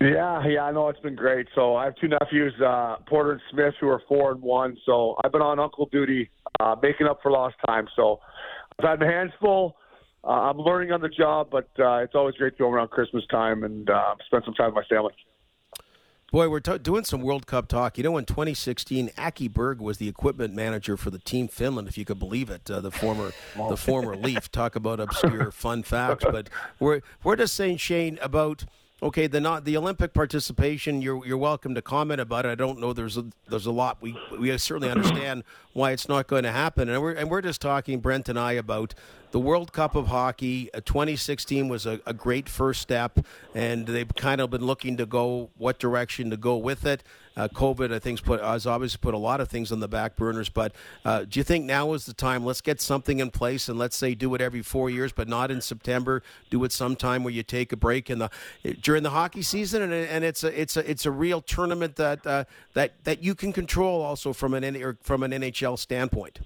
Yeah, 0.00 0.46
yeah, 0.46 0.62
I 0.64 0.72
know 0.72 0.88
it's 0.88 1.00
been 1.00 1.14
great. 1.14 1.46
So 1.54 1.76
I 1.76 1.84
have 1.84 1.94
two 1.96 2.08
nephews, 2.08 2.52
uh, 2.60 2.96
Porter 3.06 3.32
and 3.32 3.40
Smith, 3.50 3.74
who 3.80 3.88
are 3.88 4.02
four 4.08 4.32
and 4.32 4.42
one. 4.42 4.76
So 4.84 5.16
I've 5.24 5.32
been 5.32 5.40
on 5.40 5.58
uncle 5.58 5.88
duty, 5.90 6.30
uh, 6.60 6.76
making 6.82 7.06
up 7.06 7.20
for 7.22 7.30
lost 7.30 7.56
time. 7.66 7.86
So 7.96 8.20
I've 8.78 8.88
had 8.88 9.00
my 9.00 9.06
hands 9.06 9.32
full. 9.40 9.76
Uh, 10.24 10.50
I'm 10.50 10.58
learning 10.58 10.90
on 10.92 11.00
the 11.00 11.08
job, 11.08 11.48
but 11.50 11.68
uh, 11.78 11.96
it's 11.98 12.14
always 12.14 12.34
great 12.34 12.54
to 12.54 12.58
go 12.64 12.70
around 12.70 12.88
Christmas 12.88 13.24
time 13.30 13.62
and 13.62 13.88
uh, 13.88 14.14
spend 14.26 14.42
some 14.44 14.54
time 14.54 14.74
with 14.74 14.84
my 14.90 14.94
family. 14.94 15.12
Boy, 16.32 16.48
we're 16.48 16.60
t- 16.60 16.78
doing 16.78 17.04
some 17.04 17.20
World 17.20 17.46
Cup 17.46 17.68
talk. 17.68 17.96
You 17.96 18.02
know, 18.02 18.16
in 18.16 18.24
2016, 18.24 19.10
Aki 19.16 19.48
Berg 19.48 19.80
was 19.80 19.98
the 19.98 20.08
equipment 20.08 20.52
manager 20.52 20.96
for 20.96 21.10
the 21.10 21.20
Team 21.20 21.46
Finland, 21.46 21.86
if 21.86 21.96
you 21.96 22.04
could 22.04 22.18
believe 22.18 22.50
it. 22.50 22.68
Uh, 22.68 22.80
the 22.80 22.90
former, 22.90 23.30
the 23.68 23.76
former 23.76 24.16
Leaf. 24.16 24.50
Talk 24.50 24.74
about 24.74 24.98
obscure 24.98 25.52
fun 25.52 25.82
facts, 25.84 26.24
but 26.28 26.50
we're 26.80 27.02
we're 27.22 27.36
just 27.36 27.54
saying, 27.54 27.76
Shane, 27.76 28.18
about 28.20 28.64
Okay, 29.02 29.26
the 29.26 29.40
not 29.40 29.64
the 29.64 29.76
Olympic 29.76 30.14
participation. 30.14 31.02
You're 31.02 31.26
you're 31.26 31.36
welcome 31.36 31.74
to 31.74 31.82
comment 31.82 32.20
about 32.20 32.46
it. 32.46 32.50
I 32.50 32.54
don't 32.54 32.78
know. 32.78 32.92
There's 32.92 33.16
a 33.16 33.26
there's 33.48 33.66
a 33.66 33.72
lot. 33.72 34.00
We 34.00 34.16
we 34.38 34.56
certainly 34.56 34.88
understand 34.88 35.42
why 35.72 35.90
it's 35.90 36.08
not 36.08 36.28
going 36.28 36.44
to 36.44 36.52
happen, 36.52 36.88
and 36.88 37.02
we're 37.02 37.12
and 37.12 37.28
we're 37.28 37.42
just 37.42 37.60
talking 37.60 37.98
Brent 37.98 38.28
and 38.28 38.38
I 38.38 38.52
about 38.52 38.94
the 39.32 39.40
World 39.40 39.72
Cup 39.72 39.96
of 39.96 40.06
Hockey. 40.06 40.70
Uh, 40.72 40.80
2016 40.84 41.68
was 41.68 41.86
a, 41.86 42.00
a, 42.06 42.14
great 42.14 42.48
first 42.48 42.80
step, 42.80 43.18
and 43.52 43.84
they've 43.88 44.14
kind 44.14 44.40
of 44.40 44.50
been 44.50 44.64
looking 44.64 44.96
to 44.96 45.06
go 45.06 45.50
what 45.58 45.80
direction 45.80 46.30
to 46.30 46.36
go 46.36 46.56
with 46.56 46.86
it. 46.86 47.02
Uh, 47.36 47.48
COVID, 47.48 47.92
I 47.92 47.98
think, 47.98 48.22
put, 48.22 48.40
has 48.40 48.66
obviously 48.66 48.98
put 49.00 49.14
a 49.14 49.18
lot 49.18 49.40
of 49.40 49.48
things 49.48 49.72
on 49.72 49.80
the 49.80 49.88
back 49.88 50.16
burners. 50.16 50.48
But 50.48 50.72
uh, 51.04 51.24
do 51.28 51.40
you 51.40 51.44
think 51.44 51.64
now 51.64 51.92
is 51.92 52.06
the 52.06 52.14
time? 52.14 52.44
Let's 52.44 52.60
get 52.60 52.80
something 52.80 53.18
in 53.18 53.30
place, 53.30 53.68
and 53.68 53.78
let's 53.78 53.96
say 53.96 54.14
do 54.14 54.34
it 54.34 54.40
every 54.40 54.62
four 54.62 54.88
years, 54.88 55.12
but 55.12 55.28
not 55.28 55.50
in 55.50 55.60
September. 55.60 56.22
Do 56.50 56.62
it 56.64 56.72
sometime 56.72 57.24
where 57.24 57.32
you 57.32 57.42
take 57.42 57.72
a 57.72 57.76
break 57.76 58.08
in 58.08 58.18
the 58.18 58.30
during 58.80 59.02
the 59.02 59.10
hockey 59.10 59.42
season, 59.42 59.82
and, 59.82 59.92
and 59.92 60.24
it's 60.24 60.44
a 60.44 60.60
it's 60.60 60.76
a 60.76 60.88
it's 60.88 61.06
a 61.06 61.10
real 61.10 61.40
tournament 61.40 61.96
that 61.96 62.26
uh, 62.26 62.44
that 62.74 62.92
that 63.04 63.22
you 63.22 63.34
can 63.34 63.52
control 63.52 64.02
also 64.02 64.32
from 64.32 64.54
an 64.54 64.96
from 65.02 65.22
an 65.22 65.32
NHL 65.32 65.78
standpoint. 65.78 66.40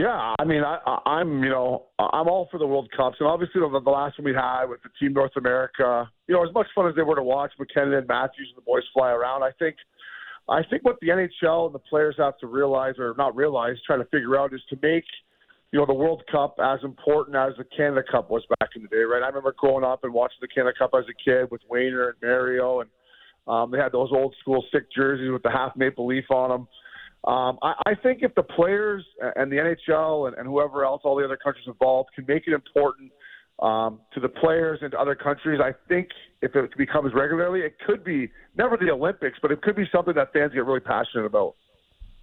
Yeah, 0.00 0.34
I 0.38 0.44
mean, 0.44 0.62
I, 0.64 0.78
I'm 1.04 1.44
you 1.44 1.50
know 1.50 1.88
I'm 1.98 2.26
all 2.26 2.48
for 2.50 2.56
the 2.56 2.66
World 2.66 2.88
Cups, 2.96 3.18
and 3.20 3.28
obviously 3.28 3.60
the, 3.60 3.68
the 3.68 3.90
last 3.90 4.18
one 4.18 4.24
we 4.24 4.34
had 4.34 4.64
with 4.64 4.82
the 4.82 4.88
Team 4.98 5.12
North 5.12 5.36
America, 5.36 6.08
you 6.26 6.34
know, 6.34 6.42
as 6.42 6.54
much 6.54 6.68
fun 6.74 6.88
as 6.88 6.94
they 6.94 7.02
were 7.02 7.16
to 7.16 7.22
watch 7.22 7.52
MacKinnon 7.58 7.92
and 7.92 8.08
Matthews 8.08 8.48
and 8.48 8.56
the 8.56 8.64
boys 8.64 8.82
fly 8.94 9.10
around, 9.10 9.42
I 9.42 9.50
think, 9.58 9.76
I 10.48 10.62
think 10.70 10.86
what 10.86 10.96
the 11.02 11.08
NHL 11.08 11.66
and 11.66 11.74
the 11.74 11.80
players 11.80 12.14
have 12.16 12.38
to 12.38 12.46
realize, 12.46 12.94
or 12.98 13.14
not 13.18 13.36
realize, 13.36 13.76
try 13.86 13.98
to 13.98 14.06
figure 14.06 14.38
out, 14.38 14.54
is 14.54 14.62
to 14.70 14.78
make 14.80 15.04
you 15.70 15.78
know 15.78 15.84
the 15.84 15.92
World 15.92 16.22
Cup 16.32 16.56
as 16.64 16.78
important 16.82 17.36
as 17.36 17.52
the 17.58 17.64
Canada 17.76 18.02
Cup 18.10 18.30
was 18.30 18.42
back 18.58 18.70
in 18.76 18.80
the 18.80 18.88
day, 18.88 19.02
right? 19.02 19.22
I 19.22 19.26
remember 19.26 19.54
growing 19.58 19.84
up 19.84 20.02
and 20.02 20.14
watching 20.14 20.38
the 20.40 20.48
Canada 20.48 20.72
Cup 20.78 20.92
as 20.96 21.04
a 21.10 21.30
kid 21.30 21.50
with 21.50 21.60
Wayner 21.68 22.08
and 22.08 22.16
Mario, 22.22 22.80
and 22.80 22.90
um, 23.46 23.70
they 23.70 23.76
had 23.76 23.92
those 23.92 24.08
old 24.12 24.34
school 24.40 24.64
sick 24.72 24.84
jerseys 24.96 25.30
with 25.30 25.42
the 25.42 25.50
half 25.50 25.76
maple 25.76 26.06
leaf 26.06 26.30
on 26.30 26.48
them. 26.48 26.68
Um, 27.24 27.58
I, 27.62 27.74
I 27.86 27.94
think 28.02 28.20
if 28.22 28.34
the 28.34 28.42
players 28.42 29.04
and 29.36 29.52
the 29.52 29.56
NHL 29.56 30.28
and, 30.28 30.36
and 30.38 30.46
whoever 30.46 30.84
else, 30.84 31.02
all 31.04 31.16
the 31.16 31.24
other 31.24 31.36
countries 31.36 31.66
involved, 31.66 32.10
can 32.14 32.24
make 32.26 32.44
it 32.46 32.54
important 32.54 33.12
um, 33.60 34.00
to 34.14 34.20
the 34.20 34.28
players 34.28 34.78
and 34.82 34.90
to 34.92 34.98
other 34.98 35.14
countries, 35.14 35.60
I 35.62 35.72
think 35.88 36.08
if 36.40 36.56
it 36.56 36.70
becomes 36.78 37.12
regularly, 37.14 37.60
it 37.60 37.76
could 37.86 38.02
be 38.02 38.30
never 38.56 38.76
the 38.78 38.90
Olympics, 38.90 39.38
but 39.42 39.52
it 39.52 39.60
could 39.60 39.76
be 39.76 39.84
something 39.92 40.14
that 40.14 40.32
fans 40.32 40.52
get 40.54 40.64
really 40.64 40.80
passionate 40.80 41.26
about. 41.26 41.56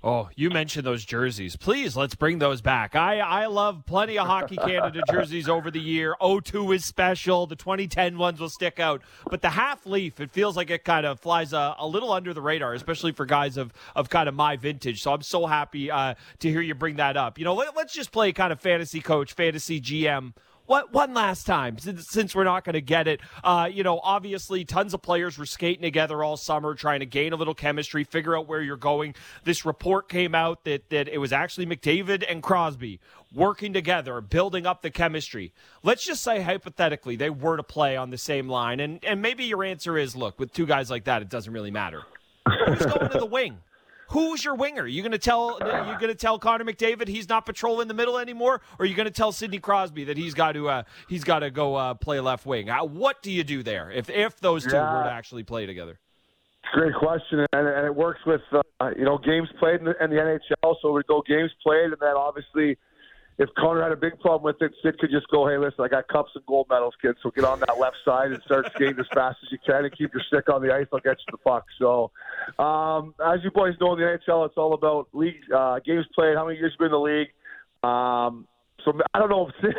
Oh, 0.04 0.30
you 0.36 0.52
mentioned 0.52 0.86
those 0.86 1.04
jerseys. 1.04 1.56
Please, 1.56 1.98
let's 1.98 2.14
bring 2.14 2.38
those 2.38 2.62
back. 2.62 2.96
I, 2.96 3.20
I 3.20 3.48
love 3.48 3.84
plenty 3.88 4.20
of 4.20 4.28
Hockey 4.28 4.56
Canada 4.64 5.02
jerseys 5.10 5.50
over 5.50 5.72
the 5.72 5.80
year. 5.80 6.16
02 6.22 6.72
is 6.72 6.86
special. 6.86 7.48
The 7.48 7.56
2010 7.56 8.18
ones 8.18 8.40
will 8.40 8.50
stick 8.50 8.80
out. 8.80 9.02
But 9.28 9.42
the 9.42 9.50
half 9.50 9.88
leaf, 9.88 10.20
it 10.20 10.30
feels 10.30 10.56
like 10.56 10.70
it 10.70 10.84
kind 10.84 11.06
of 11.06 11.20
flies 11.20 11.52
a, 11.52 11.76
a 11.80 11.88
little 11.88 12.12
under 12.12 12.32
the 12.32 12.42
radar, 12.42 12.76
especially 12.76 13.12
for 13.12 13.26
guys 13.26 13.58
of, 13.58 13.74
of 13.96 14.10
kind 14.10 14.30
of 14.30 14.36
my 14.36 14.56
vintage. 14.56 15.02
So 15.02 15.14
I'm 15.14 15.24
so 15.24 15.48
happy 15.48 15.90
uh, 15.90 16.14
to 16.40 16.50
hear 16.50 16.62
you 16.62 16.76
bring 16.76 16.98
that 16.98 17.18
up. 17.18 17.40
You 17.40 17.46
know, 17.46 17.56
let, 17.56 17.76
let's 17.76 17.94
just 17.94 18.12
play 18.12 18.32
kind 18.34 18.54
of 18.54 18.62
fantasy 18.62 19.02
coach, 19.02 19.34
fantasy 19.34 19.82
GM 19.82 20.34
what 20.68 20.94
one 20.94 21.14
last 21.14 21.46
time 21.46 21.80
since, 21.80 22.36
we're 22.36 22.44
not 22.44 22.64
going 22.64 22.74
to 22.74 22.82
get 22.82 23.08
it. 23.08 23.22
Uh, 23.44 23.70
you 23.72 23.84
know, 23.84 24.00
obviously, 24.04 24.64
tons 24.64 24.94
of 24.94 25.02
players 25.02 25.38
were 25.38 25.46
skating 25.46 25.82
together 25.82 26.24
all 26.24 26.38
summer, 26.38 26.76
trying 26.76 27.00
to 27.00 27.06
gain 27.06 27.34
a 27.34 27.36
little 27.36 27.56
chemistry, 27.56 28.04
figure 28.04 28.38
out 28.38 28.48
where 28.48 28.62
you're 28.62 28.78
going. 28.78 29.16
This 29.44 29.66
report 29.66 30.10
came 30.10 30.36
out 30.36 30.66
that 30.66 30.90
that 30.90 31.08
it 31.08 31.18
was 31.18 31.34
actually 31.34 31.66
McDavid 31.66 32.24
and 32.30 32.44
Crosby 32.44 33.00
working 33.34 33.74
together, 33.74 34.22
building 34.22 34.66
up 34.66 34.82
the 34.82 34.92
chemistry. 34.92 35.54
Let's 35.84 36.06
just 36.06 36.24
say 36.24 36.42
hypothetically 36.42 37.16
they 37.16 37.30
were 37.30 37.58
to 37.58 37.64
play 37.64 37.98
on 37.98 38.10
the 38.10 38.18
same 38.18 38.48
line, 38.48 38.80
and 38.80 39.04
and 39.04 39.22
maybe 39.22 39.46
your 39.46 39.64
answer 39.64 39.98
is, 39.98 40.16
look, 40.16 40.40
with 40.40 40.54
two 40.54 40.66
guys 40.66 40.92
like 40.92 41.06
that, 41.06 41.22
it 41.22 41.30
doesn't 41.30 41.52
really 41.52 41.72
matter. 41.72 42.04
Who's 42.46 42.86
going 42.86 43.10
to 43.10 43.20
the 43.20 43.26
wing? 43.26 43.58
Who's 44.10 44.44
your 44.44 44.56
winger? 44.56 44.84
Are 44.84 44.88
you 44.88 45.02
going 45.02 45.12
to 45.12 45.18
tell 45.18 45.58
you 45.62 46.00
going 46.00 46.08
to 46.08 46.16
tell 46.16 46.40
Connor 46.40 46.66
McDavid 46.66 47.08
he's 47.08 47.30
not 47.30 47.46
patrolling 47.46 47.88
the 47.88 47.94
middle 47.94 48.18
anymore, 48.18 48.62
or 48.80 48.84
are 48.84 48.86
you 48.86 48.96
going 48.96 49.08
to 49.08 49.14
tell 49.14 49.32
Sidney 49.32 49.60
Crosby 49.60 50.06
that 50.06 50.18
he's 50.18 50.34
got 50.34 50.54
to 50.54 50.70
uh, 50.70 50.84
he's 51.08 51.24
got 51.24 51.40
to 51.40 51.52
go 51.52 51.76
uh, 51.76 51.94
play 51.94 52.20
left 52.20 52.46
wing? 52.46 52.68
How, 52.68 52.86
what 52.86 53.22
do 53.22 53.32
you 53.32 53.44
do 53.44 53.64
there 53.64 53.92
if 53.92 54.10
if 54.10 54.40
those 54.40 54.64
two 54.64 54.76
yeah. 54.76 54.98
were 54.98 55.04
to 55.04 55.12
actually 55.12 55.44
play 55.44 55.66
together? 55.66 56.00
Great 56.74 56.94
question, 56.96 57.46
and, 57.54 57.68
and 57.68 57.86
it 57.86 57.96
works 57.96 58.20
with 58.26 58.42
uh, 58.52 58.90
you 58.98 59.06
know 59.06 59.18
games 59.18 59.50
played 59.60 59.80
in 59.80 59.86
the, 59.86 60.04
in 60.04 60.10
the 60.10 60.18
NHL. 60.18 60.76
So 60.82 60.92
we 60.92 61.02
go 61.08 61.24
games 61.28 61.52
played, 61.64 61.86
and 61.86 61.98
then 62.00 62.16
obviously 62.16 62.78
if 63.40 63.50
Connor 63.56 63.84
had 63.84 63.92
a 63.92 63.96
big 63.96 64.20
problem 64.20 64.44
with 64.44 64.62
it, 64.62 64.74
Sid 64.82 64.98
could 64.98 65.12
just 65.12 65.28
go, 65.28 65.48
hey, 65.48 65.58
listen, 65.58 65.84
I 65.84 65.88
got 65.88 66.08
cups 66.08 66.32
and 66.34 66.44
gold 66.48 66.68
medals, 66.70 66.96
kid. 67.00 67.16
So 67.22 67.30
get 67.30 67.44
on 67.44 67.60
that 67.60 67.78
left 67.78 67.98
side 68.04 68.32
and 68.32 68.42
start 68.44 68.72
skating 68.74 69.00
as 69.00 69.06
fast 69.14 69.38
as 69.44 69.52
you 69.52 69.60
can 69.64 69.86
and 69.86 69.96
keep 69.96 70.12
your 70.14 70.24
stick 70.24 70.50
on 70.50 70.64
the 70.64 70.74
ice. 70.74 70.88
I'll 70.92 71.00
get 71.00 71.18
you 71.20 71.32
the 71.32 71.38
puck. 71.38 71.66
So, 71.78 72.12
um, 72.58 73.14
as 73.24 73.44
you 73.44 73.52
boys 73.52 73.76
know 73.80 73.94
in 73.94 74.00
the 74.00 74.06
NHL, 74.06 74.48
it's 74.48 74.58
all 74.58 74.74
about 74.74 75.10
league 75.14 75.42
uh, 75.56 75.80
games 75.86 76.06
played, 76.16 76.36
how 76.36 76.48
many 76.48 76.58
years 76.58 76.72
you've 76.74 76.80
been 76.80 76.88
in 76.88 76.92
the 76.94 77.00
league. 77.00 77.28
Um, 77.84 78.48
so 78.84 79.00
I 79.14 79.20
don't 79.20 79.30
know 79.30 79.48
if 79.48 79.56
Sid, 79.62 79.76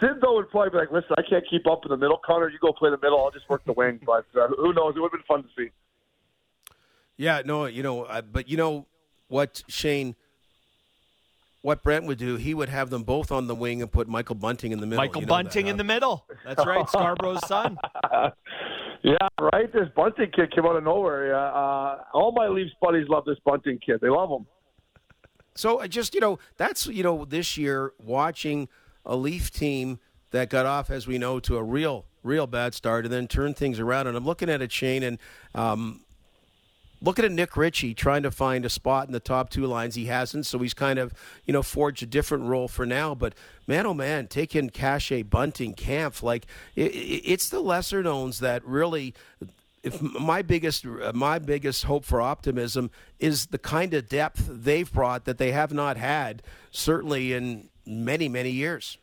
Sid 0.00 0.10
though 0.22 0.36
would 0.36 0.48
probably 0.50 0.70
be 0.70 0.78
like, 0.78 0.90
listen, 0.90 1.10
I 1.18 1.22
can't 1.28 1.44
keep 1.50 1.66
up 1.66 1.84
in 1.84 1.90
the 1.90 1.98
middle. 1.98 2.18
Connor, 2.24 2.48
you 2.48 2.58
go 2.60 2.72
play 2.72 2.88
the 2.88 2.98
middle. 2.98 3.22
I'll 3.22 3.30
just 3.30 3.48
work 3.50 3.62
the 3.66 3.74
wing. 3.74 4.00
But 4.06 4.24
uh, 4.34 4.48
who 4.56 4.72
knows? 4.72 4.94
It 4.96 5.00
would 5.00 5.12
have 5.12 5.20
been 5.20 5.26
fun 5.28 5.42
to 5.42 5.48
see. 5.56 5.70
Yeah, 7.18 7.42
no, 7.44 7.66
you 7.66 7.82
know, 7.82 8.08
but 8.32 8.48
you 8.48 8.56
know 8.56 8.86
what, 9.28 9.62
Shane 9.68 10.16
what 11.62 11.82
Brent 11.82 12.04
would 12.06 12.18
do, 12.18 12.36
he 12.36 12.54
would 12.54 12.68
have 12.68 12.90
them 12.90 13.04
both 13.04 13.32
on 13.32 13.46
the 13.46 13.54
wing 13.54 13.80
and 13.80 13.90
put 13.90 14.08
Michael 14.08 14.34
Bunting 14.34 14.72
in 14.72 14.80
the 14.80 14.86
middle. 14.86 15.02
Michael 15.02 15.22
you 15.22 15.26
know 15.26 15.30
Bunting 15.30 15.66
that, 15.66 15.70
in 15.70 15.76
the 15.76 15.84
middle. 15.84 16.26
That's 16.44 16.66
right, 16.66 16.88
Scarborough's 16.88 17.46
son. 17.46 17.78
yeah, 19.02 19.16
right. 19.40 19.72
This 19.72 19.88
Bunting 19.96 20.30
kid 20.34 20.52
came 20.52 20.66
out 20.66 20.76
of 20.76 20.84
nowhere. 20.84 21.34
Uh, 21.34 21.98
all 22.12 22.32
my 22.36 22.48
Leafs 22.48 22.72
buddies 22.82 23.08
love 23.08 23.24
this 23.24 23.38
Bunting 23.44 23.78
kid. 23.78 24.00
They 24.00 24.08
love 24.08 24.30
him. 24.30 24.46
So 25.54 25.80
I 25.80 25.86
just 25.86 26.14
you 26.14 26.20
know 26.20 26.38
that's 26.56 26.86
you 26.86 27.02
know 27.02 27.24
this 27.24 27.56
year 27.56 27.92
watching 27.98 28.68
a 29.06 29.16
Leaf 29.16 29.50
team 29.50 29.98
that 30.30 30.50
got 30.50 30.66
off 30.66 30.90
as 30.90 31.06
we 31.06 31.18
know 31.18 31.40
to 31.40 31.56
a 31.56 31.62
real 31.62 32.06
real 32.22 32.46
bad 32.46 32.74
start 32.74 33.04
and 33.04 33.12
then 33.12 33.26
turned 33.26 33.56
things 33.56 33.78
around 33.80 34.06
and 34.06 34.16
I'm 34.16 34.24
looking 34.24 34.48
at 34.48 34.62
a 34.62 34.68
chain 34.68 35.02
and 35.02 35.18
um, 35.54 36.01
looking 37.02 37.24
at 37.24 37.32
Nick 37.32 37.56
Ritchie 37.56 37.94
trying 37.94 38.22
to 38.22 38.30
find 38.30 38.64
a 38.64 38.70
spot 38.70 39.06
in 39.06 39.12
the 39.12 39.20
top 39.20 39.50
two 39.50 39.66
lines. 39.66 39.94
He 39.94 40.06
hasn't, 40.06 40.46
so 40.46 40.58
he's 40.60 40.74
kind 40.74 40.98
of 40.98 41.12
you 41.44 41.52
know 41.52 41.62
forged 41.62 42.02
a 42.02 42.06
different 42.06 42.44
role 42.44 42.68
for 42.68 42.86
now. 42.86 43.14
But 43.14 43.34
man, 43.66 43.86
oh 43.86 43.94
man, 43.94 44.28
taking 44.28 44.70
Kase, 44.70 45.22
Bunting, 45.24 45.74
Kampf, 45.74 46.22
like 46.22 46.46
it, 46.76 46.92
it's 46.94 47.48
the 47.48 47.60
lesser 47.60 48.02
knowns 48.02 48.38
that 48.38 48.64
really 48.64 49.14
if 49.82 50.00
my 50.00 50.42
biggest 50.42 50.86
uh, 50.86 51.12
my 51.14 51.38
biggest 51.38 51.84
hope 51.84 52.04
for 52.04 52.20
optimism 52.20 52.90
is 53.18 53.46
the 53.46 53.58
kind 53.58 53.94
of 53.94 54.08
depth 54.08 54.48
they've 54.48 54.92
brought 54.92 55.24
that 55.24 55.38
they 55.38 55.52
have 55.52 55.72
not 55.72 55.96
had 55.96 56.42
certainly 56.70 57.32
in 57.32 57.68
many 57.84 58.28
many 58.28 58.50
years. 58.50 58.98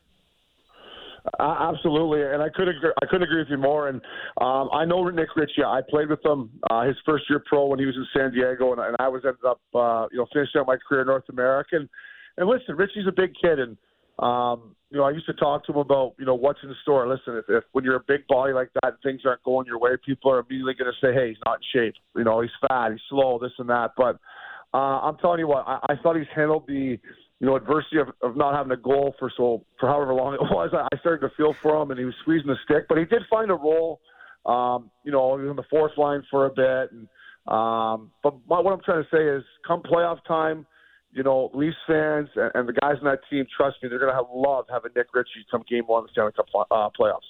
Uh, 1.39 1.55
absolutely, 1.73 2.23
and 2.23 2.41
I 2.41 2.49
could 2.49 2.67
agree, 2.67 2.91
I 3.01 3.05
couldn't 3.05 3.23
agree 3.23 3.39
with 3.39 3.49
you 3.49 3.57
more. 3.57 3.87
And 3.87 4.01
um, 4.41 4.69
I 4.73 4.85
know 4.85 5.03
Nick 5.09 5.35
Ritchie. 5.35 5.63
I 5.65 5.81
played 5.89 6.09
with 6.09 6.23
him 6.25 6.49
uh, 6.69 6.83
his 6.83 6.95
first 7.05 7.25
year 7.29 7.43
pro 7.45 7.65
when 7.67 7.79
he 7.79 7.85
was 7.85 7.95
in 7.95 8.05
San 8.15 8.31
Diego, 8.31 8.71
and, 8.71 8.81
and 8.81 8.95
I 8.99 9.07
was 9.07 9.23
ended 9.25 9.45
up 9.45 9.61
uh, 9.75 10.07
you 10.11 10.17
know 10.17 10.27
finishing 10.33 10.61
out 10.61 10.67
my 10.67 10.77
career 10.77 11.01
in 11.01 11.07
North 11.07 11.29
America. 11.29 11.75
And, 11.75 11.89
and 12.37 12.47
listen, 12.47 12.75
Ritchie's 12.75 13.07
a 13.07 13.11
big 13.11 13.33
kid, 13.41 13.59
and 13.59 13.77
um, 14.19 14.75
you 14.91 14.97
know, 14.97 15.03
I 15.03 15.11
used 15.11 15.27
to 15.27 15.33
talk 15.33 15.65
to 15.65 15.71
him 15.71 15.77
about, 15.77 16.15
you 16.17 16.25
know, 16.25 16.35
what's 16.35 16.59
in 16.63 16.69
the 16.69 16.75
store. 16.81 17.07
Listen, 17.07 17.37
if, 17.37 17.45
if 17.47 17.63
when 17.73 17.83
you're 17.83 17.95
a 17.95 18.03
big 18.07 18.25
body 18.27 18.53
like 18.53 18.69
that 18.81 18.93
and 18.93 18.97
things 19.03 19.21
aren't 19.25 19.43
going 19.43 19.67
your 19.67 19.79
way, 19.79 19.91
people 20.03 20.31
are 20.31 20.39
immediately 20.39 20.73
going 20.73 20.91
to 20.91 21.05
say, 21.05 21.13
hey, 21.13 21.29
he's 21.29 21.37
not 21.45 21.59
in 21.59 21.61
shape. 21.73 21.93
You 22.15 22.23
know, 22.23 22.41
he's 22.41 22.51
fat, 22.67 22.91
he's 22.91 22.99
slow, 23.09 23.39
this 23.39 23.51
and 23.59 23.69
that. 23.69 23.91
But 23.95 24.17
uh, 24.73 24.99
I'm 25.01 25.17
telling 25.17 25.39
you 25.39 25.47
what, 25.47 25.65
I, 25.67 25.79
I 25.89 25.95
thought 26.01 26.15
he's 26.17 26.25
handled 26.35 26.63
the, 26.67 26.97
you 27.39 27.47
know, 27.47 27.55
adversity 27.55 27.97
of, 27.97 28.09
of 28.21 28.35
not 28.35 28.53
having 28.53 28.71
a 28.71 28.77
goal 28.77 29.15
for 29.17 29.31
so 29.35 29.65
for 29.79 29.87
however 29.87 30.13
long 30.13 30.33
it 30.33 30.41
was. 30.41 30.71
I 30.73 30.97
started 30.99 31.27
to 31.27 31.33
feel 31.35 31.55
for 31.61 31.81
him, 31.81 31.91
and 31.91 31.99
he 31.99 32.05
was 32.05 32.15
squeezing 32.21 32.47
the 32.47 32.57
stick, 32.65 32.87
but 32.87 32.97
he 32.97 33.05
did 33.05 33.21
find 33.29 33.49
a 33.51 33.55
role. 33.55 34.01
Um, 34.45 34.89
you 35.03 35.11
know, 35.11 35.37
he 35.37 35.43
was 35.43 35.49
on 35.49 35.55
the 35.55 35.63
fourth 35.69 35.97
line 35.97 36.23
for 36.29 36.45
a 36.45 36.49
bit, 36.49 36.91
and 36.91 37.07
um, 37.47 38.11
but 38.21 38.35
my, 38.47 38.59
what 38.59 38.73
I'm 38.73 38.81
trying 38.83 39.03
to 39.03 39.09
say 39.11 39.23
is, 39.23 39.43
come 39.65 39.81
playoff 39.81 40.19
time 40.27 40.65
you 41.11 41.23
know, 41.23 41.49
Leafs 41.53 41.75
fans 41.87 42.29
and, 42.35 42.51
and 42.53 42.69
the 42.69 42.73
guys 42.73 42.95
on 42.99 43.05
that 43.05 43.19
team, 43.29 43.45
trust 43.55 43.77
me, 43.81 43.89
they're 43.89 43.99
going 43.99 44.11
to 44.11 44.15
have 44.15 44.29
love 44.33 44.65
having 44.69 44.91
Nick 44.95 45.07
Ritchie 45.13 45.45
come 45.49 45.63
game 45.69 45.85
one 45.85 46.03
of 46.03 46.07
the 46.07 46.11
Stanley 46.11 46.31
Cup 46.33 46.45
uh, 46.69 46.89
playoffs. 46.99 47.29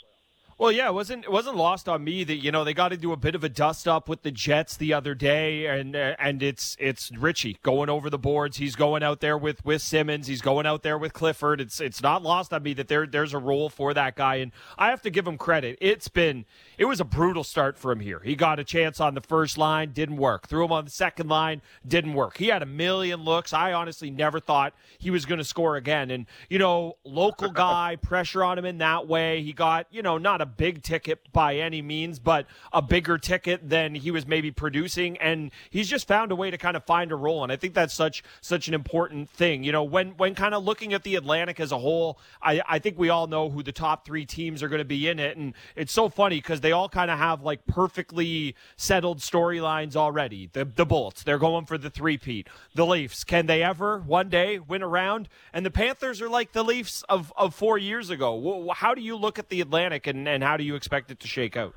Well, 0.59 0.73
yeah, 0.73 0.89
it 0.89 0.93
wasn't 0.93 1.23
it 1.23 1.31
wasn't 1.31 1.55
lost 1.55 1.87
on 1.87 2.03
me 2.03 2.25
that 2.25 2.35
you 2.35 2.51
know 2.51 2.65
they 2.65 2.73
got 2.73 2.89
to 2.89 2.97
do 2.97 3.13
a 3.13 3.17
bit 3.17 3.33
of 3.33 3.45
a 3.45 3.49
dust 3.49 3.87
up 3.87 4.09
with 4.09 4.23
the 4.23 4.29
Jets 4.29 4.75
the 4.75 4.93
other 4.93 5.15
day, 5.15 5.67
and 5.67 5.95
uh, 5.95 6.17
and 6.19 6.43
it's 6.43 6.75
it's 6.81 7.15
Ritchie 7.17 7.59
going 7.63 7.87
over 7.87 8.09
the 8.09 8.17
boards. 8.17 8.57
He's 8.57 8.75
going 8.75 9.01
out 9.01 9.21
there 9.21 9.37
with 9.37 9.63
with 9.63 9.81
Simmonds. 9.81 10.27
He's 10.27 10.41
going 10.41 10.65
out 10.65 10.83
there 10.83 10.97
with 10.97 11.13
Clifford. 11.13 11.61
It's 11.61 11.79
it's 11.79 12.03
not 12.03 12.23
lost 12.23 12.51
on 12.51 12.61
me 12.61 12.73
that 12.73 12.89
there 12.89 13.07
there's 13.07 13.33
a 13.33 13.37
role 13.37 13.69
for 13.69 13.93
that 13.93 14.17
guy, 14.17 14.35
and 14.35 14.51
I 14.77 14.89
have 14.89 15.01
to 15.03 15.09
give 15.09 15.25
him 15.25 15.37
credit. 15.37 15.77
It's 15.79 16.09
been 16.09 16.43
it 16.77 16.83
was 16.83 16.99
a 16.99 17.05
brutal 17.05 17.45
start 17.45 17.77
for 17.77 17.93
him 17.93 18.01
here. 18.01 18.19
He 18.21 18.35
got 18.35 18.59
a 18.59 18.65
chance 18.65 18.99
on 18.99 19.13
the 19.13 19.21
first 19.21 19.57
line, 19.57 19.93
didn't 19.93 20.17
work. 20.17 20.49
Threw 20.49 20.65
him 20.65 20.73
on 20.73 20.83
the 20.83 20.91
second 20.91 21.29
line, 21.29 21.61
didn't 21.87 22.15
work. 22.15 22.35
He 22.35 22.47
had 22.47 22.63
a 22.63 22.65
million 22.65 23.21
looks. 23.23 23.53
I 23.53 23.71
honestly 23.71 24.11
never 24.11 24.41
thought 24.41 24.73
he 24.97 25.09
was 25.09 25.25
going 25.25 25.39
to 25.39 25.45
score 25.45 25.77
again, 25.77 26.11
and 26.11 26.25
you 26.49 26.59
know, 26.59 26.97
local 27.05 27.49
guy, 27.53 27.95
pressure 27.95 28.43
on 28.43 28.57
him 28.57 28.65
in 28.65 28.79
that 28.79 29.07
way. 29.07 29.41
He 29.41 29.53
got 29.53 29.87
you 29.89 30.01
know 30.01 30.17
not 30.17 30.41
a 30.41 30.48
big 30.57 30.83
ticket 30.83 31.31
by 31.31 31.55
any 31.55 31.81
means, 31.81 32.19
but 32.19 32.45
a 32.73 32.81
bigger 32.81 33.17
ticket 33.17 33.69
than 33.69 33.95
he 33.95 34.11
was 34.11 34.27
maybe 34.27 34.51
producing. 34.51 35.17
And 35.17 35.51
he's 35.69 35.87
just 35.87 36.07
found 36.07 36.31
a 36.31 36.35
way 36.35 36.51
to 36.51 36.57
kind 36.57 36.75
of 36.75 36.83
find 36.83 37.11
a 37.11 37.15
role. 37.15 37.43
And 37.43 37.51
I 37.51 37.55
think 37.55 37.73
that's 37.73 37.93
such 37.93 38.23
such 38.41 38.67
an 38.67 38.73
important 38.73 39.29
thing. 39.29 39.63
You 39.63 39.71
know, 39.71 39.83
when 39.83 40.11
when 40.17 40.35
kind 40.35 40.53
of 40.53 40.63
looking 40.63 40.93
at 40.93 41.03
the 41.03 41.15
Atlantic 41.15 41.59
as 41.59 41.71
a 41.71 41.77
whole, 41.77 42.19
I, 42.41 42.61
I 42.67 42.79
think 42.79 42.97
we 42.97 43.09
all 43.09 43.27
know 43.27 43.49
who 43.49 43.63
the 43.63 43.71
top 43.71 44.05
three 44.05 44.25
teams 44.25 44.63
are 44.63 44.67
going 44.67 44.79
to 44.79 44.85
be 44.85 45.07
in 45.07 45.19
it. 45.19 45.37
And 45.37 45.53
it's 45.75 45.93
so 45.93 46.09
funny 46.09 46.37
because 46.37 46.61
they 46.61 46.71
all 46.71 46.89
kind 46.89 47.11
of 47.11 47.17
have 47.17 47.41
like 47.41 47.65
perfectly 47.67 48.55
settled 48.75 49.19
storylines 49.19 49.95
already. 49.95 50.49
The 50.51 50.65
the 50.65 50.85
Bolts, 50.85 51.23
they're 51.23 51.37
going 51.37 51.65
for 51.65 51.77
the 51.77 51.89
three-peat. 51.89 52.47
The 52.73 52.85
Leafs, 52.85 53.23
can 53.23 53.45
they 53.45 53.61
ever 53.61 53.99
one 53.99 54.29
day 54.29 54.59
win 54.59 54.81
a 54.81 54.87
round? 54.87 55.29
And 55.53 55.65
the 55.65 55.71
Panthers 55.71 56.21
are 56.21 56.29
like 56.29 56.53
the 56.53 56.63
Leafs 56.63 57.03
of, 57.03 57.31
of 57.37 57.53
four 57.53 57.77
years 57.77 58.09
ago. 58.09 58.71
How 58.75 58.95
do 58.95 59.01
you 59.01 59.15
look 59.15 59.37
at 59.37 59.49
the 59.49 59.61
Atlantic 59.61 60.07
and, 60.07 60.27
and 60.27 60.38
how 60.43 60.57
do 60.57 60.63
you 60.63 60.75
expect 60.75 61.11
it 61.11 61.19
to 61.21 61.27
shake 61.27 61.57
out? 61.57 61.73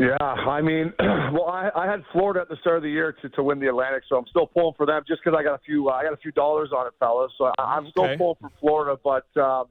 Yeah, 0.00 0.16
I 0.18 0.62
mean, 0.62 0.94
well, 0.98 1.48
I, 1.48 1.68
I 1.76 1.86
had 1.86 2.02
Florida 2.12 2.40
at 2.40 2.48
the 2.48 2.56
start 2.62 2.78
of 2.78 2.82
the 2.82 2.88
year 2.88 3.14
to, 3.20 3.28
to 3.28 3.42
win 3.42 3.60
the 3.60 3.68
Atlantic, 3.68 4.04
so 4.08 4.16
I'm 4.16 4.24
still 4.30 4.46
pulling 4.46 4.72
for 4.78 4.86
them 4.86 5.02
just 5.06 5.20
because 5.22 5.36
I 5.38 5.42
got 5.42 5.54
a 5.54 5.58
few 5.58 5.90
uh, 5.90 5.92
I 5.92 6.04
got 6.04 6.14
a 6.14 6.16
few 6.16 6.32
dollars 6.32 6.70
on 6.74 6.86
it, 6.86 6.94
fellas. 6.98 7.30
So 7.36 7.52
I, 7.58 7.62
I'm 7.62 7.86
still 7.90 8.16
pulling 8.16 8.36
for 8.40 8.50
Florida, 8.60 8.98
but 9.04 9.26
um, 9.38 9.66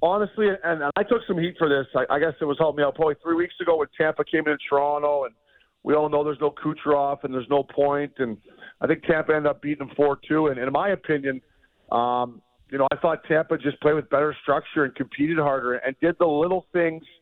honestly, 0.00 0.48
and, 0.48 0.58
and 0.64 0.90
I 0.96 1.02
took 1.02 1.20
some 1.28 1.38
heat 1.38 1.56
for 1.58 1.68
this. 1.68 1.86
I, 1.94 2.14
I 2.14 2.18
guess 2.18 2.32
it 2.40 2.46
was 2.46 2.56
helping 2.58 2.78
me 2.78 2.84
out 2.84 2.94
probably 2.94 3.16
three 3.22 3.34
weeks 3.34 3.54
ago 3.60 3.76
when 3.76 3.88
Tampa 3.98 4.24
came 4.24 4.46
in 4.46 4.56
Toronto, 4.70 5.24
and 5.24 5.34
we 5.82 5.94
all 5.94 6.08
know 6.08 6.24
there's 6.24 6.40
no 6.40 6.50
Kucherov 6.50 7.22
and 7.24 7.34
there's 7.34 7.50
no 7.50 7.62
point, 7.62 8.12
and 8.18 8.38
I 8.80 8.86
think 8.86 9.02
Tampa 9.02 9.34
ended 9.34 9.50
up 9.50 9.60
beating 9.60 9.86
them 9.86 9.94
four 9.96 10.18
two. 10.26 10.46
And, 10.46 10.56
and 10.56 10.66
in 10.66 10.72
my 10.72 10.90
opinion, 10.90 11.42
um, 11.90 12.40
you 12.70 12.78
know, 12.78 12.88
I 12.90 12.96
thought 12.96 13.22
Tampa 13.28 13.58
just 13.58 13.78
played 13.82 13.96
with 13.96 14.08
better 14.08 14.34
structure 14.40 14.84
and 14.84 14.94
competed 14.94 15.36
harder 15.36 15.74
and 15.74 15.94
did 16.00 16.16
the 16.18 16.26
little 16.26 16.64
things– 16.72 17.02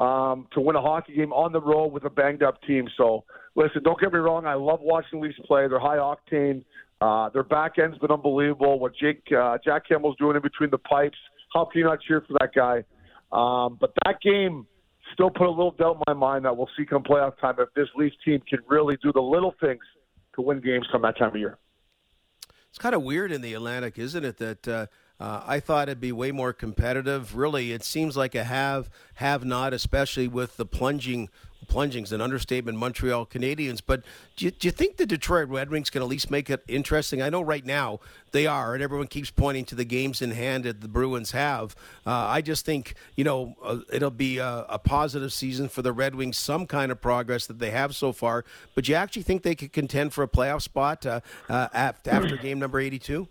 um, 0.00 0.46
to 0.52 0.60
win 0.60 0.76
a 0.76 0.80
hockey 0.80 1.14
game 1.14 1.32
on 1.32 1.52
the 1.52 1.60
road 1.60 1.88
with 1.88 2.04
a 2.04 2.10
banged 2.10 2.42
up 2.42 2.60
team. 2.62 2.88
So, 2.96 3.24
listen, 3.54 3.82
don't 3.82 4.00
get 4.00 4.12
me 4.12 4.18
wrong. 4.18 4.46
I 4.46 4.54
love 4.54 4.80
watching 4.80 5.20
Leafs 5.20 5.38
play. 5.46 5.68
They're 5.68 5.78
high 5.78 5.96
octane. 5.96 6.64
Uh, 7.00 7.28
their 7.30 7.42
back 7.42 7.78
end's 7.78 7.98
been 7.98 8.10
unbelievable. 8.10 8.78
What 8.78 8.94
Jake 8.96 9.22
uh, 9.36 9.58
Jack 9.64 9.88
Campbell's 9.88 10.16
doing 10.16 10.36
in 10.36 10.42
between 10.42 10.70
the 10.70 10.78
pipes. 10.78 11.18
How 11.52 11.64
can 11.66 11.80
you 11.80 11.84
not 11.84 12.00
cheer 12.00 12.24
for 12.26 12.36
that 12.40 12.54
guy? 12.54 12.84
Um, 13.32 13.76
but 13.80 13.92
that 14.04 14.20
game 14.22 14.66
still 15.12 15.30
put 15.30 15.46
a 15.46 15.50
little 15.50 15.72
doubt 15.72 15.96
in 15.96 16.14
my 16.14 16.14
mind 16.14 16.44
that 16.44 16.56
we'll 16.56 16.68
see 16.76 16.86
come 16.86 17.02
playoff 17.02 17.38
time 17.40 17.56
if 17.58 17.68
this 17.74 17.88
Leafs 17.96 18.16
team 18.24 18.40
can 18.48 18.60
really 18.68 18.96
do 19.02 19.12
the 19.12 19.20
little 19.20 19.54
things 19.60 19.82
to 20.34 20.42
win 20.42 20.60
games 20.60 20.86
come 20.90 21.02
that 21.02 21.18
time 21.18 21.30
of 21.30 21.36
year. 21.36 21.58
It's 22.68 22.78
kind 22.78 22.94
of 22.94 23.02
weird 23.02 23.30
in 23.30 23.40
the 23.40 23.54
Atlantic, 23.54 23.98
isn't 23.98 24.24
it? 24.24 24.38
That 24.38 24.68
uh, 24.68 24.86
uh, 25.20 25.42
I 25.46 25.60
thought 25.60 25.88
it'd 25.88 26.00
be 26.00 26.12
way 26.12 26.32
more 26.32 26.52
competitive. 26.52 27.36
Really, 27.36 27.72
it 27.72 27.84
seems 27.84 28.16
like 28.16 28.34
a 28.34 28.44
have 28.44 28.90
have 29.14 29.44
not, 29.44 29.72
especially 29.72 30.28
with 30.28 30.56
the 30.56 30.66
plunging 30.66 31.28
plunging's 31.64 32.12
an 32.12 32.20
understatement 32.20 32.78
Montreal 32.78 33.26
Canadiens. 33.26 33.80
But 33.84 34.02
do 34.36 34.46
you, 34.46 34.50
do 34.50 34.68
you 34.68 34.72
think 34.72 34.96
the 34.96 35.06
Detroit 35.06 35.48
Red 35.48 35.70
Wings 35.70 35.90
can 35.90 36.02
at 36.02 36.08
least 36.08 36.30
make 36.30 36.50
it 36.50 36.62
interesting? 36.68 37.22
I 37.22 37.30
know 37.30 37.42
right 37.42 37.64
now 37.64 38.00
they 38.32 38.46
are, 38.46 38.74
and 38.74 38.82
everyone 38.82 39.06
keeps 39.06 39.30
pointing 39.30 39.64
to 39.66 39.74
the 39.74 39.84
games 39.84 40.20
in 40.20 40.32
hand 40.32 40.64
that 40.64 40.80
the 40.80 40.88
Bruins 40.88 41.30
have. 41.32 41.74
Uh, 42.06 42.10
I 42.12 42.42
just 42.42 42.64
think 42.64 42.94
you 43.16 43.24
know 43.24 43.56
uh, 43.62 43.78
it'll 43.92 44.10
be 44.10 44.38
a, 44.38 44.66
a, 44.68 44.78
positive 44.78 45.32
season 45.32 45.68
for 45.68 45.82
the 45.82 45.92
Red 45.92 46.14
Wings, 46.14 46.36
some 46.36 46.66
kind 46.66 46.92
of 46.92 47.00
progress 47.00 47.46
that 47.46 47.58
they 47.58 47.70
have 47.70 47.94
so 47.96 48.12
far. 48.12 48.44
But 48.74 48.88
you 48.88 48.94
actually 48.94 49.22
think 49.22 49.42
they 49.42 49.54
could 49.54 49.72
contend 49.72 50.12
for 50.12 50.22
a 50.22 50.28
playoff 50.28 50.62
spot 50.62 51.06
uh, 51.06 51.20
uh 51.48 51.68
after 51.74 52.36
game 52.36 52.58
number 52.58 52.80
eighty-two? 52.80 53.28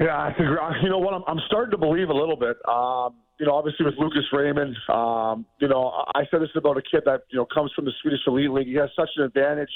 Yeah, 0.00 0.18
I 0.18 0.32
think 0.36 0.48
you 0.82 0.88
know 0.88 0.98
what 0.98 1.14
I'm, 1.14 1.22
I'm 1.26 1.40
starting 1.46 1.70
to 1.72 1.78
believe 1.78 2.08
a 2.08 2.14
little 2.14 2.36
bit. 2.36 2.56
Um, 2.68 3.16
you 3.38 3.46
know, 3.46 3.54
obviously 3.54 3.84
with 3.84 3.94
Lucas 3.98 4.24
Raymond, 4.32 4.76
um, 4.88 5.44
you 5.60 5.68
know, 5.68 6.04
I 6.14 6.22
said 6.30 6.40
this 6.40 6.50
about 6.56 6.76
a 6.76 6.82
kid 6.82 7.02
that 7.06 7.22
you 7.30 7.38
know 7.38 7.46
comes 7.52 7.72
from 7.74 7.84
the 7.84 7.92
Swedish 8.02 8.20
elite 8.26 8.50
league. 8.50 8.68
He 8.68 8.74
has 8.74 8.90
such 8.96 9.10
an 9.16 9.24
advantage, 9.24 9.72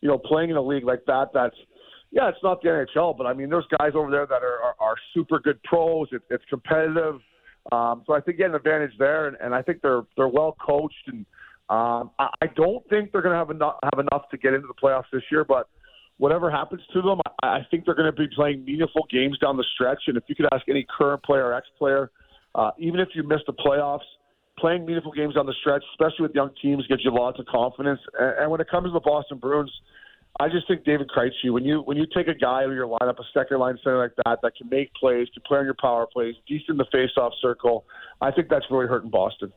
you 0.00 0.08
know, 0.08 0.18
playing 0.18 0.50
in 0.50 0.56
a 0.56 0.62
league 0.62 0.84
like 0.84 1.04
that. 1.06 1.30
That's 1.32 1.54
yeah, 2.10 2.28
it's 2.28 2.38
not 2.42 2.62
the 2.62 2.68
NHL, 2.68 3.16
but 3.16 3.26
I 3.26 3.32
mean, 3.32 3.50
there's 3.50 3.66
guys 3.78 3.92
over 3.94 4.10
there 4.10 4.26
that 4.26 4.42
are 4.42 4.60
are, 4.62 4.74
are 4.80 4.94
super 5.14 5.38
good 5.38 5.62
pros. 5.64 6.08
It, 6.12 6.22
it's 6.30 6.44
competitive, 6.48 7.20
um, 7.72 8.02
so 8.06 8.14
I 8.14 8.20
think 8.20 8.38
get 8.38 8.50
an 8.50 8.54
advantage 8.54 8.92
there, 8.98 9.28
and, 9.28 9.36
and 9.40 9.54
I 9.54 9.62
think 9.62 9.82
they're 9.82 10.02
they're 10.16 10.28
well 10.28 10.56
coached, 10.64 10.94
and 11.08 11.26
um, 11.68 12.10
I, 12.18 12.28
I 12.42 12.46
don't 12.54 12.88
think 12.88 13.12
they're 13.12 13.22
going 13.22 13.32
to 13.32 13.38
have 13.38 13.50
enough 13.50 13.76
have 13.82 13.98
enough 13.98 14.28
to 14.30 14.38
get 14.38 14.54
into 14.54 14.66
the 14.68 14.74
playoffs 14.74 15.10
this 15.12 15.22
year, 15.30 15.44
but 15.44 15.68
whatever 16.18 16.50
happens 16.50 16.82
to 16.92 17.02
them, 17.02 17.20
I, 17.42 17.46
I 17.46 17.66
think 17.70 17.84
they're 17.84 17.94
going 17.94 18.12
to 18.12 18.18
be 18.18 18.28
playing 18.34 18.64
meaningful 18.64 19.06
games 19.10 19.38
down 19.38 19.56
the 19.56 19.64
stretch. 19.74 20.02
And 20.06 20.16
if 20.16 20.24
you 20.28 20.34
could 20.34 20.46
ask 20.52 20.68
any 20.68 20.86
current 20.96 21.22
player 21.22 21.46
or 21.46 21.54
ex 21.54 21.66
player, 21.78 22.10
uh, 22.54 22.70
even 22.78 23.00
if 23.00 23.08
you 23.14 23.22
miss 23.22 23.40
the 23.46 23.52
playoffs, 23.52 24.06
playing 24.58 24.86
meaningful 24.86 25.12
games 25.12 25.34
down 25.34 25.46
the 25.46 25.54
stretch, 25.60 25.82
especially 25.92 26.22
with 26.22 26.34
young 26.34 26.50
teams, 26.62 26.86
gives 26.86 27.04
you 27.04 27.12
lots 27.12 27.38
of 27.38 27.46
confidence. 27.46 28.00
And, 28.18 28.38
and 28.40 28.50
when 28.50 28.60
it 28.60 28.68
comes 28.70 28.86
to 28.86 28.92
the 28.92 29.00
Boston 29.00 29.38
Bruins, 29.38 29.72
I 30.38 30.48
just 30.48 30.68
think 30.68 30.84
David 30.84 31.08
Krejci, 31.08 31.50
when 31.50 31.64
you 31.64 31.80
when 31.80 31.96
you 31.96 32.06
take 32.14 32.28
a 32.28 32.34
guy 32.34 32.62
of 32.62 32.72
your 32.72 32.86
lineup, 32.86 33.18
a 33.18 33.24
second 33.32 33.58
line 33.58 33.78
center 33.82 33.98
like 33.98 34.12
that, 34.24 34.40
that 34.42 34.52
can 34.56 34.68
make 34.68 34.92
plays, 34.94 35.28
can 35.32 35.42
play 35.46 35.58
on 35.58 35.64
your 35.64 35.76
power 35.80 36.06
plays, 36.06 36.34
decent 36.46 36.70
in 36.70 36.76
the 36.76 36.84
face-off 36.92 37.32
circle, 37.40 37.86
I 38.20 38.30
think 38.32 38.48
that's 38.50 38.66
really 38.70 38.86
hurting 38.86 39.10
Boston. 39.10 39.52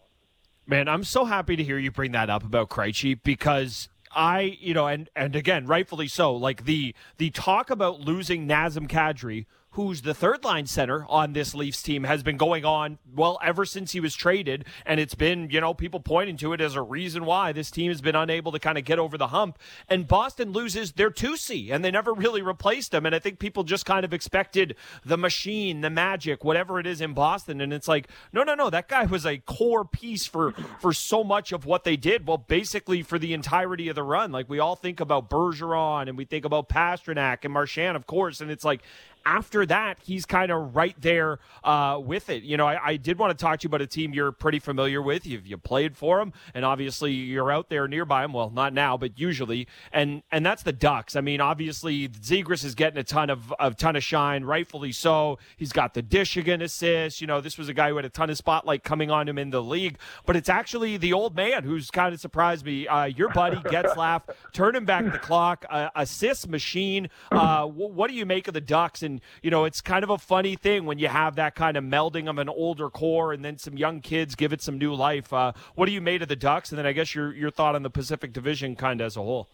Man, 0.65 0.88
I'm 0.88 1.04
so 1.04 1.26
happy 1.26 1.56
to 1.56 1.63
hear 1.63 1.78
you 1.78 1.91
bring 1.91 2.12
that 2.13 2.30
up 2.30 2.43
about 2.45 2.69
Krejci 2.69 3.19
because 3.24 3.89
I, 4.12 4.58
you 4.60 4.74
know, 4.74 4.88
and 4.88 5.10
and 5.15 5.36
again, 5.36 5.65
rightfully 5.67 6.08
so. 6.08 6.34
Like 6.36 6.65
the 6.65 6.95
the 7.17 7.30
talk 7.30 7.69
about 7.69 8.02
losing 8.02 8.48
Nazem 8.48 8.88
Kadri, 8.88 9.45
who's 9.72 10.02
the 10.02 10.14
third 10.14 10.44
line 10.44 10.66
center 10.66 11.06
on 11.08 11.34
this 11.34 11.54
Leafs 11.54 11.84
team, 11.84 12.04
has 12.04 12.24
been 12.24 12.38
going 12.38 12.66
on, 12.66 12.98
well, 13.16 13.38
ever 13.44 13.66
since 13.66 13.92
he 13.92 14.00
was 14.00 14.16
traded. 14.16 14.66
And 14.86 15.00
it's 15.00 15.14
been, 15.14 15.50
you 15.52 15.62
know, 15.62 15.74
people 15.74 16.00
pointing 16.00 16.38
to 16.38 16.54
it 16.54 16.62
as 16.62 16.76
a 16.76 16.82
reason 16.82 17.24
why 17.24 17.52
this 17.52 17.70
team 17.70 17.92
has 17.92 18.02
been 18.02 18.16
unable 18.16 18.52
to 18.52 18.60
kind 18.60 18.78
of 18.78 18.84
get 18.84 18.98
over 18.98 19.18
the 19.18 19.28
hump. 19.28 19.60
And 19.88 20.08
Boston 20.08 20.52
loses 20.52 20.94
their 20.94 21.12
2C, 21.12 21.72
and 21.72 21.86
they 21.86 21.92
never 21.92 22.13
really 22.13 22.42
replaced 22.42 22.94
him. 22.94 23.06
And 23.06 23.13
I 23.13 23.20
think 23.20 23.38
people 23.38 23.63
just 23.63 23.86
kind 23.86 24.04
of 24.04 24.13
expected 24.13 24.76
the 25.06 25.17
machine, 25.17 25.82
the 25.82 25.90
magic, 25.90 26.44
whatever 26.44 26.80
it 26.80 26.88
is 26.88 27.00
in 27.00 27.13
Boston. 27.13 27.62
And 27.62 27.72
it's 27.72 27.88
like, 27.88 28.08
no, 28.34 28.44
no, 28.44 28.56
no, 28.56 28.72
that 28.72 28.88
guy 28.88 29.06
was 29.06 29.26
a 29.26 29.38
core 29.38 29.86
piece 29.86 30.26
for, 30.26 30.54
for 30.80 30.94
so 30.94 31.24
much 31.24 31.52
of 31.52 31.65
what 31.65 31.84
they 31.84 31.96
did. 31.96 32.28
Well, 32.28 32.38
basically 32.38 33.04
for 33.04 33.20
the 33.20 33.34
entirety 33.34 33.88
of 33.90 33.96
the 33.96 34.04
run. 34.04 34.32
Like 34.32 34.50
we 34.50 34.58
all 34.58 34.76
think 34.76 35.00
about 35.00 35.30
Bergeron 35.30 36.10
and 36.10 36.17
we 36.17 36.26
think 36.26 36.46
about 36.46 36.70
Pastrnak 36.70 37.40
and 37.44 37.54
Marchand, 37.54 37.96
of 37.96 38.08
course. 38.08 38.42
And 38.42 38.50
it's 38.50 38.65
like, 38.65 38.82
after 39.26 39.65
that, 39.65 39.98
he's 40.04 40.26
kind 40.26 40.52
of 40.52 40.76
right 40.76 40.96
there 41.00 41.40
uh, 41.63 42.00
with 42.04 42.30
it. 42.30 42.44
You 42.44 42.58
know, 42.58 42.67
I, 42.67 42.80
I, 42.84 42.98
did 42.98 43.17
want 43.17 43.38
to 43.38 43.42
talk 43.42 43.60
to 43.60 43.65
you 43.65 43.67
about 43.70 43.82
a 43.82 43.88
team 43.88 44.13
you're 44.13 44.32
pretty 44.32 44.60
familiar 44.60 45.02
with. 45.02 45.26
You've 45.26 45.46
you 45.46 45.58
played 45.58 45.96
for 45.98 46.20
them, 46.20 46.34
and 46.54 46.65
obviously 46.65 47.12
you're 47.12 47.52
out 47.52 47.70
there 47.70 47.88
nearby 47.88 48.22
them. 48.22 48.34
Well, 48.34 48.50
not 48.50 48.74
now, 48.74 48.98
but 48.98 49.20
usually, 49.20 49.67
and 49.92 50.24
and 50.32 50.46
that's 50.46 50.63
the 50.63 50.72
Ducks. 50.72 51.15
I 51.15 51.22
mean, 51.22 51.42
obviously 51.42 52.08
Zegras 52.08 52.63
is 52.63 52.76
getting 52.76 53.00
a 53.00 53.04
ton 53.04 53.30
of 53.30 53.54
a 53.60 53.72
ton 53.72 53.96
of 53.96 54.04
shine, 54.04 54.44
rightfully 54.44 54.92
so. 54.92 55.40
He's 55.58 55.72
got 55.72 55.94
the 55.94 56.06
Michigan 56.12 56.62
assist. 56.62 57.22
You 57.22 57.28
know, 57.28 57.42
this 57.42 57.58
was 57.58 57.70
a 57.70 57.74
guy 57.74 57.90
who 57.90 57.98
had 57.98 58.06
a 58.06 58.10
ton 58.10 58.30
of 58.30 58.38
spotlight 58.38 58.84
coming 58.84 59.12
on 59.12 59.28
him 59.28 59.38
in 59.38 59.50
the 59.50 59.62
league, 59.62 59.98
but 60.26 60.36
it's 60.36 60.50
actually 60.50 60.98
the 60.98 61.13
old 61.13 61.36
man 61.36 61.63
who's 61.63 61.92
kind 61.92 62.13
of 62.13 62.20
surprised 62.20 62.65
me. 62.65 62.88
Uh, 62.88 63.06
your 63.06 63.30
buddy 63.30 63.58
Getzlaf 63.70 64.22
turning 64.54 64.86
back 64.86 65.06
the 65.12 65.20
clock, 65.20 65.65
uh, 65.70 65.90
assist 65.96 66.48
machine. 66.48 67.10
Uh, 67.32 67.65
what 67.65 68.10
do 68.10 68.15
you 68.15 68.26
make 68.26 68.48
of 68.48 68.54
the 68.54 68.62
Ducks? 68.62 69.04
And 69.10 69.22
you 69.42 69.52
know, 69.52 69.66
it's 69.66 69.82
kind 69.82 70.04
of 70.04 70.10
a 70.10 70.18
funny 70.18 70.56
thing 70.56 70.86
when 70.86 71.00
you 71.00 71.08
have 71.08 71.36
that 71.36 71.56
kind 71.56 71.76
of 71.76 71.84
melding 71.84 72.30
of 72.30 72.38
an 72.38 72.50
older 72.50 72.90
core 72.90 73.34
and 73.34 73.44
then 73.44 73.58
some 73.58 73.78
young 73.78 74.02
kids 74.02 74.36
give 74.36 74.54
it 74.54 74.62
some 74.62 74.78
new 74.78 74.94
life. 74.94 75.34
Uh, 75.34 75.52
what 75.76 75.88
do 75.88 75.92
you 75.92 76.02
made 76.02 76.22
of 76.22 76.28
the 76.28 76.36
Ducks? 76.36 76.72
And 76.72 76.80
then 76.80 76.86
I 76.86 76.94
guess 76.94 77.14
your 77.14 77.34
your 77.34 77.52
thought 77.52 77.76
on 77.76 77.84
the 77.84 77.90
Pacific 77.90 78.32
Division 78.32 78.76
kind 78.76 79.02
of 79.02 79.08
as 79.08 79.18
a 79.18 79.22
whole. 79.22 79.50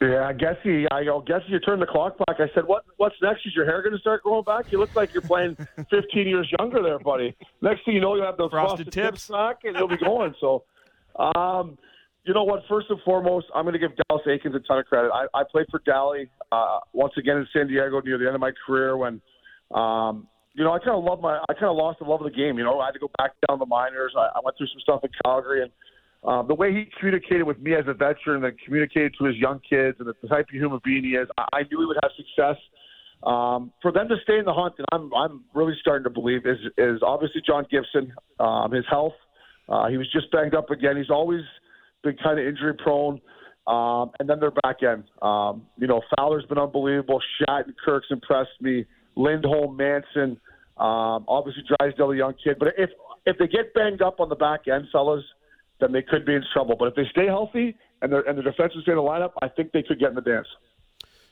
Yeah, 0.00 0.26
I 0.26 0.32
guess 0.32 0.56
he. 0.62 0.86
I 0.90 1.04
guess 1.26 1.40
you 1.46 1.58
turn 1.60 1.80
the 1.80 1.86
clock 1.86 2.18
back. 2.18 2.40
I 2.40 2.52
said, 2.54 2.66
"What? 2.66 2.84
What's 2.96 3.14
next? 3.22 3.46
Is 3.46 3.54
your 3.54 3.64
hair 3.64 3.80
going 3.80 3.94
to 3.94 3.98
start 3.98 4.22
growing 4.22 4.44
back? 4.44 4.70
You 4.70 4.78
look 4.78 4.94
like 4.94 5.14
you're 5.14 5.22
playing 5.22 5.56
15 5.90 6.28
years 6.28 6.52
younger 6.58 6.82
there, 6.82 6.98
buddy. 6.98 7.34
Next 7.62 7.84
thing 7.84 7.94
you 7.94 8.00
know, 8.00 8.14
you 8.16 8.22
have 8.22 8.36
those 8.36 8.50
frosted, 8.50 8.86
frosted 8.86 8.92
tips. 8.92 9.26
tips 9.26 9.28
back, 9.28 9.58
and 9.64 9.76
you'll 9.76 9.88
be 9.88 9.96
going." 9.96 10.34
So, 10.40 10.64
um, 11.16 11.78
you 12.24 12.32
know 12.32 12.44
what? 12.44 12.62
First 12.68 12.86
and 12.88 12.98
foremost, 13.04 13.46
I'm 13.54 13.64
going 13.64 13.74
to 13.74 13.78
give 13.78 13.90
Dallas 14.08 14.22
Eakins 14.26 14.56
a 14.56 14.60
ton 14.60 14.78
of 14.78 14.86
credit. 14.86 15.10
I, 15.12 15.26
I 15.34 15.42
played 15.50 15.66
for 15.70 15.80
Dally 15.84 16.30
uh, 16.50 16.78
once 16.92 17.12
again 17.18 17.36
in 17.36 17.46
San 17.52 17.68
Diego 17.68 18.00
near 18.00 18.18
the 18.18 18.26
end 18.26 18.34
of 18.34 18.40
my 18.40 18.52
career 18.66 18.96
when, 18.96 19.20
um, 19.74 20.26
you 20.54 20.64
know, 20.64 20.72
I 20.72 20.78
kind 20.78 20.96
of 20.96 21.04
love 21.04 21.20
my, 21.20 21.38
I 21.48 21.52
kind 21.52 21.66
of 21.66 21.76
lost 21.76 21.98
the 21.98 22.06
love 22.06 22.22
of 22.22 22.30
the 22.30 22.36
game. 22.36 22.56
You 22.56 22.64
know, 22.64 22.80
I 22.80 22.86
had 22.86 22.92
to 22.92 22.98
go 22.98 23.10
back 23.18 23.32
down 23.46 23.58
the 23.58 23.66
minors. 23.66 24.14
I, 24.16 24.28
I 24.36 24.40
went 24.42 24.56
through 24.56 24.68
some 24.68 24.80
stuff 24.80 25.00
in 25.04 25.10
Calgary, 25.24 25.62
and 25.62 25.70
um, 26.24 26.48
the 26.48 26.54
way 26.54 26.72
he 26.72 26.86
communicated 26.98 27.42
with 27.42 27.58
me 27.60 27.74
as 27.74 27.84
a 27.86 27.92
veteran, 27.92 28.44
and 28.44 28.58
communicated 28.64 29.14
to 29.18 29.26
his 29.26 29.36
young 29.36 29.60
kids, 29.68 29.98
and 30.00 30.08
the 30.08 30.28
type 30.28 30.46
of 30.48 30.54
human 30.54 30.80
being 30.82 31.04
he 31.04 31.10
is, 31.10 31.28
I, 31.36 31.44
I 31.52 31.62
knew 31.70 31.80
he 31.80 31.86
would 31.86 31.98
have 32.02 32.12
success. 32.16 32.56
Um, 33.24 33.72
for 33.80 33.90
them 33.92 34.08
to 34.08 34.16
stay 34.22 34.38
in 34.38 34.44
the 34.44 34.52
hunt, 34.52 34.74
and 34.78 34.86
I'm 34.92 35.12
I'm 35.14 35.44
really 35.54 35.74
starting 35.80 36.04
to 36.04 36.10
believe 36.10 36.46
is 36.46 36.58
is 36.76 37.00
obviously 37.02 37.42
John 37.46 37.66
Gibson, 37.70 38.12
um, 38.38 38.70
his 38.70 38.84
health. 38.88 39.14
Uh, 39.68 39.88
he 39.88 39.96
was 39.96 40.10
just 40.12 40.30
banged 40.30 40.54
up 40.54 40.70
again. 40.70 40.96
He's 40.96 41.10
always 41.10 41.40
been 42.04 42.16
kind 42.22 42.38
of 42.38 42.46
injury 42.46 42.74
prone. 42.74 43.20
Um, 43.66 44.10
and 44.20 44.28
then 44.28 44.40
their 44.40 44.50
back 44.50 44.82
end. 44.82 45.04
Um, 45.22 45.62
you 45.78 45.86
know, 45.86 46.02
Fowler's 46.14 46.44
been 46.44 46.58
unbelievable. 46.58 47.18
Shattenkirk's 47.40 48.08
impressed 48.10 48.60
me. 48.60 48.84
Lindholm, 49.16 49.76
Manson, 49.76 50.38
um, 50.76 51.24
obviously 51.28 51.62
Drysdale, 51.78 52.10
a 52.10 52.16
young 52.16 52.34
kid. 52.42 52.56
But 52.58 52.74
if 52.76 52.90
if 53.26 53.38
they 53.38 53.46
get 53.46 53.72
banged 53.72 54.02
up 54.02 54.20
on 54.20 54.28
the 54.28 54.34
back 54.34 54.68
end, 54.68 54.86
fellas, 54.92 55.24
then 55.80 55.92
they 55.92 56.02
could 56.02 56.26
be 56.26 56.34
in 56.34 56.42
trouble. 56.52 56.76
But 56.78 56.88
if 56.88 56.94
they 56.94 57.04
stay 57.10 57.26
healthy 57.26 57.76
and 58.02 58.12
their 58.12 58.20
and 58.28 58.36
the 58.36 58.42
defense 58.42 58.72
is 58.76 58.82
in 58.86 58.96
the 58.96 59.00
lineup, 59.00 59.32
I 59.40 59.48
think 59.48 59.72
they 59.72 59.82
could 59.82 59.98
get 59.98 60.10
in 60.10 60.14
the 60.14 60.20
dance. 60.20 60.48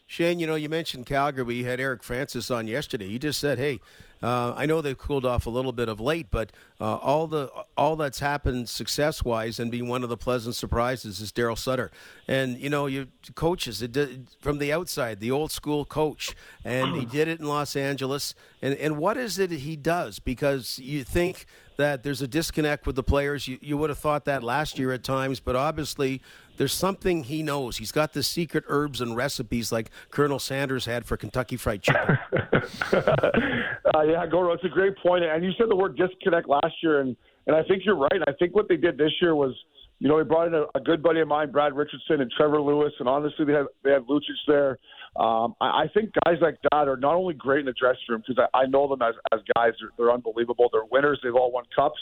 Shane, 0.06 0.38
you 0.38 0.46
know, 0.46 0.56
you 0.56 0.68
mentioned 0.68 1.06
Calgary. 1.06 1.44
We 1.44 1.64
had 1.64 1.80
Eric 1.80 2.02
Francis 2.02 2.50
on 2.50 2.66
yesterday. 2.66 3.08
He 3.08 3.18
just 3.18 3.40
said, 3.40 3.58
"Hey, 3.58 3.80
uh, 4.22 4.54
I 4.56 4.66
know 4.66 4.80
they've 4.80 4.96
cooled 4.96 5.24
off 5.24 5.46
a 5.46 5.50
little 5.50 5.72
bit 5.72 5.88
of 5.88 5.98
late, 5.98 6.28
but 6.30 6.52
uh, 6.80 6.94
all 6.96 7.26
the 7.26 7.50
all 7.76 7.96
that's 7.96 8.20
happened 8.20 8.68
success 8.68 9.24
wise 9.24 9.58
and 9.58 9.70
being 9.70 9.88
one 9.88 10.04
of 10.04 10.08
the 10.08 10.16
pleasant 10.16 10.54
surprises 10.54 11.20
is 11.20 11.32
Daryl 11.32 11.58
Sutter. 11.58 11.90
And 12.28 12.56
you 12.58 12.70
know, 12.70 12.86
you 12.86 13.08
coaches 13.34 13.82
it 13.82 13.90
did, 13.90 14.28
from 14.40 14.58
the 14.58 14.72
outside, 14.72 15.18
the 15.18 15.32
old 15.32 15.50
school 15.50 15.84
coach, 15.84 16.36
and 16.64 16.94
he 16.94 17.04
did 17.04 17.26
it 17.26 17.40
in 17.40 17.46
Los 17.46 17.74
Angeles. 17.74 18.34
And 18.60 18.74
and 18.74 18.96
what 18.96 19.16
is 19.16 19.40
it 19.40 19.50
he 19.50 19.74
does? 19.74 20.20
Because 20.20 20.78
you 20.78 21.02
think 21.02 21.46
that 21.78 22.04
there's 22.04 22.22
a 22.22 22.28
disconnect 22.28 22.86
with 22.86 22.94
the 22.94 23.02
players. 23.02 23.48
You, 23.48 23.58
you 23.60 23.76
would 23.76 23.90
have 23.90 23.98
thought 23.98 24.24
that 24.26 24.44
last 24.44 24.78
year 24.78 24.92
at 24.92 25.02
times, 25.02 25.40
but 25.40 25.56
obviously 25.56 26.22
there's 26.56 26.72
something 26.72 27.24
he 27.24 27.42
knows. 27.42 27.78
He's 27.78 27.92
got 27.92 28.12
the 28.12 28.22
secret 28.22 28.64
herbs 28.68 29.00
and 29.00 29.16
recipes 29.16 29.72
like 29.72 29.90
Colonel 30.10 30.38
Sanders 30.38 30.86
had 30.86 31.04
for 31.04 31.16
Kentucky 31.16 31.56
Fried 31.56 31.82
Chicken. 31.82 32.18
uh, 32.92 34.02
yeah, 34.02 34.26
Goro, 34.30 34.52
it's 34.52 34.64
a 34.64 34.68
great 34.68 34.96
point. 34.98 35.24
And 35.24 35.44
you 35.44 35.52
said 35.58 35.68
the 35.68 35.76
word 35.76 35.96
disconnect 35.96 36.48
last 36.48 36.74
year, 36.82 37.00
and, 37.00 37.16
and 37.46 37.56
I 37.56 37.62
think 37.64 37.84
you're 37.84 37.96
right. 37.96 38.20
I 38.26 38.32
think 38.38 38.54
what 38.54 38.68
they 38.68 38.76
did 38.76 38.98
this 38.98 39.12
year 39.20 39.34
was, 39.34 39.54
you 39.98 40.08
know, 40.08 40.18
he 40.18 40.24
brought 40.24 40.48
in 40.48 40.54
a, 40.54 40.64
a 40.74 40.80
good 40.80 41.02
buddy 41.02 41.20
of 41.20 41.28
mine, 41.28 41.52
Brad 41.52 41.74
Richardson, 41.74 42.20
and 42.20 42.30
Trevor 42.36 42.60
Lewis, 42.60 42.92
and 42.98 43.08
honestly, 43.08 43.44
they 43.44 43.52
had 43.52 43.66
they 43.84 43.92
had 43.92 44.02
Lucic 44.06 44.22
there. 44.48 44.78
Um, 45.14 45.54
I, 45.60 45.84
I 45.84 45.86
think 45.94 46.10
guys 46.24 46.38
like 46.40 46.56
that 46.70 46.88
are 46.88 46.96
not 46.96 47.14
only 47.14 47.34
great 47.34 47.60
in 47.60 47.66
the 47.66 47.74
dressing 47.78 48.02
room 48.08 48.22
because 48.26 48.44
I, 48.52 48.62
I 48.62 48.66
know 48.66 48.88
them 48.88 49.02
as, 49.02 49.14
as 49.32 49.40
guys. 49.54 49.72
They're, 49.80 49.90
they're 49.96 50.12
unbelievable. 50.12 50.68
They're 50.72 50.86
winners. 50.90 51.20
They've 51.22 51.34
all 51.34 51.52
won 51.52 51.64
cups 51.74 52.00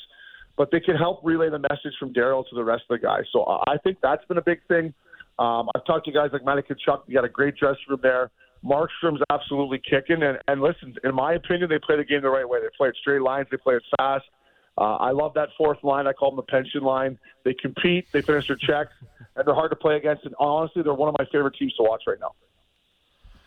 but 0.60 0.70
they 0.70 0.78
can 0.78 0.94
help 0.94 1.20
relay 1.24 1.48
the 1.48 1.58
message 1.58 1.94
from 1.98 2.12
Daryl 2.12 2.46
to 2.46 2.54
the 2.54 2.62
rest 2.62 2.82
of 2.90 3.00
the 3.00 3.06
guys. 3.06 3.22
So 3.32 3.46
I 3.66 3.78
think 3.82 3.96
that's 4.02 4.22
been 4.26 4.36
a 4.36 4.42
big 4.42 4.60
thing. 4.68 4.92
Um, 5.38 5.70
I've 5.74 5.86
talked 5.86 6.04
to 6.04 6.12
guys 6.12 6.28
like 6.34 6.44
Matty 6.44 6.60
Tkachuk. 6.60 7.00
You 7.06 7.14
got 7.14 7.24
a 7.24 7.30
great 7.30 7.56
dressing 7.56 7.80
room 7.88 8.00
there. 8.02 8.30
Markstrom's 8.62 9.22
absolutely 9.32 9.80
kicking. 9.88 10.22
And, 10.22 10.36
and 10.48 10.60
listen, 10.60 10.96
in 11.02 11.14
my 11.14 11.32
opinion, 11.32 11.70
they 11.70 11.78
play 11.78 11.96
the 11.96 12.04
game 12.04 12.20
the 12.20 12.28
right 12.28 12.46
way. 12.46 12.58
They 12.60 12.66
play 12.76 12.90
it 12.90 12.96
straight 13.00 13.22
lines. 13.22 13.46
They 13.50 13.56
play 13.56 13.76
it 13.76 13.82
fast. 13.96 14.26
Uh, 14.76 14.96
I 14.96 15.12
love 15.12 15.32
that 15.32 15.48
fourth 15.56 15.82
line. 15.82 16.06
I 16.06 16.12
call 16.12 16.32
them 16.32 16.36
the 16.36 16.42
pension 16.42 16.82
line. 16.82 17.18
They 17.42 17.54
compete. 17.54 18.08
They 18.12 18.20
finish 18.20 18.46
their 18.46 18.56
checks, 18.56 18.92
and 19.36 19.46
they're 19.46 19.54
hard 19.54 19.70
to 19.70 19.76
play 19.76 19.96
against. 19.96 20.26
And 20.26 20.34
honestly, 20.38 20.82
they're 20.82 20.92
one 20.92 21.08
of 21.08 21.14
my 21.18 21.24
favorite 21.32 21.54
teams 21.58 21.72
to 21.76 21.84
watch 21.84 22.02
right 22.06 22.18
now. 22.20 22.32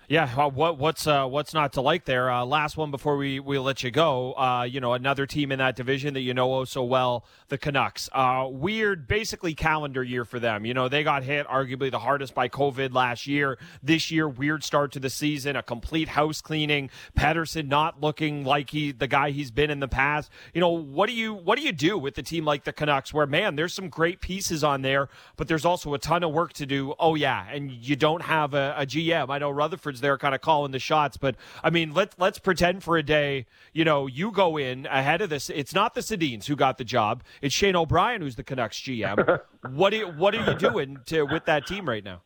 Yeah, 0.10 0.30
uh, 0.36 0.50
what, 0.50 0.78
what's 0.78 1.08
uh, 1.08 1.26
what's 1.28 1.54
not 1.54 1.72
to 1.74 1.82
like 1.82 2.04
there? 2.04 2.30
Uh, 2.30 2.44
last 2.44 2.76
one 2.76 2.92
before 2.92 3.16
we, 3.16 3.40
we 3.40 3.58
let 3.58 3.84
you 3.84 3.92
go. 3.92 4.34
Uh, 4.34 4.64
you 4.64 4.82
know, 4.82 4.94
another 4.94 5.26
team 5.26 5.50
in 5.50 5.60
that 5.60 5.78
division 5.78 6.14
that 6.16 6.20
you 6.22 6.34
know 6.34 6.54
oh 6.56 6.66
so 6.66 6.84
well, 6.84 7.24
the 7.48 7.58
Canucks. 7.58 8.10
Uh, 8.12 8.48
weird, 8.50 9.08
basically 9.08 9.54
calendar 9.54 10.04
year 10.04 10.26
for 10.26 10.40
them. 10.40 10.66
You 10.66 10.74
know, 10.74 10.90
they 10.90 11.04
got 11.04 11.24
hit 11.24 11.48
arguably 11.48 11.90
the 11.90 12.00
hardest 12.00 12.36
by 12.36 12.50
COVID 12.50 12.94
last 12.94 13.28
year. 13.28 13.58
This 13.82 14.12
year, 14.12 14.28
weird 14.28 14.66
start 14.66 14.92
to 14.92 15.00
the 15.00 15.10
season, 15.10 15.56
a 15.56 15.64
complete 15.64 16.10
house 16.10 16.42
cleaning. 16.42 16.90
Pettersson 17.18 17.70
not 17.70 18.02
looking 18.02 18.44
like 18.44 18.72
he 18.72 18.92
the 18.92 19.08
guy 19.08 19.32
he's 19.32 19.52
been 19.52 19.70
in 19.70 19.80
the 19.80 19.88
past. 19.88 20.30
You 20.54 20.60
know, 20.60 20.70
what 20.70 21.08
do 21.08 21.14
you 21.16 21.34
what 21.34 21.58
do 21.58 21.64
you 21.64 21.72
do 21.72 21.98
with 21.98 22.18
a 22.18 22.24
team 22.24 22.44
like 22.44 22.66
the 22.66 22.74
Canucks, 22.74 23.14
where 23.14 23.26
man, 23.26 23.56
there's 23.56 23.74
some 23.74 23.88
great 23.88 24.20
pieces 24.20 24.66
on 24.66 24.82
there, 24.82 25.08
but 25.38 25.48
there's 25.48 25.64
also 25.64 25.94
a 25.94 26.00
ton 26.00 26.24
of 26.24 26.34
work 26.34 26.52
to 26.54 26.66
do. 26.66 26.94
Oh 27.00 27.16
yeah, 27.16 27.48
and 27.50 27.72
you 27.72 27.96
don't 27.96 28.24
have 28.24 28.54
a, 28.54 28.76
a 28.78 28.86
GM. 28.86 29.30
I 29.30 29.38
know 29.38 29.50
Rutherford 29.50 29.93
there 30.02 30.18
kind 30.18 30.36
of 30.36 30.42
calling 30.42 30.72
the 30.72 30.80
shots. 30.80 31.18
But 31.18 31.36
I 31.64 31.70
mean, 31.70 31.94
let's 31.94 32.16
let's 32.18 32.40
pretend 32.40 32.84
for 32.84 32.98
a 32.98 33.04
day, 33.04 33.46
you 33.74 33.86
know, 33.86 34.08
you 34.08 34.32
go 34.32 34.58
in 34.58 34.86
ahead 34.88 35.22
of 35.22 35.30
this. 35.30 35.50
It's 35.50 35.74
not 35.74 35.94
the 35.94 36.02
Sedins 36.02 36.46
who 36.46 36.56
got 36.56 36.78
the 36.78 36.84
job. 36.84 37.24
It's 37.42 37.54
Shane 37.54 37.76
O'Brien 37.76 38.22
who's 38.22 38.36
the 38.36 38.44
Canucks 38.44 38.80
GM. 38.80 39.40
what 39.72 39.92
do 39.92 39.98
you, 39.98 40.08
what 40.08 40.36
are 40.36 40.46
you 40.46 40.58
doing 40.58 40.98
to 41.08 41.24
with 41.24 41.46
that 41.46 41.68
team 41.68 41.88
right 41.88 42.04
now? 42.04 42.22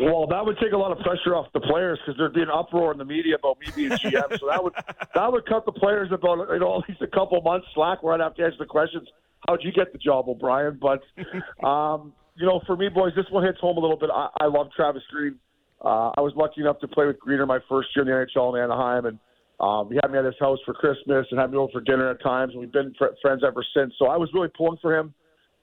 Well, 0.00 0.26
that 0.28 0.44
would 0.44 0.58
take 0.58 0.72
a 0.72 0.76
lot 0.76 0.92
of 0.92 0.98
pressure 0.98 1.34
off 1.34 1.46
the 1.52 1.60
players 1.60 1.98
because 2.04 2.16
there'd 2.18 2.34
be 2.34 2.42
an 2.42 2.50
uproar 2.50 2.92
in 2.92 2.98
the 2.98 3.04
media 3.04 3.36
about 3.36 3.58
me 3.60 3.66
being 3.74 3.90
GM. 3.90 4.38
so 4.38 4.46
that 4.48 4.62
would 4.62 4.74
that 5.14 5.32
would 5.32 5.46
cut 5.46 5.64
the 5.64 5.72
players 5.72 6.10
about 6.12 6.38
you 6.52 6.58
know 6.58 6.80
at 6.80 6.88
least 6.88 7.02
a 7.02 7.06
couple 7.06 7.40
months 7.42 7.66
slack 7.74 8.02
where 8.02 8.14
I'd 8.14 8.20
have 8.20 8.34
to 8.36 8.44
answer 8.44 8.58
the 8.58 8.66
questions. 8.66 9.08
How'd 9.48 9.60
you 9.62 9.72
get 9.72 9.92
the 9.92 9.98
job, 9.98 10.28
O'Brien? 10.28 10.78
But 10.80 11.02
um, 11.66 12.12
you 12.36 12.46
know, 12.46 12.60
for 12.66 12.76
me, 12.76 12.88
boys, 12.88 13.12
this 13.16 13.26
one 13.30 13.44
hits 13.44 13.60
home 13.60 13.76
a 13.76 13.80
little 13.80 13.98
bit. 13.98 14.10
I, 14.12 14.28
I 14.40 14.46
love 14.46 14.68
Travis 14.74 15.02
Green. 15.10 15.38
Uh, 15.84 16.12
I 16.16 16.20
was 16.20 16.32
lucky 16.36 16.60
enough 16.60 16.78
to 16.80 16.88
play 16.88 17.06
with 17.06 17.18
Greener 17.18 17.46
my 17.46 17.58
first 17.68 17.88
year 17.96 18.04
in 18.04 18.10
the 18.10 18.14
NHL 18.14 18.56
in 18.56 18.62
Anaheim, 18.62 19.06
and 19.06 19.18
um, 19.60 19.88
he 19.90 19.98
had 20.02 20.10
me 20.10 20.18
at 20.18 20.24
his 20.24 20.34
house 20.38 20.58
for 20.64 20.74
Christmas 20.74 21.26
and 21.30 21.40
had 21.40 21.50
me 21.50 21.58
over 21.58 21.72
for 21.72 21.80
dinner 21.80 22.10
at 22.10 22.22
times, 22.22 22.52
and 22.52 22.60
we've 22.60 22.72
been 22.72 22.94
fr- 22.98 23.14
friends 23.20 23.42
ever 23.46 23.64
since. 23.74 23.92
So 23.98 24.06
I 24.06 24.16
was 24.16 24.30
really 24.32 24.48
pulling 24.56 24.78
for 24.80 24.96
him. 24.96 25.12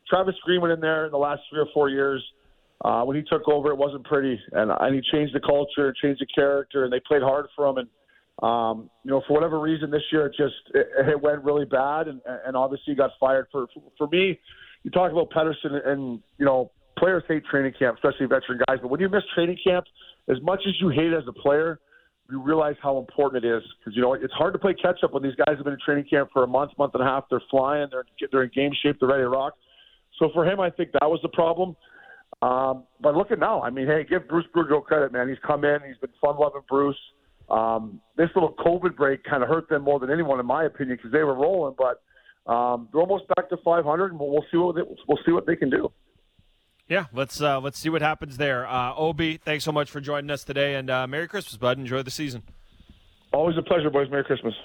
Travis 0.09 0.36
Green 0.43 0.61
went 0.61 0.74
in 0.74 0.80
there 0.80 1.05
in 1.05 1.11
the 1.11 1.17
last 1.17 1.41
three 1.49 1.59
or 1.59 1.67
four 1.74 1.89
years. 1.89 2.24
Uh, 2.84 3.03
when 3.03 3.15
he 3.15 3.24
took 3.24 3.47
over, 3.47 3.72
it 3.72 3.78
wasn't 3.78 4.03
pretty, 4.05 4.39
and, 4.53 4.72
and 4.72 4.95
he 4.95 5.01
changed 5.11 5.36
the 5.36 5.39
culture, 5.39 5.93
changed 6.01 6.22
the 6.22 6.26
character, 6.34 6.86
and 6.86 6.93
they 6.93 7.01
played 7.05 7.22
hard 7.22 7.45
for 7.55 7.67
him. 7.67 7.78
And 7.78 7.89
um, 8.41 8.89
you 9.03 9.11
know, 9.11 9.22
for 9.28 9.34
whatever 9.34 9.59
reason, 9.59 9.91
this 9.91 10.01
year 10.11 10.28
it 10.28 10.34
just 10.38 10.55
it, 10.74 10.88
it 11.09 11.22
went 11.22 11.43
really 11.43 11.65
bad, 11.65 12.07
and, 12.07 12.22
and 12.45 12.55
obviously 12.55 12.95
got 12.95 13.11
fired. 13.20 13.47
For 13.51 13.67
for 13.97 14.07
me, 14.07 14.39
you 14.84 14.91
talk 14.91 15.11
about 15.11 15.30
Pettersson, 15.30 15.86
and 15.86 16.22
you 16.38 16.45
know, 16.45 16.72
players 16.97 17.24
hate 17.28 17.43
training 17.45 17.74
camp, 17.78 17.97
especially 17.97 18.28
veteran 18.28 18.61
guys. 18.67 18.78
But 18.82 18.89
when 18.89 19.01
you 19.01 19.09
miss 19.09 19.24
training 19.36 19.57
camp, 19.61 19.86
as 20.30 20.38
much 20.42 20.62
as 20.68 20.74
you 20.80 20.90
hate 20.90 21.12
it 21.12 21.18
as 21.18 21.24
a 21.28 21.34
player, 21.34 21.80
you 22.30 22.42
realize 22.42 22.76
how 22.82 22.98
important 23.00 23.44
it 23.44 23.48
is 23.48 23.64
because 23.80 23.96
you 23.96 24.02
know 24.02 24.14
it's 24.14 24.34
hard 24.34 24.54
to 24.54 24.60
play 24.60 24.74
catch 24.74 25.04
up 25.04 25.14
when 25.14 25.24
these 25.24 25.36
guys 25.36 25.56
have 25.56 25.64
been 25.64 25.74
in 25.74 25.80
training 25.84 26.06
camp 26.10 26.30
for 26.32 26.44
a 26.44 26.48
month, 26.48 26.72
month 26.78 26.94
and 26.94 27.04
a 27.04 27.06
half. 27.06 27.26
They're 27.30 27.42
flying, 27.50 27.88
they're 27.92 28.06
they're 28.32 28.44
in 28.44 28.52
game 28.54 28.72
shape, 28.84 28.98
they're 29.00 29.10
ready 29.10 29.24
to 29.24 29.30
rock. 29.30 29.56
So 30.20 30.30
for 30.34 30.46
him, 30.46 30.60
I 30.60 30.70
think 30.70 30.92
that 30.94 31.10
was 31.10 31.20
the 31.24 31.30
problem. 31.30 31.76
Um, 32.42 32.84
but 33.02 33.16
look 33.16 33.32
at 33.32 33.40
now. 33.40 33.62
I 33.62 33.70
mean, 33.70 33.88
hey, 33.88 34.06
give 34.08 34.28
Bruce 34.28 34.46
Boudreau 34.56 34.84
credit, 34.84 35.12
man. 35.12 35.28
He's 35.28 35.38
come 35.46 35.66
in. 35.66 35.80
He's 35.86 35.98
been 35.98 36.12
fun 36.22 36.38
loving 36.38 36.62
Bruce. 36.70 36.98
Um, 37.50 38.00
this 38.16 38.30
little 38.36 38.54
COVID 38.60 38.96
break 38.96 39.24
kind 39.24 39.42
of 39.42 39.50
hurt 39.50 39.68
them 39.70 39.82
more 39.82 40.00
than 40.00 40.12
anyone, 40.12 40.40
in 40.40 40.46
my 40.46 40.66
opinion, 40.66 40.98
because 40.98 41.12
they 41.12 41.24
were 41.24 41.34
rolling. 41.34 41.76
But 41.78 42.52
um, 42.52 42.88
they're 42.92 43.02
almost 43.02 43.26
back 43.36 43.50
to 43.50 43.58
500, 43.58 44.12
and 44.12 44.20
we'll 44.20 44.46
see 44.52 44.58
what 44.58 44.76
they, 44.76 44.82
we'll 45.08 45.20
see 45.26 45.32
what 45.32 45.48
they 45.48 45.56
can 45.56 45.70
do. 45.70 45.92
Yeah, 46.90 47.06
let's 47.14 47.40
uh, 47.40 47.60
let's 47.60 47.78
see 47.78 47.90
what 47.90 48.02
happens 48.02 48.38
there. 48.38 48.68
Uh, 48.68 48.96
Obi, 48.96 49.38
thanks 49.38 49.64
so 49.64 49.72
much 49.72 49.92
for 49.92 50.02
joining 50.02 50.32
us 50.32 50.44
today, 50.44 50.74
and 50.74 50.90
uh, 50.90 51.06
Merry 51.06 51.28
Christmas, 51.28 51.56
bud. 51.56 51.78
Enjoy 51.78 52.02
the 52.02 52.10
season. 52.10 52.42
Always 53.32 53.58
a 53.58 53.62
pleasure, 53.62 53.92
boys. 53.92 54.10
Merry 54.10 54.24
Christmas. 54.24 54.56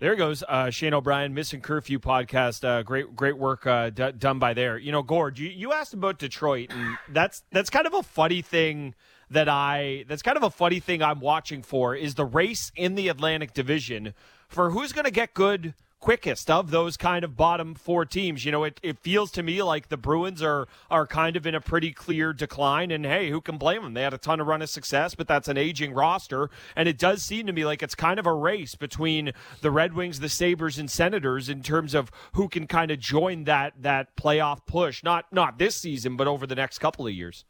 There 0.00 0.16
goes 0.16 0.42
uh, 0.46 0.70
Shane 0.70 0.92
O'Brien, 0.92 1.32
Missing 1.32 1.60
Curfew 1.60 2.00
podcast. 2.00 2.64
Uh, 2.64 2.82
great, 2.82 3.14
great 3.14 3.38
work 3.38 3.64
uh, 3.64 3.90
d- 3.90 4.12
done 4.18 4.40
by 4.40 4.54
there. 4.54 4.76
You 4.76 4.92
know, 4.92 5.02
Gord, 5.02 5.38
you, 5.38 5.48
you 5.48 5.72
asked 5.72 5.94
about 5.94 6.18
Detroit, 6.18 6.70
and 6.70 6.98
that's 7.08 7.44
that's 7.52 7.70
kind 7.70 7.86
of 7.86 7.94
a 7.94 8.02
funny 8.02 8.42
thing 8.42 8.96
that 9.30 9.48
I 9.48 10.04
that's 10.08 10.22
kind 10.22 10.36
of 10.36 10.42
a 10.42 10.50
funny 10.50 10.80
thing 10.80 11.00
I'm 11.00 11.20
watching 11.20 11.62
for 11.62 11.94
is 11.94 12.16
the 12.16 12.24
race 12.24 12.72
in 12.74 12.96
the 12.96 13.08
Atlantic 13.08 13.54
Division 13.54 14.14
for 14.48 14.70
who's 14.70 14.92
going 14.92 15.04
to 15.04 15.12
get 15.12 15.32
good 15.32 15.74
quickest 16.06 16.48
of 16.48 16.70
those 16.70 16.96
kind 16.96 17.24
of 17.24 17.36
bottom 17.36 17.74
four 17.74 18.04
teams. 18.04 18.44
You 18.44 18.52
know, 18.52 18.62
it, 18.62 18.78
it 18.80 18.96
feels 18.96 19.32
to 19.32 19.42
me 19.42 19.60
like 19.60 19.88
the 19.88 19.96
Bruins 19.96 20.40
are 20.40 20.68
are 20.88 21.04
kind 21.04 21.34
of 21.34 21.48
in 21.48 21.54
a 21.56 21.60
pretty 21.60 21.90
clear 21.90 22.32
decline. 22.32 22.92
And 22.92 23.04
hey, 23.04 23.28
who 23.28 23.40
can 23.40 23.58
blame 23.58 23.82
them? 23.82 23.94
They 23.94 24.02
had 24.02 24.14
a 24.14 24.18
ton 24.18 24.38
of 24.38 24.46
run 24.46 24.62
of 24.62 24.70
success, 24.70 25.16
but 25.16 25.26
that's 25.26 25.48
an 25.48 25.58
aging 25.58 25.94
roster. 25.94 26.48
And 26.76 26.88
it 26.88 26.96
does 26.96 27.24
seem 27.24 27.48
to 27.48 27.52
me 27.52 27.64
like 27.64 27.82
it's 27.82 27.96
kind 27.96 28.20
of 28.20 28.26
a 28.26 28.32
race 28.32 28.76
between 28.76 29.32
the 29.62 29.72
Red 29.72 29.94
Wings, 29.94 30.20
the 30.20 30.28
Sabres, 30.28 30.78
and 30.78 30.88
Senators 30.88 31.48
in 31.48 31.60
terms 31.60 31.92
of 31.92 32.12
who 32.34 32.48
can 32.48 32.68
kind 32.68 32.92
of 32.92 33.00
join 33.00 33.42
that 33.42 33.72
that 33.82 34.14
playoff 34.14 34.64
push. 34.64 35.02
Not 35.02 35.32
not 35.32 35.58
this 35.58 35.74
season, 35.74 36.16
but 36.16 36.28
over 36.28 36.46
the 36.46 36.54
next 36.54 36.78
couple 36.78 37.08
of 37.08 37.14
years. 37.14 37.44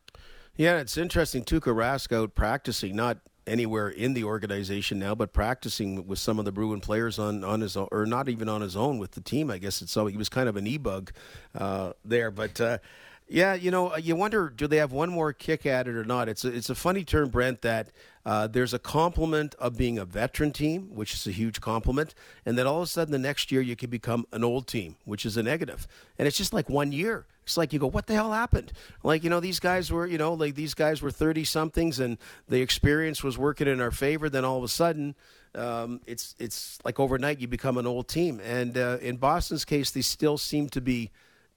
Yeah, 0.56 0.78
it's 0.78 0.96
interesting. 0.96 1.44
Tuukka 1.44 1.74
Rask 1.74 2.10
out 2.16 2.34
practicing, 2.34 2.96
not 2.96 3.18
anywhere 3.46 3.88
in 3.88 4.14
the 4.14 4.24
organization 4.24 4.98
now, 4.98 5.14
but 5.14 5.32
practicing 5.32 6.06
with 6.06 6.18
some 6.18 6.38
of 6.38 6.44
the 6.44 6.52
Bruin 6.52 6.80
players 6.80 7.18
on, 7.18 7.44
on 7.44 7.60
his 7.60 7.76
own, 7.76 7.88
or 7.92 8.06
not 8.06 8.28
even 8.28 8.48
on 8.48 8.60
his 8.60 8.76
own 8.76 8.98
with 8.98 9.12
the 9.12 9.20
team. 9.20 9.50
I 9.50 9.58
guess 9.58 9.82
it's 9.82 9.92
so 9.92 10.06
he 10.06 10.16
was 10.16 10.28
kind 10.28 10.48
of 10.48 10.56
an 10.56 10.66
e 10.66 10.78
bug 10.78 11.12
uh, 11.54 11.92
there, 12.04 12.30
but. 12.30 12.60
Uh, 13.28 13.32
yeah, 13.34 13.54
you 13.54 13.70
know, 13.70 13.96
you 13.96 14.16
wonder 14.16 14.48
do 14.48 14.66
they 14.66 14.76
have 14.76 14.92
one 14.92 15.10
more 15.10 15.32
kick 15.32 15.66
at 15.66 15.88
it 15.88 15.96
or 15.96 16.04
not? 16.04 16.28
It's 16.28 16.44
a, 16.44 16.48
it's 16.48 16.70
a 16.70 16.74
funny 16.74 17.04
term, 17.04 17.28
Brent, 17.28 17.62
that 17.62 17.88
uh, 18.24 18.46
there's 18.46 18.74
a 18.74 18.78
compliment 18.78 19.54
of 19.58 19.76
being 19.76 19.98
a 19.98 20.04
veteran 20.04 20.52
team, 20.52 20.94
which 20.94 21.14
is 21.14 21.26
a 21.26 21.32
huge 21.32 21.60
compliment, 21.60 22.14
and 22.44 22.56
then 22.56 22.66
all 22.66 22.78
of 22.78 22.82
a 22.82 22.86
sudden 22.86 23.12
the 23.12 23.18
next 23.18 23.52
year 23.52 23.60
you 23.60 23.76
can 23.76 23.90
become 23.90 24.26
an 24.32 24.44
old 24.44 24.66
team, 24.66 24.96
which 25.04 25.26
is 25.26 25.36
a 25.36 25.42
negative. 25.42 25.86
And 26.18 26.26
it's 26.26 26.36
just 26.36 26.52
like 26.52 26.68
one 26.68 26.92
year. 26.92 27.26
It's 27.42 27.56
like 27.56 27.72
you 27.72 27.78
go, 27.78 27.86
what 27.86 28.08
the 28.08 28.14
hell 28.14 28.32
happened? 28.32 28.72
Like 29.04 29.22
you 29.22 29.30
know, 29.30 29.38
these 29.38 29.60
guys 29.60 29.92
were, 29.92 30.06
you 30.06 30.18
know, 30.18 30.34
like 30.34 30.56
these 30.56 30.74
guys 30.74 31.00
were 31.00 31.12
thirty 31.12 31.44
somethings, 31.44 32.00
and 32.00 32.18
the 32.48 32.60
experience 32.60 33.22
was 33.22 33.38
working 33.38 33.68
in 33.68 33.80
our 33.80 33.92
favor. 33.92 34.28
Then 34.28 34.44
all 34.44 34.58
of 34.58 34.64
a 34.64 34.68
sudden, 34.68 35.14
um, 35.54 36.00
it's 36.06 36.34
it's 36.40 36.80
like 36.84 36.98
overnight 36.98 37.40
you 37.40 37.46
become 37.46 37.78
an 37.78 37.86
old 37.86 38.08
team. 38.08 38.40
And 38.44 38.76
uh, 38.76 38.98
in 39.00 39.16
Boston's 39.16 39.64
case, 39.64 39.92
they 39.92 40.02
still 40.02 40.38
seem 40.38 40.68
to 40.70 40.80
be 40.80 41.10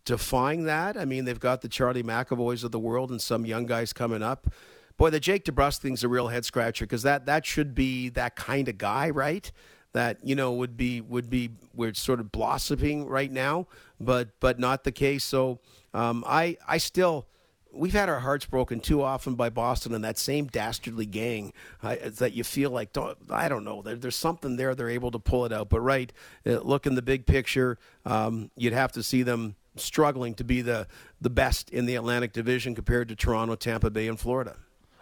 defying 0.10 0.64
that. 0.64 0.98
I 0.98 1.06
mean, 1.06 1.26
they've 1.26 1.40
got 1.40 1.62
the 1.62 1.70
Charlie 1.70 2.02
McAvoys 2.02 2.64
of 2.64 2.72
the 2.72 2.80
world 2.80 3.12
and 3.12 3.22
some 3.22 3.46
young 3.46 3.68
guys 3.68 3.94
coming 3.94 4.24
up. 4.24 4.52
Boy, 4.98 5.12
the 5.12 5.20
Jake 5.20 5.46
DeBrusk 5.46 5.82
thing's 5.82 6.04
a 6.04 6.08
real 6.08 6.30
head 6.30 6.46
scratcher 6.46 6.86
because 6.86 7.04
that 7.04 7.28
that 7.28 7.46
should 7.46 7.76
be 7.76 8.10
that 8.10 8.36
kind 8.36 8.68
of 8.68 8.80
guy, 8.80 9.12
right? 9.12 9.52
That 9.94 10.18
you 10.24 10.34
know 10.34 10.52
would 10.54 10.76
be 10.76 11.00
would 11.00 11.30
be 11.30 11.52
we're 11.76 11.94
sort 11.94 12.20
of 12.20 12.32
blossoming 12.32 13.06
right 13.06 13.32
now, 13.32 13.68
but 14.00 14.30
but 14.40 14.58
not 14.58 14.84
the 14.84 14.92
case. 14.92 15.24
So 15.24 15.60
um, 15.94 16.24
I 16.26 16.58
I 16.68 16.80
still 16.80 17.28
we've 17.72 17.94
had 17.94 18.10
our 18.10 18.22
hearts 18.22 18.48
broken 18.48 18.80
too 18.80 19.04
often 19.04 19.36
by 19.36 19.50
Boston 19.52 19.94
and 19.94 20.04
that 20.04 20.18
same 20.18 20.48
dastardly 20.48 21.06
gang 21.06 21.54
that 21.84 22.34
you 22.34 22.44
feel 22.44 22.72
like 22.72 22.94
don't, 22.94 23.16
I 23.30 23.48
don't 23.48 23.64
know 23.64 23.84
there, 23.84 23.96
there's 23.96 24.16
something 24.16 24.56
there 24.56 24.74
they're 24.74 24.90
able 24.90 25.12
to 25.12 25.20
pull 25.20 25.46
it 25.46 25.54
out. 25.54 25.70
But 25.70 25.82
right, 25.82 26.12
uh, 26.48 26.62
look 26.62 26.88
in 26.88 26.96
the 26.96 27.04
big 27.04 27.28
picture, 27.28 27.78
um, 28.08 28.50
you'd 28.58 28.74
have 28.74 28.92
to 28.94 29.04
see 29.04 29.22
them 29.22 29.56
struggling 29.82 30.34
to 30.36 30.44
be 30.44 30.62
the 30.62 30.88
the 31.22 31.30
best 31.30 31.70
in 31.70 31.86
the 31.86 31.96
Atlantic 31.96 32.34
Division 32.34 32.76
compared 32.76 33.10
to 33.10 33.16
Toronto, 33.16 33.56
Tampa 33.56 33.90
Bay, 33.90 34.08
and 34.08 34.20
Florida. 34.20 34.58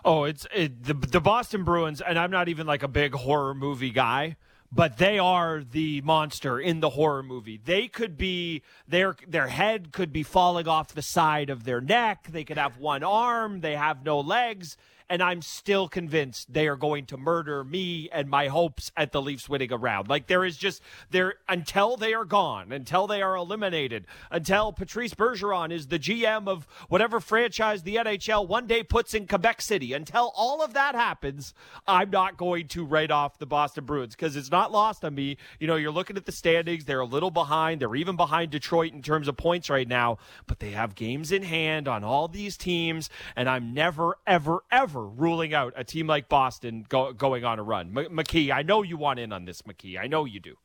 Oh, 0.06 0.24
it's 0.24 0.48
it, 0.54 0.84
the 0.84 0.94
the 0.94 1.20
Boston 1.20 1.64
Bruins, 1.64 2.02
and 2.02 2.18
I'm 2.18 2.32
not 2.32 2.50
even 2.50 2.68
like 2.68 2.84
a 2.84 2.88
big 2.88 3.14
horror 3.14 3.54
movie 3.54 3.92
guy, 3.92 4.38
but 4.72 4.98
they 4.98 5.20
are 5.20 5.64
the 5.64 6.02
monster 6.02 6.60
in 6.60 6.80
the 6.80 6.92
horror 6.92 7.24
movie. 7.24 7.60
They 7.64 7.88
could 7.88 8.18
be 8.18 8.64
their 8.88 9.16
their 9.28 9.48
head 9.48 9.92
could 9.92 10.14
be 10.14 10.24
falling 10.24 10.68
off 10.68 10.94
the 10.94 11.02
side 11.02 11.50
of 11.50 11.64
their 11.64 11.82
neck. 11.82 12.28
They 12.32 12.44
could 12.44 12.58
have 12.58 12.78
one 12.78 13.04
arm. 13.04 13.62
They 13.62 13.76
have 13.76 14.04
no 14.04 14.20
legs. 14.20 14.78
And 15.10 15.24
I'm 15.24 15.42
still 15.42 15.88
convinced 15.88 16.52
they 16.52 16.68
are 16.68 16.76
going 16.76 17.06
to 17.08 17.18
murder 17.18 17.64
me 17.64 18.10
and 18.12 18.30
my 18.30 18.48
hopes 18.48 18.92
at 18.98 19.12
the 19.12 19.22
Leafs 19.22 19.48
winning 19.48 19.72
a 19.72 19.78
round. 19.78 20.10
Like 20.10 20.28
there 20.28 20.44
is 20.44 20.58
just 20.58 20.82
there 21.10 21.36
until 21.48 21.96
they 21.96 22.14
are 22.14 22.26
gone, 22.26 22.72
until 22.72 23.08
they 23.08 23.22
are 23.22 23.36
eliminated, 23.36 24.06
until 24.30 24.74
Patrice 24.74 25.14
Bergeron 25.14 25.72
is 25.72 25.88
the 25.88 26.00
GM 26.00 26.48
of 26.48 26.68
whatever 26.90 27.20
franchise 27.20 27.84
the 27.84 27.96
NHL 27.96 28.48
one 28.48 28.68
day 28.68 28.84
puts 28.84 29.14
in 29.14 29.28
Quebec 29.28 29.62
City. 29.62 29.94
Until 29.94 30.32
all 30.36 30.62
of 30.62 30.74
that 30.74 30.96
happens, 30.96 31.54
I'm 31.88 32.10
not 32.10 32.36
going 32.36 32.68
to 32.70 32.86
write 32.86 33.12
off 33.12 33.40
the 33.40 33.46
Boston 33.46 33.86
Bruins 33.86 34.16
because 34.16 34.36
it's 34.36 34.52
not 34.52 34.72
lost 34.72 35.06
on 35.06 35.16
me. 35.16 35.38
You 35.60 35.68
know, 35.68 35.76
you're 35.78 35.92
looking 35.92 36.18
at 36.18 36.26
the 36.26 36.32
standings; 36.32 36.86
they're 36.86 37.00
a 37.00 37.06
little 37.06 37.32
behind. 37.32 37.82
They're 37.82 37.96
even 37.96 38.16
behind 38.16 38.52
Detroit 38.52 38.94
in 38.94 39.02
terms 39.02 39.28
of 39.28 39.38
points 39.38 39.70
right 39.70 39.88
now, 39.88 40.18
but 40.48 40.60
they 40.60 40.72
have 40.72 40.96
games 40.96 41.32
in 41.32 41.44
hand 41.44 41.88
on 41.88 42.04
all 42.04 42.28
these 42.28 42.58
teams, 42.58 43.10
and 43.36 43.50
I'm 43.50 43.74
never, 43.74 44.18
ever, 44.26 44.64
ever 44.72 44.97
ruling 45.06 45.54
out 45.54 45.74
a 45.76 45.84
team 45.84 46.08
like 46.08 46.30
Boston 46.30 46.86
go, 46.88 47.14
going 47.14 47.46
on 47.46 47.60
a 47.60 47.64
run. 47.64 47.98
M- 47.98 48.16
McKee, 48.16 48.52
I 48.52 48.62
know 48.62 48.84
you 48.84 48.98
want 48.98 49.20
in 49.20 49.32
on 49.32 49.46
this, 49.46 49.62
McKee. 49.62 50.00
I 50.00 50.08
know 50.08 50.26
you 50.26 50.40
do. 50.40 50.56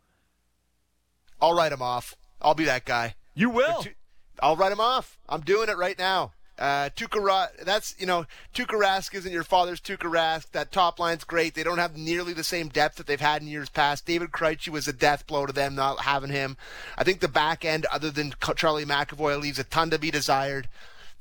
I'll 1.41 1.55
write 1.55 1.73
him 1.73 1.83
off. 1.83 2.17
I'll 2.41 2.55
be 2.55 2.65
that 2.65 2.85
guy. 2.85 3.15
You 3.35 3.51
will. 3.51 3.85
I'll 4.41 4.57
write 4.57 4.73
him 4.73 4.81
off. 4.81 5.19
I'm 5.29 5.41
doing 5.41 5.69
it 5.69 5.77
right 5.77 5.99
now. 5.99 6.33
Uh, 6.59 6.91
Tuukka 6.91 7.21
Ra- 7.21 7.49
that's 7.65 7.95
you 7.99 8.07
know 8.07 8.27
Tuukka 8.55 8.79
Rask 8.79 9.15
isn't 9.15 9.33
your 9.33 9.43
father's 9.43 9.81
Tuukka 9.81 10.11
Rask. 10.11 10.51
That 10.53 10.71
top 10.71 10.99
line's 10.99 11.25
great. 11.25 11.55
They 11.55 11.63
don't 11.63 11.79
have 11.79 11.97
nearly 11.97 12.35
the 12.35 12.45
same 12.45 12.69
depth 12.69 12.97
that 12.97 13.07
they've 13.07 13.21
had 13.21 13.43
in 13.43 13.49
years 13.49 13.71
past. 13.71 14.07
David 14.07 14.31
Krejci 14.31 14.69
was 14.69 14.87
a 14.87 14.93
death 14.93 15.27
blow 15.27 15.47
to 15.47 15.53
them 15.53 15.75
not 15.75 16.01
having 16.03 16.31
him. 16.31 16.57
I 16.97 17.05
think 17.05 17.21
the 17.21 17.29
back 17.29 17.65
end, 17.65 17.87
other 17.87 18.11
than 18.11 18.35
Charlie 18.55 18.85
McAvoy, 18.85 19.41
leaves 19.41 19.59
a 19.59 19.65
ton 19.65 19.91
to 19.91 19.99
be 19.99 20.11
desired. 20.11 20.69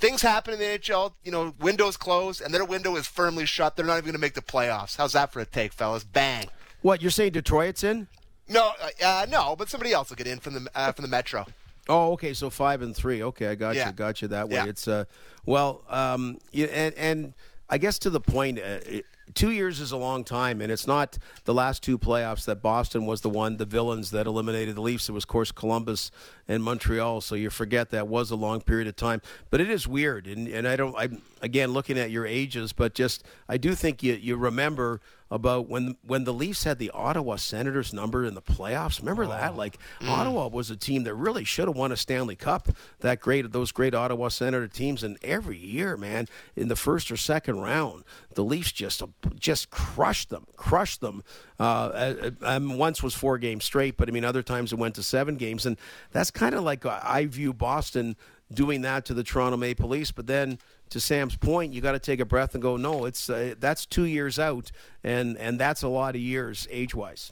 Things 0.02 0.22
happen 0.22 0.54
in 0.54 0.60
the 0.60 0.66
NHL. 0.66 1.14
You 1.24 1.32
know, 1.32 1.54
windows 1.60 1.96
close, 1.96 2.42
and 2.42 2.54
their 2.54 2.66
window 2.66 2.96
is 2.96 3.08
firmly 3.08 3.46
shut. 3.46 3.76
They're 3.76 3.86
not 3.86 3.94
even 3.94 4.06
going 4.06 4.14
to 4.14 4.20
make 4.20 4.34
the 4.34 4.42
playoffs. 4.42 4.98
How's 4.98 5.14
that 5.14 5.32
for 5.32 5.40
a 5.40 5.46
take, 5.46 5.72
fellas? 5.74 6.04
Bang. 6.04 6.48
What 6.82 7.02
you're 7.02 7.12
saying? 7.12 7.34
Detroit's 7.34 7.84
in? 7.84 8.08
No, 8.50 8.72
uh, 8.82 9.06
uh, 9.06 9.26
no, 9.30 9.56
but 9.56 9.70
somebody 9.70 9.94
else 9.94 10.10
will 10.10 10.18
get 10.18 10.28
in 10.28 10.40
from 10.40 10.56
the 10.56 10.68
uh, 10.76 10.92
from 10.92 11.04
the 11.04 11.08
Metro. 11.10 11.46
Oh, 11.88 12.14
okay. 12.14 12.34
So 12.34 12.50
five 12.50 12.82
and 12.82 12.96
three. 12.96 13.22
Okay, 13.24 13.48
I 13.48 13.56
got 13.56 13.76
Yeah. 13.76 13.88
you. 13.88 13.94
Got 13.94 14.22
you 14.22 14.28
that 14.30 14.50
way. 14.50 14.56
Yeah. 14.56 14.66
It's 14.66 14.88
uh, 14.88 15.06
well, 15.46 15.84
um, 15.88 16.40
and 16.54 16.94
and 16.96 17.34
I 17.70 17.78
guess 17.78 18.00
to 18.00 18.10
the 18.10 18.20
point, 18.20 18.58
uh, 18.60 18.80
it, 18.86 19.06
two 19.34 19.52
years 19.52 19.80
is 19.80 19.92
a 19.92 19.98
long 19.98 20.24
time, 20.24 20.62
and 20.62 20.72
it's 20.72 20.88
not 20.88 21.18
the 21.46 21.54
last 21.54 21.84
two 21.84 21.98
playoffs 21.98 22.46
that 22.46 22.62
Boston 22.62 23.06
was 23.06 23.22
the 23.22 23.30
one, 23.30 23.58
the 23.58 23.66
villains 23.66 24.12
that 24.12 24.28
eliminated 24.28 24.76
the 24.76 24.82
Leafs. 24.82 25.10
It 25.10 25.14
was, 25.14 25.24
of 25.24 25.28
course, 25.28 25.52
Columbus 25.52 26.12
and 26.48 26.64
Montreal. 26.64 27.22
So 27.22 27.36
you 27.36 27.50
forget 27.50 27.90
that 27.92 28.08
was 28.08 28.32
a 28.32 28.36
long 28.36 28.62
period 28.62 28.88
of 28.88 28.96
time. 28.96 29.22
But 29.50 29.62
it 29.62 29.70
is 29.70 29.88
weird, 29.88 30.28
and 30.28 30.48
and 30.48 30.68
I 30.68 30.76
don't. 30.76 30.96
I'm 30.98 31.22
again 31.42 31.74
looking 31.74 31.98
at 31.98 32.12
your 32.12 32.26
ages, 32.26 32.74
but 32.74 32.94
just 32.94 33.24
I 33.50 33.58
do 33.58 33.76
think 33.76 34.04
you 34.04 34.14
you 34.14 34.38
remember 34.38 35.02
about 35.32 35.70
when 35.70 35.96
when 36.06 36.26
the 36.26 36.34
Leafs 36.34 36.66
had 36.66 36.78
the 36.78 36.92
Ottawa 36.92 37.38
Senators 37.38 37.94
number 37.94 38.26
in 38.26 38.36
the 38.36 38.42
playoffs. 38.42 39.00
Remember 39.00 39.26
that? 39.28 39.56
Like 39.56 39.78
Ottawa 40.06 40.48
was 40.48 40.70
a 40.70 40.76
team 40.76 41.04
that 41.04 41.16
really 41.16 41.46
should 41.46 41.68
have 41.68 41.78
won 41.78 41.92
a 41.92 41.98
Stanley 41.98 42.36
Cup. 42.36 42.68
That 43.00 43.22
great 43.22 43.52
those 43.52 43.72
great 43.72 43.96
Ottawa 43.96 44.28
Senator 44.28 44.68
teams, 44.68 45.04
and 45.04 45.18
every 45.24 45.58
year, 45.58 45.96
man, 45.96 46.28
in 46.56 46.68
the 46.68 46.76
first 46.76 47.10
or 47.12 47.18
second 47.18 47.62
round, 47.62 48.04
the 48.34 48.44
Leafs 48.44 48.74
just 48.74 49.02
just 49.40 49.70
crushed 49.70 50.30
them, 50.30 50.46
crushed 50.58 51.00
them. 51.00 51.24
Uh, 51.58 52.32
um, 52.42 52.78
once 52.78 53.02
was 53.02 53.14
four 53.14 53.38
games 53.38 53.64
straight, 53.64 53.96
but 53.96 54.10
I 54.10 54.12
mean 54.12 54.26
other 54.26 54.44
times 54.44 54.74
it 54.74 54.80
went 54.80 54.96
to 54.96 55.04
seven 55.04 55.38
games, 55.38 55.66
and 55.66 55.78
that's 56.12 56.30
kind 56.30 56.56
of 56.56 56.64
like 56.64 56.86
I 56.86 57.26
view 57.26 57.54
Boston 57.54 58.18
doing 58.54 58.82
that 58.82 59.06
to 59.06 59.14
the 59.14 59.24
Toronto 59.24 59.56
Maple 59.56 59.88
Leafs, 59.88 60.12
but 60.12 60.28
then 60.28 60.60
to 60.92 61.00
Sam's 61.00 61.36
point, 61.36 61.74
you 61.74 61.82
got 61.82 61.94
to 61.94 62.00
take 62.00 62.20
a 62.20 62.26
breath 62.26 62.54
and 62.54 62.62
go, 62.62 62.78
no, 62.78 63.06
it's 63.06 63.30
uh, 63.30 63.56
that's 63.60 63.86
two 63.86 64.06
years 64.06 64.38
out, 64.38 64.72
and 65.04 65.38
and 65.38 65.60
that's 65.60 65.82
a 65.82 65.88
lot 65.88 66.16
of 66.16 66.22
years 66.22 66.68
age 66.70 66.94
wise. 66.94 67.32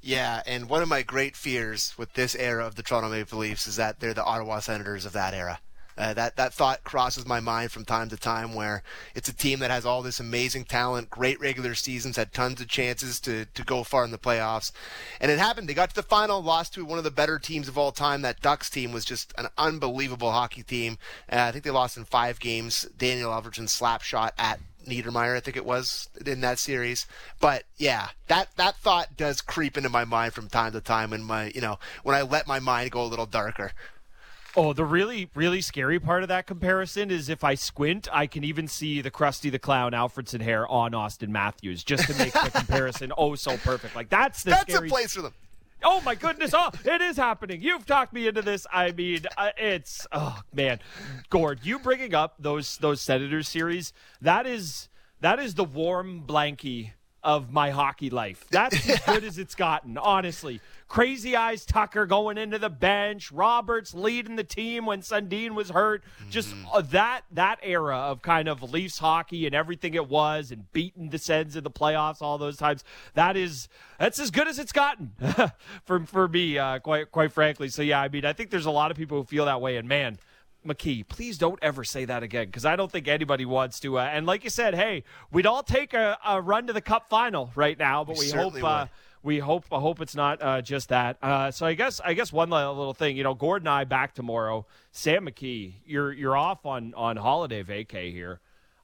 Yeah, 0.00 0.42
and 0.46 0.68
one 0.68 0.82
of 0.82 0.88
my 0.88 1.02
great 1.02 1.36
fears 1.36 1.94
with 1.96 2.12
this 2.14 2.34
era 2.34 2.66
of 2.66 2.74
the 2.74 2.82
Toronto 2.82 3.08
Maple 3.08 3.38
Leafs 3.38 3.66
is 3.66 3.76
that 3.76 4.00
they're 4.00 4.14
the 4.14 4.24
Ottawa 4.24 4.58
Senators 4.58 5.06
of 5.06 5.12
that 5.12 5.32
era. 5.32 5.60
Uh, 5.96 6.14
that 6.14 6.36
that 6.36 6.54
thought 6.54 6.84
crosses 6.84 7.26
my 7.26 7.40
mind 7.40 7.70
from 7.70 7.84
time 7.84 8.08
to 8.08 8.16
time, 8.16 8.54
where 8.54 8.82
it's 9.14 9.28
a 9.28 9.34
team 9.34 9.58
that 9.58 9.70
has 9.70 9.84
all 9.84 10.02
this 10.02 10.20
amazing 10.20 10.64
talent, 10.64 11.10
great 11.10 11.40
regular 11.40 11.74
seasons, 11.74 12.16
had 12.16 12.32
tons 12.32 12.60
of 12.60 12.68
chances 12.68 13.20
to 13.20 13.44
to 13.46 13.62
go 13.64 13.84
far 13.84 14.04
in 14.04 14.10
the 14.10 14.18
playoffs, 14.18 14.72
and 15.20 15.30
it 15.30 15.38
happened. 15.38 15.68
They 15.68 15.74
got 15.74 15.90
to 15.90 15.94
the 15.94 16.02
final, 16.02 16.42
lost 16.42 16.74
to 16.74 16.84
one 16.84 16.98
of 16.98 17.04
the 17.04 17.10
better 17.10 17.38
teams 17.38 17.68
of 17.68 17.76
all 17.78 17.92
time. 17.92 18.22
That 18.22 18.40
Ducks 18.40 18.70
team 18.70 18.92
was 18.92 19.04
just 19.04 19.32
an 19.36 19.48
unbelievable 19.58 20.32
hockey 20.32 20.62
team. 20.62 20.98
Uh, 21.30 21.40
I 21.40 21.52
think 21.52 21.64
they 21.64 21.70
lost 21.70 21.96
in 21.96 22.04
five 22.04 22.40
games. 22.40 22.88
Daniel 22.96 23.30
Alfredsson 23.30 23.68
slap 23.68 24.02
shot 24.02 24.34
at 24.38 24.60
Niedermayer, 24.86 25.36
I 25.36 25.40
think 25.40 25.56
it 25.56 25.64
was 25.64 26.08
in 26.24 26.40
that 26.40 26.58
series. 26.58 27.06
But 27.40 27.64
yeah, 27.76 28.08
that 28.28 28.48
that 28.56 28.76
thought 28.76 29.16
does 29.16 29.40
creep 29.40 29.76
into 29.76 29.88
my 29.88 30.04
mind 30.04 30.32
from 30.32 30.48
time 30.48 30.72
to 30.72 30.80
time 30.80 31.10
when 31.10 31.22
my 31.22 31.52
you 31.54 31.60
know 31.60 31.78
when 32.02 32.16
I 32.16 32.22
let 32.22 32.46
my 32.46 32.58
mind 32.58 32.90
go 32.90 33.02
a 33.02 33.06
little 33.06 33.26
darker. 33.26 33.72
Oh, 34.54 34.74
the 34.74 34.84
really, 34.84 35.30
really 35.34 35.62
scary 35.62 35.98
part 35.98 36.22
of 36.22 36.28
that 36.28 36.46
comparison 36.46 37.10
is 37.10 37.30
if 37.30 37.42
I 37.42 37.54
squint, 37.54 38.06
I 38.12 38.26
can 38.26 38.44
even 38.44 38.68
see 38.68 39.00
the 39.00 39.10
Krusty 39.10 39.50
the 39.50 39.58
Clown 39.58 39.92
Alfredsson 39.92 40.42
hair 40.42 40.68
on 40.68 40.92
Auston 40.92 41.28
Matthews, 41.28 41.82
just 41.82 42.06
to 42.08 42.14
make 42.18 42.34
the 42.34 42.50
comparison 42.54 43.12
oh 43.16 43.34
so 43.34 43.56
perfect. 43.56 43.96
Like 43.96 44.10
that's 44.10 44.42
the 44.42 44.50
That's 44.50 44.70
scary. 44.72 44.88
a 44.88 44.90
place 44.90 45.14
for 45.14 45.22
them. 45.22 45.32
Oh 45.84 46.00
my 46.02 46.14
goodness! 46.14 46.52
Oh, 46.54 46.70
it 46.84 47.00
is 47.00 47.16
happening. 47.16 47.60
You've 47.62 47.86
talked 47.86 48.12
me 48.12 48.28
into 48.28 48.42
this. 48.42 48.66
I 48.72 48.92
mean, 48.92 49.22
uh, 49.36 49.50
it's 49.56 50.06
oh 50.12 50.40
man, 50.54 50.80
Gord, 51.30 51.60
you 51.62 51.78
bringing 51.78 52.14
up 52.14 52.34
those 52.38 52.76
those 52.76 53.00
Senators 53.00 53.48
series 53.48 53.92
that 54.20 54.46
is 54.46 54.88
that 55.20 55.38
is 55.40 55.54
the 55.54 55.64
warm 55.64 56.24
blankie 56.26 56.92
of 57.24 57.52
my 57.52 57.70
hockey 57.70 58.10
life. 58.10 58.44
That's 58.50 58.88
as 58.88 59.00
good 59.06 59.24
as 59.24 59.38
it's 59.38 59.54
gotten, 59.54 59.96
honestly. 59.96 60.60
Crazy 60.92 61.34
Eyes 61.34 61.64
Tucker 61.64 62.04
going 62.04 62.36
into 62.36 62.58
the 62.58 62.68
bench, 62.68 63.32
Roberts 63.32 63.94
leading 63.94 64.36
the 64.36 64.44
team 64.44 64.84
when 64.84 65.00
Sundin 65.00 65.54
was 65.54 65.70
hurt. 65.70 66.04
Just 66.28 66.54
uh, 66.70 66.82
that 66.82 67.22
that 67.30 67.58
era 67.62 67.96
of 67.96 68.20
kind 68.20 68.46
of 68.46 68.62
Leafs 68.62 68.98
hockey 68.98 69.46
and 69.46 69.54
everything 69.54 69.94
it 69.94 70.06
was, 70.06 70.50
and 70.50 70.70
beating 70.74 71.08
the 71.08 71.16
Sens 71.16 71.56
in 71.56 71.64
the 71.64 71.70
playoffs 71.70 72.20
all 72.20 72.36
those 72.36 72.58
times. 72.58 72.84
That 73.14 73.38
is 73.38 73.70
that's 73.98 74.18
as 74.18 74.30
good 74.30 74.46
as 74.48 74.58
it's 74.58 74.70
gotten 74.70 75.12
for 75.86 76.00
for 76.04 76.28
me, 76.28 76.58
uh, 76.58 76.78
quite 76.80 77.10
quite 77.10 77.32
frankly. 77.32 77.70
So 77.70 77.80
yeah, 77.80 78.02
I 78.02 78.10
mean, 78.10 78.26
I 78.26 78.34
think 78.34 78.50
there's 78.50 78.66
a 78.66 78.70
lot 78.70 78.90
of 78.90 78.98
people 78.98 79.16
who 79.16 79.24
feel 79.24 79.46
that 79.46 79.62
way, 79.62 79.78
and 79.78 79.88
man. 79.88 80.18
McKee, 80.64 81.08
please 81.08 81.38
don't 81.38 81.58
ever 81.60 81.82
say 81.82 82.04
that 82.04 82.22
again 82.22 82.46
because 82.46 82.64
I 82.64 82.76
don't 82.76 82.88
think 82.88 83.08
anybody 83.08 83.44
wants 83.44 83.80
to. 83.80 83.98
Uh, 83.98 84.02
and 84.02 84.26
like 84.26 84.44
you 84.44 84.50
said, 84.50 84.76
hey, 84.76 85.02
we'd 85.32 85.44
all 85.44 85.64
take 85.64 85.92
a, 85.92 86.16
a, 86.24 86.40
run 86.40 86.68
to 86.68 86.72
the 86.72 86.80
Cup 86.80 87.08
final 87.10 87.50
right 87.56 87.76
now, 87.76 88.04
but 88.04 88.16
We 88.16 88.26
we, 88.26 88.30
hope 88.30 88.62
uh. 88.62 88.86
We 89.22 89.38
hope 89.38 89.64
I 89.72 89.78
hope 89.80 90.00
it's 90.00 90.14
not 90.14 90.42
uh, 90.42 90.62
just 90.62 90.88
that. 90.88 91.16
Uh, 91.22 91.50
so 91.50 91.66
I 91.66 91.74
guess 91.74 92.00
I 92.04 92.14
guess 92.14 92.32
one 92.32 92.50
little 92.50 92.94
thing, 92.94 93.16
you 93.16 93.22
know, 93.24 93.34
Gordon 93.34 93.68
and 93.68 93.74
I 93.74 93.84
back 93.84 94.14
tomorrow. 94.14 94.66
Sam 94.90 95.26
McKee, 95.26 95.74
you're 95.86 96.12
you're 96.12 96.36
off 96.36 96.66
on 96.66 96.92
on 96.94 97.16
holiday 97.16 97.62
vacay 97.62 98.12
here. 98.12 98.40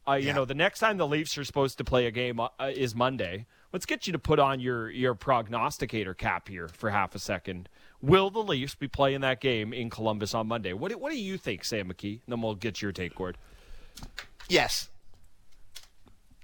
Uh, 0.07 0.15
you 0.15 0.29
Yeah. 0.29 0.33
know, 0.35 0.45
the 0.47 0.55
next 0.55 0.79
time 0.79 0.97
the 0.97 1.07
Leafs 1.07 1.37
are 1.37 1.45
supposed 1.45 1.77
to 1.79 1.85
play 1.85 2.07
a 2.07 2.11
game 2.11 2.41
uh, 2.41 2.49
is 2.75 2.95
Monday. 2.95 3.47
Let's 3.75 3.85
get 3.85 4.07
you 4.07 4.13
to 4.15 4.19
put 4.19 4.39
on 4.39 4.59
your 4.61 4.91
your 4.91 5.15
prognosticator 5.15 6.15
cap 6.15 6.49
here 6.49 6.69
for 6.69 6.91
half 6.91 7.15
a 7.15 7.19
second. 7.19 7.69
Will 8.01 8.31
the 8.31 8.39
Leafs 8.43 8.75
be 8.75 8.89
playing 8.89 9.21
that 9.23 9.41
game 9.41 9.73
in 9.73 9.91
Columbus 9.91 10.33
on 10.35 10.47
Monday? 10.47 10.73
What 10.73 10.93
do, 10.93 10.99
what 10.99 11.11
do 11.11 11.19
you 11.19 11.37
think, 11.37 11.65
Sam 11.65 11.93
McKee? 11.93 12.21
And 12.25 12.29
then 12.29 12.41
we'll 12.41 12.55
get 12.55 12.81
your 12.81 12.93
take, 12.93 13.15
Gord. 13.17 13.37
Yes. 14.49 14.89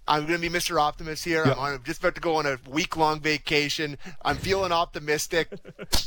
I'm 0.07 0.27
going 0.27 0.41
to 0.41 0.51
be 0.51 0.55
Mr. 0.55 0.81
Optimist 0.81 1.25
here. 1.25 1.45
I'm 1.45 1.83
just 1.83 2.01
about 2.01 2.15
to 2.17 2.21
go 2.21 2.37
on 2.37 2.47
a 2.47 2.59
week 2.69 2.97
long 2.97 3.21
vacation. 3.21 3.97
I'm 4.23 4.37
feeling 4.37 4.73
optimistic. 4.73 5.51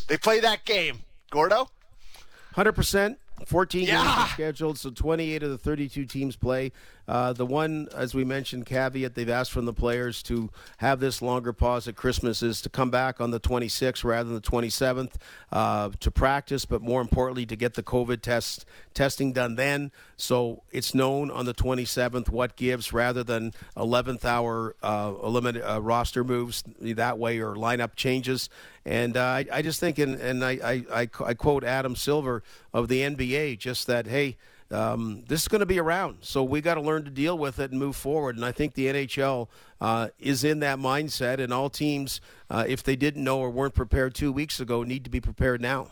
they 0.08 0.18
play 0.18 0.40
that 0.40 0.66
game. 0.66 1.00
Gordo? 1.32 1.70
Hundred 2.54 2.74
percent. 3.38 3.50
Fourteen 3.50 3.86
games 3.86 3.92
Yeah. 4.04 4.24
are 4.24 4.28
scheduled, 4.30 4.78
so 4.78 4.90
twenty-eight 4.90 5.44
of 5.44 5.50
the 5.52 5.58
thirty-two 5.58 6.06
teams 6.06 6.36
play. 6.36 6.72
Uh, 7.08 7.32
the 7.32 7.46
one, 7.46 7.88
as 7.96 8.14
we 8.14 8.26
mentioned, 8.26 8.66
caveat 8.66 9.16
they've 9.16 9.30
asked 9.30 9.52
from 9.54 9.64
the 9.64 9.72
players 9.74 10.22
to 10.24 10.50
have 10.78 11.00
this 11.00 11.22
longer 11.22 11.54
pause 11.54 11.88
at 11.88 11.96
Christmas 11.96 12.44
is 12.44 12.60
to 12.62 12.68
come 12.70 12.90
back 12.92 13.22
on 13.22 13.32
the 13.32 13.40
26th 13.40 14.04
rather 14.04 14.28
than 14.28 14.36
the 14.36 14.42
27th 14.42 15.14
uh, 15.54 15.90
to 16.02 16.12
practice, 16.12 16.66
but 16.66 16.82
more 16.82 17.00
importantly 17.00 17.46
to 17.46 17.56
get 17.56 17.76
the 17.76 17.84
COVID 17.84 18.20
test 18.22 18.66
testing 18.94 19.32
done 19.32 19.56
then. 19.56 19.94
So 20.18 20.64
it's 20.70 20.94
known 20.94 21.32
on 21.32 21.46
the 21.46 21.54
27th 21.54 22.28
what 22.28 22.58
gives 22.58 22.92
rather 22.92 23.24
than 23.24 23.54
11th 23.78 24.26
hour 24.26 24.76
uh, 24.84 25.14
uh, 25.14 25.80
roster 25.82 26.26
moves 26.26 26.66
that 26.82 27.18
way 27.18 27.40
or 27.40 27.56
lineup 27.56 27.96
changes. 27.96 28.50
And 28.88 29.18
uh, 29.18 29.22
I, 29.22 29.46
I 29.52 29.62
just 29.62 29.82
think, 29.82 30.00
and, 30.00 30.16
and 30.16 30.46
I, 30.46 30.86
I, 30.90 31.10
I, 31.22 31.34
quote 31.34 31.66
Adam 31.66 31.94
Silver 31.94 32.42
of 32.74 32.88
the 32.88 33.02
NBA, 33.02 33.60
just 33.60 33.86
that, 33.88 34.08
hey, 34.08 34.38
um, 34.72 35.26
this 35.28 35.42
is 35.42 35.50
going 35.50 35.60
to 35.60 35.66
be 35.66 35.78
around, 35.78 36.20
so 36.22 36.42
we 36.42 36.62
got 36.62 36.76
to 36.76 36.82
learn 36.82 37.04
to 37.04 37.12
deal 37.12 37.38
with 37.38 37.60
it 37.60 37.72
and 37.72 37.80
move 37.80 37.98
forward. 37.98 38.38
And 38.38 38.46
I 38.46 38.54
think 38.54 38.76
the 38.76 38.88
NHL 38.88 39.50
uh, 39.82 40.08
is 40.20 40.46
in 40.46 40.62
that 40.62 40.80
mindset, 40.80 41.40
and 41.40 41.54
all 41.54 41.70
teams, 41.70 42.22
uh, 42.50 42.64
if 42.66 42.82
they 42.82 42.96
didn't 42.96 43.26
know 43.26 43.40
or 43.40 43.50
weren't 43.50 43.74
prepared 43.74 44.16
two 44.16 44.32
weeks 44.32 44.62
ago, 44.62 44.84
need 44.84 45.04
to 45.04 45.10
be 45.10 45.20
prepared 45.20 45.60
now. 45.60 45.92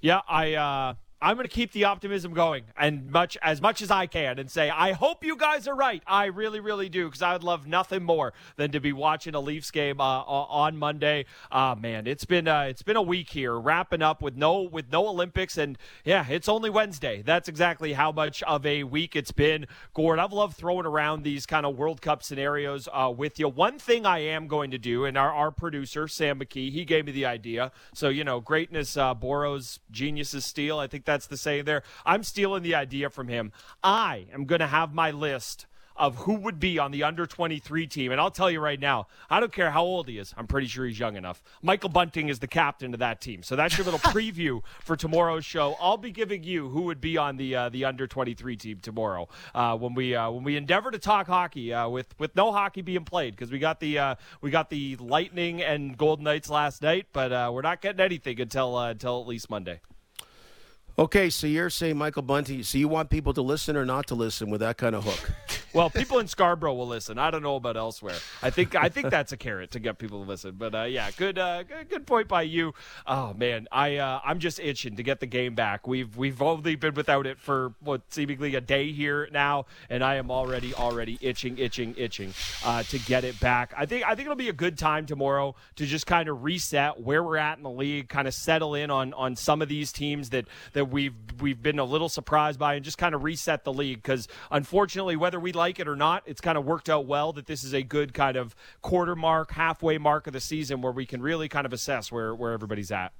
Yeah, 0.00 0.22
I 0.26 0.54
uh, 0.54 0.94
I'm 1.20 1.34
going 1.34 1.48
to 1.48 1.52
keep 1.52 1.72
the 1.72 1.84
optimism 1.84 2.32
going 2.32 2.64
and 2.76 3.10
much 3.10 3.36
as 3.42 3.60
much 3.60 3.82
as 3.82 3.90
I 3.90 4.06
can 4.06 4.38
and 4.38 4.48
say 4.48 4.70
I 4.70 4.92
hope 4.92 5.24
you 5.24 5.36
guys 5.36 5.66
are 5.66 5.74
right. 5.74 6.00
I 6.06 6.26
really, 6.26 6.60
really 6.60 6.88
do 6.88 7.06
because 7.06 7.22
I 7.22 7.32
would 7.32 7.42
love 7.42 7.66
nothing 7.66 8.04
more 8.04 8.32
than 8.56 8.70
to 8.70 8.80
be 8.80 8.92
watching 8.92 9.34
a 9.34 9.40
Leafs 9.40 9.72
game 9.72 10.00
uh, 10.00 10.22
on 10.22 10.76
Monday. 10.76 11.24
Uh, 11.50 11.74
man, 11.76 12.06
it's 12.06 12.24
been 12.24 12.46
uh, 12.46 12.62
it's 12.62 12.82
been 12.82 12.96
a 12.96 13.02
week 13.02 13.30
here, 13.30 13.58
wrapping 13.58 14.00
up 14.00 14.22
with 14.22 14.36
no 14.36 14.62
with 14.62 14.92
no 14.92 15.08
Olympics 15.08 15.58
and 15.58 15.76
yeah, 16.04 16.24
it's 16.28 16.48
only 16.48 16.70
Wednesday. 16.70 17.22
That's 17.22 17.48
exactly 17.48 17.94
how 17.94 18.12
much 18.12 18.44
of 18.44 18.64
a 18.64 18.84
week 18.84 19.16
it's 19.16 19.32
been. 19.32 19.66
Gord, 19.94 20.20
I've 20.20 20.32
loved 20.32 20.56
throwing 20.56 20.86
around 20.86 21.24
these 21.24 21.46
kind 21.46 21.66
of 21.66 21.76
World 21.76 22.00
Cup 22.00 22.22
scenarios 22.22 22.88
uh, 22.92 23.12
with 23.16 23.40
you. 23.40 23.48
One 23.48 23.80
thing 23.80 24.06
I 24.06 24.20
am 24.20 24.46
going 24.46 24.70
to 24.70 24.78
do, 24.78 25.04
and 25.04 25.18
our, 25.18 25.32
our 25.32 25.50
producer 25.50 26.06
Sam 26.06 26.38
McKee, 26.38 26.70
he 26.70 26.84
gave 26.84 27.06
me 27.06 27.12
the 27.12 27.26
idea. 27.26 27.72
So 27.92 28.08
you 28.08 28.22
know, 28.22 28.38
greatness 28.38 28.96
uh, 28.96 29.14
borrows, 29.14 29.80
geniuses 29.90 30.44
steal. 30.44 30.78
I 30.78 30.86
think 30.86 31.06
that's 31.08 31.26
the 31.26 31.38
saying 31.38 31.64
there. 31.64 31.82
I'm 32.04 32.22
stealing 32.22 32.62
the 32.62 32.74
idea 32.74 33.08
from 33.08 33.28
him. 33.28 33.50
I 33.82 34.26
am 34.32 34.44
going 34.44 34.60
to 34.60 34.66
have 34.66 34.92
my 34.92 35.10
list 35.10 35.66
of 35.98 36.16
who 36.16 36.34
would 36.34 36.60
be 36.60 36.78
on 36.78 36.92
the 36.92 37.02
under 37.02 37.26
23 37.26 37.86
team. 37.86 38.12
And 38.12 38.20
I'll 38.20 38.30
tell 38.30 38.50
you 38.50 38.60
right 38.60 38.78
now, 38.78 39.08
I 39.28 39.40
don't 39.40 39.52
care 39.52 39.72
how 39.72 39.82
old 39.82 40.08
he 40.08 40.18
is. 40.18 40.32
I'm 40.36 40.46
pretty 40.46 40.68
sure 40.68 40.86
he's 40.86 40.98
young 40.98 41.16
enough. 41.16 41.42
Michael 41.60 41.88
Bunting 41.88 42.28
is 42.28 42.38
the 42.38 42.46
captain 42.46 42.94
of 42.94 43.00
that 43.00 43.20
team. 43.20 43.42
So 43.42 43.56
that's 43.56 43.76
your 43.76 43.84
little 43.84 43.98
preview 44.12 44.62
for 44.80 44.96
tomorrow's 44.96 45.44
show. 45.44 45.76
I'll 45.80 45.96
be 45.96 46.12
giving 46.12 46.44
you 46.44 46.68
who 46.68 46.82
would 46.82 47.00
be 47.00 47.16
on 47.16 47.36
the 47.36 47.54
uh, 47.54 47.68
the 47.68 47.84
under 47.84 48.06
23 48.06 48.56
team 48.56 48.78
tomorrow 48.80 49.28
uh, 49.54 49.76
when 49.76 49.94
we 49.94 50.14
uh, 50.14 50.30
when 50.30 50.44
we 50.44 50.56
endeavor 50.56 50.90
to 50.90 50.98
talk 50.98 51.26
hockey 51.26 51.72
uh, 51.72 51.88
with 51.88 52.14
with 52.18 52.36
no 52.36 52.52
hockey 52.52 52.82
being 52.82 53.04
played 53.04 53.34
because 53.34 53.50
we 53.50 53.58
got 53.58 53.80
the 53.80 53.98
uh, 53.98 54.14
we 54.40 54.50
got 54.50 54.70
the 54.70 54.96
Lightning 54.96 55.62
and 55.62 55.96
Golden 55.96 56.24
Knights 56.24 56.48
last 56.48 56.82
night, 56.82 57.06
but 57.12 57.32
uh, 57.32 57.50
we're 57.52 57.62
not 57.62 57.80
getting 57.80 58.00
anything 58.00 58.40
until 58.40 58.76
uh, 58.76 58.90
until 58.90 59.20
at 59.20 59.26
least 59.26 59.50
Monday. 59.50 59.80
Okay, 60.98 61.30
so 61.30 61.46
you're 61.46 61.70
saying 61.70 61.96
Michael 61.96 62.22
Bunty. 62.22 62.64
So 62.64 62.76
you 62.76 62.88
want 62.88 63.08
people 63.08 63.32
to 63.34 63.40
listen 63.40 63.76
or 63.76 63.84
not 63.84 64.08
to 64.08 64.16
listen 64.16 64.50
with 64.50 64.60
that 64.62 64.78
kind 64.78 64.96
of 64.96 65.04
hook? 65.04 65.57
Well, 65.72 65.90
people 65.90 66.18
in 66.18 66.28
Scarborough 66.28 66.74
will 66.74 66.88
listen. 66.88 67.18
I 67.18 67.30
don't 67.30 67.42
know 67.42 67.56
about 67.56 67.76
elsewhere. 67.76 68.16
I 68.42 68.50
think 68.50 68.74
I 68.74 68.88
think 68.88 69.10
that's 69.10 69.32
a 69.32 69.36
carrot 69.36 69.72
to 69.72 69.78
get 69.80 69.98
people 69.98 70.22
to 70.22 70.28
listen. 70.28 70.56
But 70.58 70.74
uh, 70.74 70.82
yeah, 70.84 71.10
good, 71.16 71.38
uh, 71.38 71.62
good 71.62 71.88
good 71.88 72.06
point 72.06 72.28
by 72.28 72.42
you. 72.42 72.74
Oh 73.06 73.34
man, 73.34 73.68
I 73.70 73.96
uh, 73.96 74.20
I'm 74.24 74.38
just 74.38 74.60
itching 74.60 74.96
to 74.96 75.02
get 75.02 75.20
the 75.20 75.26
game 75.26 75.54
back. 75.54 75.86
We've 75.86 76.16
we've 76.16 76.40
only 76.40 76.76
been 76.76 76.94
without 76.94 77.26
it 77.26 77.38
for 77.38 77.74
what 77.80 78.02
seemingly 78.10 78.54
a 78.54 78.60
day 78.60 78.92
here 78.92 79.28
now, 79.32 79.66
and 79.90 80.02
I 80.02 80.16
am 80.16 80.30
already 80.30 80.74
already 80.74 81.18
itching, 81.20 81.58
itching, 81.58 81.94
itching 81.96 82.32
uh, 82.64 82.82
to 82.84 82.98
get 82.98 83.24
it 83.24 83.38
back. 83.40 83.74
I 83.76 83.86
think 83.86 84.04
I 84.04 84.14
think 84.14 84.26
it'll 84.26 84.36
be 84.36 84.48
a 84.48 84.54
good 84.54 84.78
time 84.78 85.06
tomorrow 85.06 85.54
to 85.76 85.86
just 85.86 86.06
kind 86.06 86.28
of 86.28 86.42
reset 86.44 87.00
where 87.00 87.22
we're 87.22 87.36
at 87.36 87.58
in 87.58 87.62
the 87.64 87.70
league, 87.70 88.08
kind 88.08 88.26
of 88.26 88.34
settle 88.34 88.74
in 88.74 88.90
on 88.90 89.12
on 89.14 89.36
some 89.36 89.62
of 89.62 89.68
these 89.68 89.92
teams 89.92 90.30
that 90.30 90.46
that 90.72 90.86
we've 90.86 91.14
we've 91.40 91.62
been 91.62 91.78
a 91.78 91.84
little 91.84 92.08
surprised 92.08 92.58
by, 92.58 92.74
and 92.74 92.84
just 92.84 92.98
kind 92.98 93.14
of 93.14 93.22
reset 93.22 93.64
the 93.64 93.72
league 93.72 94.02
because 94.02 94.28
unfortunately, 94.50 95.16
whether 95.16 95.38
we 95.38 95.52
like 95.58 95.78
it 95.78 95.86
or 95.86 95.96
not, 95.96 96.22
it's 96.24 96.40
kind 96.40 96.56
of 96.56 96.64
worked 96.64 96.88
out 96.88 97.06
well 97.06 97.32
that 97.34 97.46
this 97.46 97.62
is 97.62 97.74
a 97.74 97.82
good 97.82 98.14
kind 98.14 98.36
of 98.36 98.56
quarter 98.80 99.14
mark, 99.14 99.52
halfway 99.52 99.98
mark 99.98 100.26
of 100.26 100.32
the 100.32 100.40
season 100.40 100.80
where 100.80 100.92
we 100.92 101.04
can 101.04 101.20
really 101.20 101.48
kind 101.48 101.66
of 101.66 101.72
assess 101.72 102.10
where 102.10 102.34
where 102.34 102.52
everybody's 102.52 102.90
at. 102.90 103.12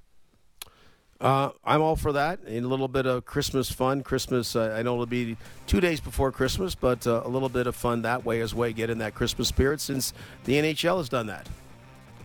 Uh, 1.21 1.49
I'm 1.65 1.81
all 1.81 1.97
for 1.97 2.13
that. 2.13 2.39
And 2.47 2.65
a 2.65 2.67
little 2.67 2.87
bit 2.87 3.05
of 3.05 3.25
Christmas 3.25 3.71
fun. 3.71 4.03
Christmas, 4.03 4.55
uh, 4.55 4.73
I 4.77 4.81
know 4.83 4.93
it'll 4.93 5.05
be 5.05 5.35
two 5.67 5.81
days 5.81 5.99
before 5.99 6.31
Christmas, 6.31 6.75
but 6.75 7.05
uh, 7.05 7.21
a 7.25 7.27
little 7.27 7.49
bit 7.49 7.67
of 7.67 7.75
fun 7.75 8.03
that 8.03 8.25
way 8.25 8.39
as 8.41 8.55
well. 8.55 8.71
Get 8.71 8.89
in 8.89 8.99
that 8.99 9.15
Christmas 9.15 9.49
spirit 9.49 9.81
since 9.81 10.13
the 10.45 10.53
NHL 10.53 10.97
has 10.97 11.09
done 11.09 11.27
that. 11.27 11.47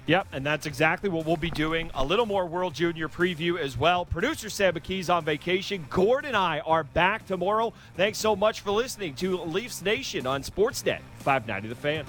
Yep, 0.06 0.28
and 0.32 0.44
that's 0.44 0.66
exactly 0.66 1.08
what 1.08 1.24
we'll 1.24 1.36
be 1.36 1.50
doing. 1.50 1.90
A 1.94 2.04
little 2.04 2.26
more 2.26 2.46
World 2.46 2.74
Junior 2.74 3.08
preview 3.08 3.58
as 3.58 3.78
well. 3.78 4.04
Producer 4.04 4.50
Sam 4.50 4.74
McKee's 4.74 5.08
on 5.08 5.24
vacation. 5.24 5.86
Gord 5.88 6.24
and 6.26 6.36
I 6.36 6.60
are 6.60 6.84
back 6.84 7.26
tomorrow. 7.26 7.72
Thanks 7.96 8.18
so 8.18 8.36
much 8.36 8.60
for 8.60 8.70
listening 8.70 9.14
to 9.16 9.38
Leafs 9.38 9.80
Nation 9.82 10.26
on 10.26 10.42
Sportsnet 10.42 11.00
590 11.20 11.68
The 11.68 11.74
Fan. 11.74 12.04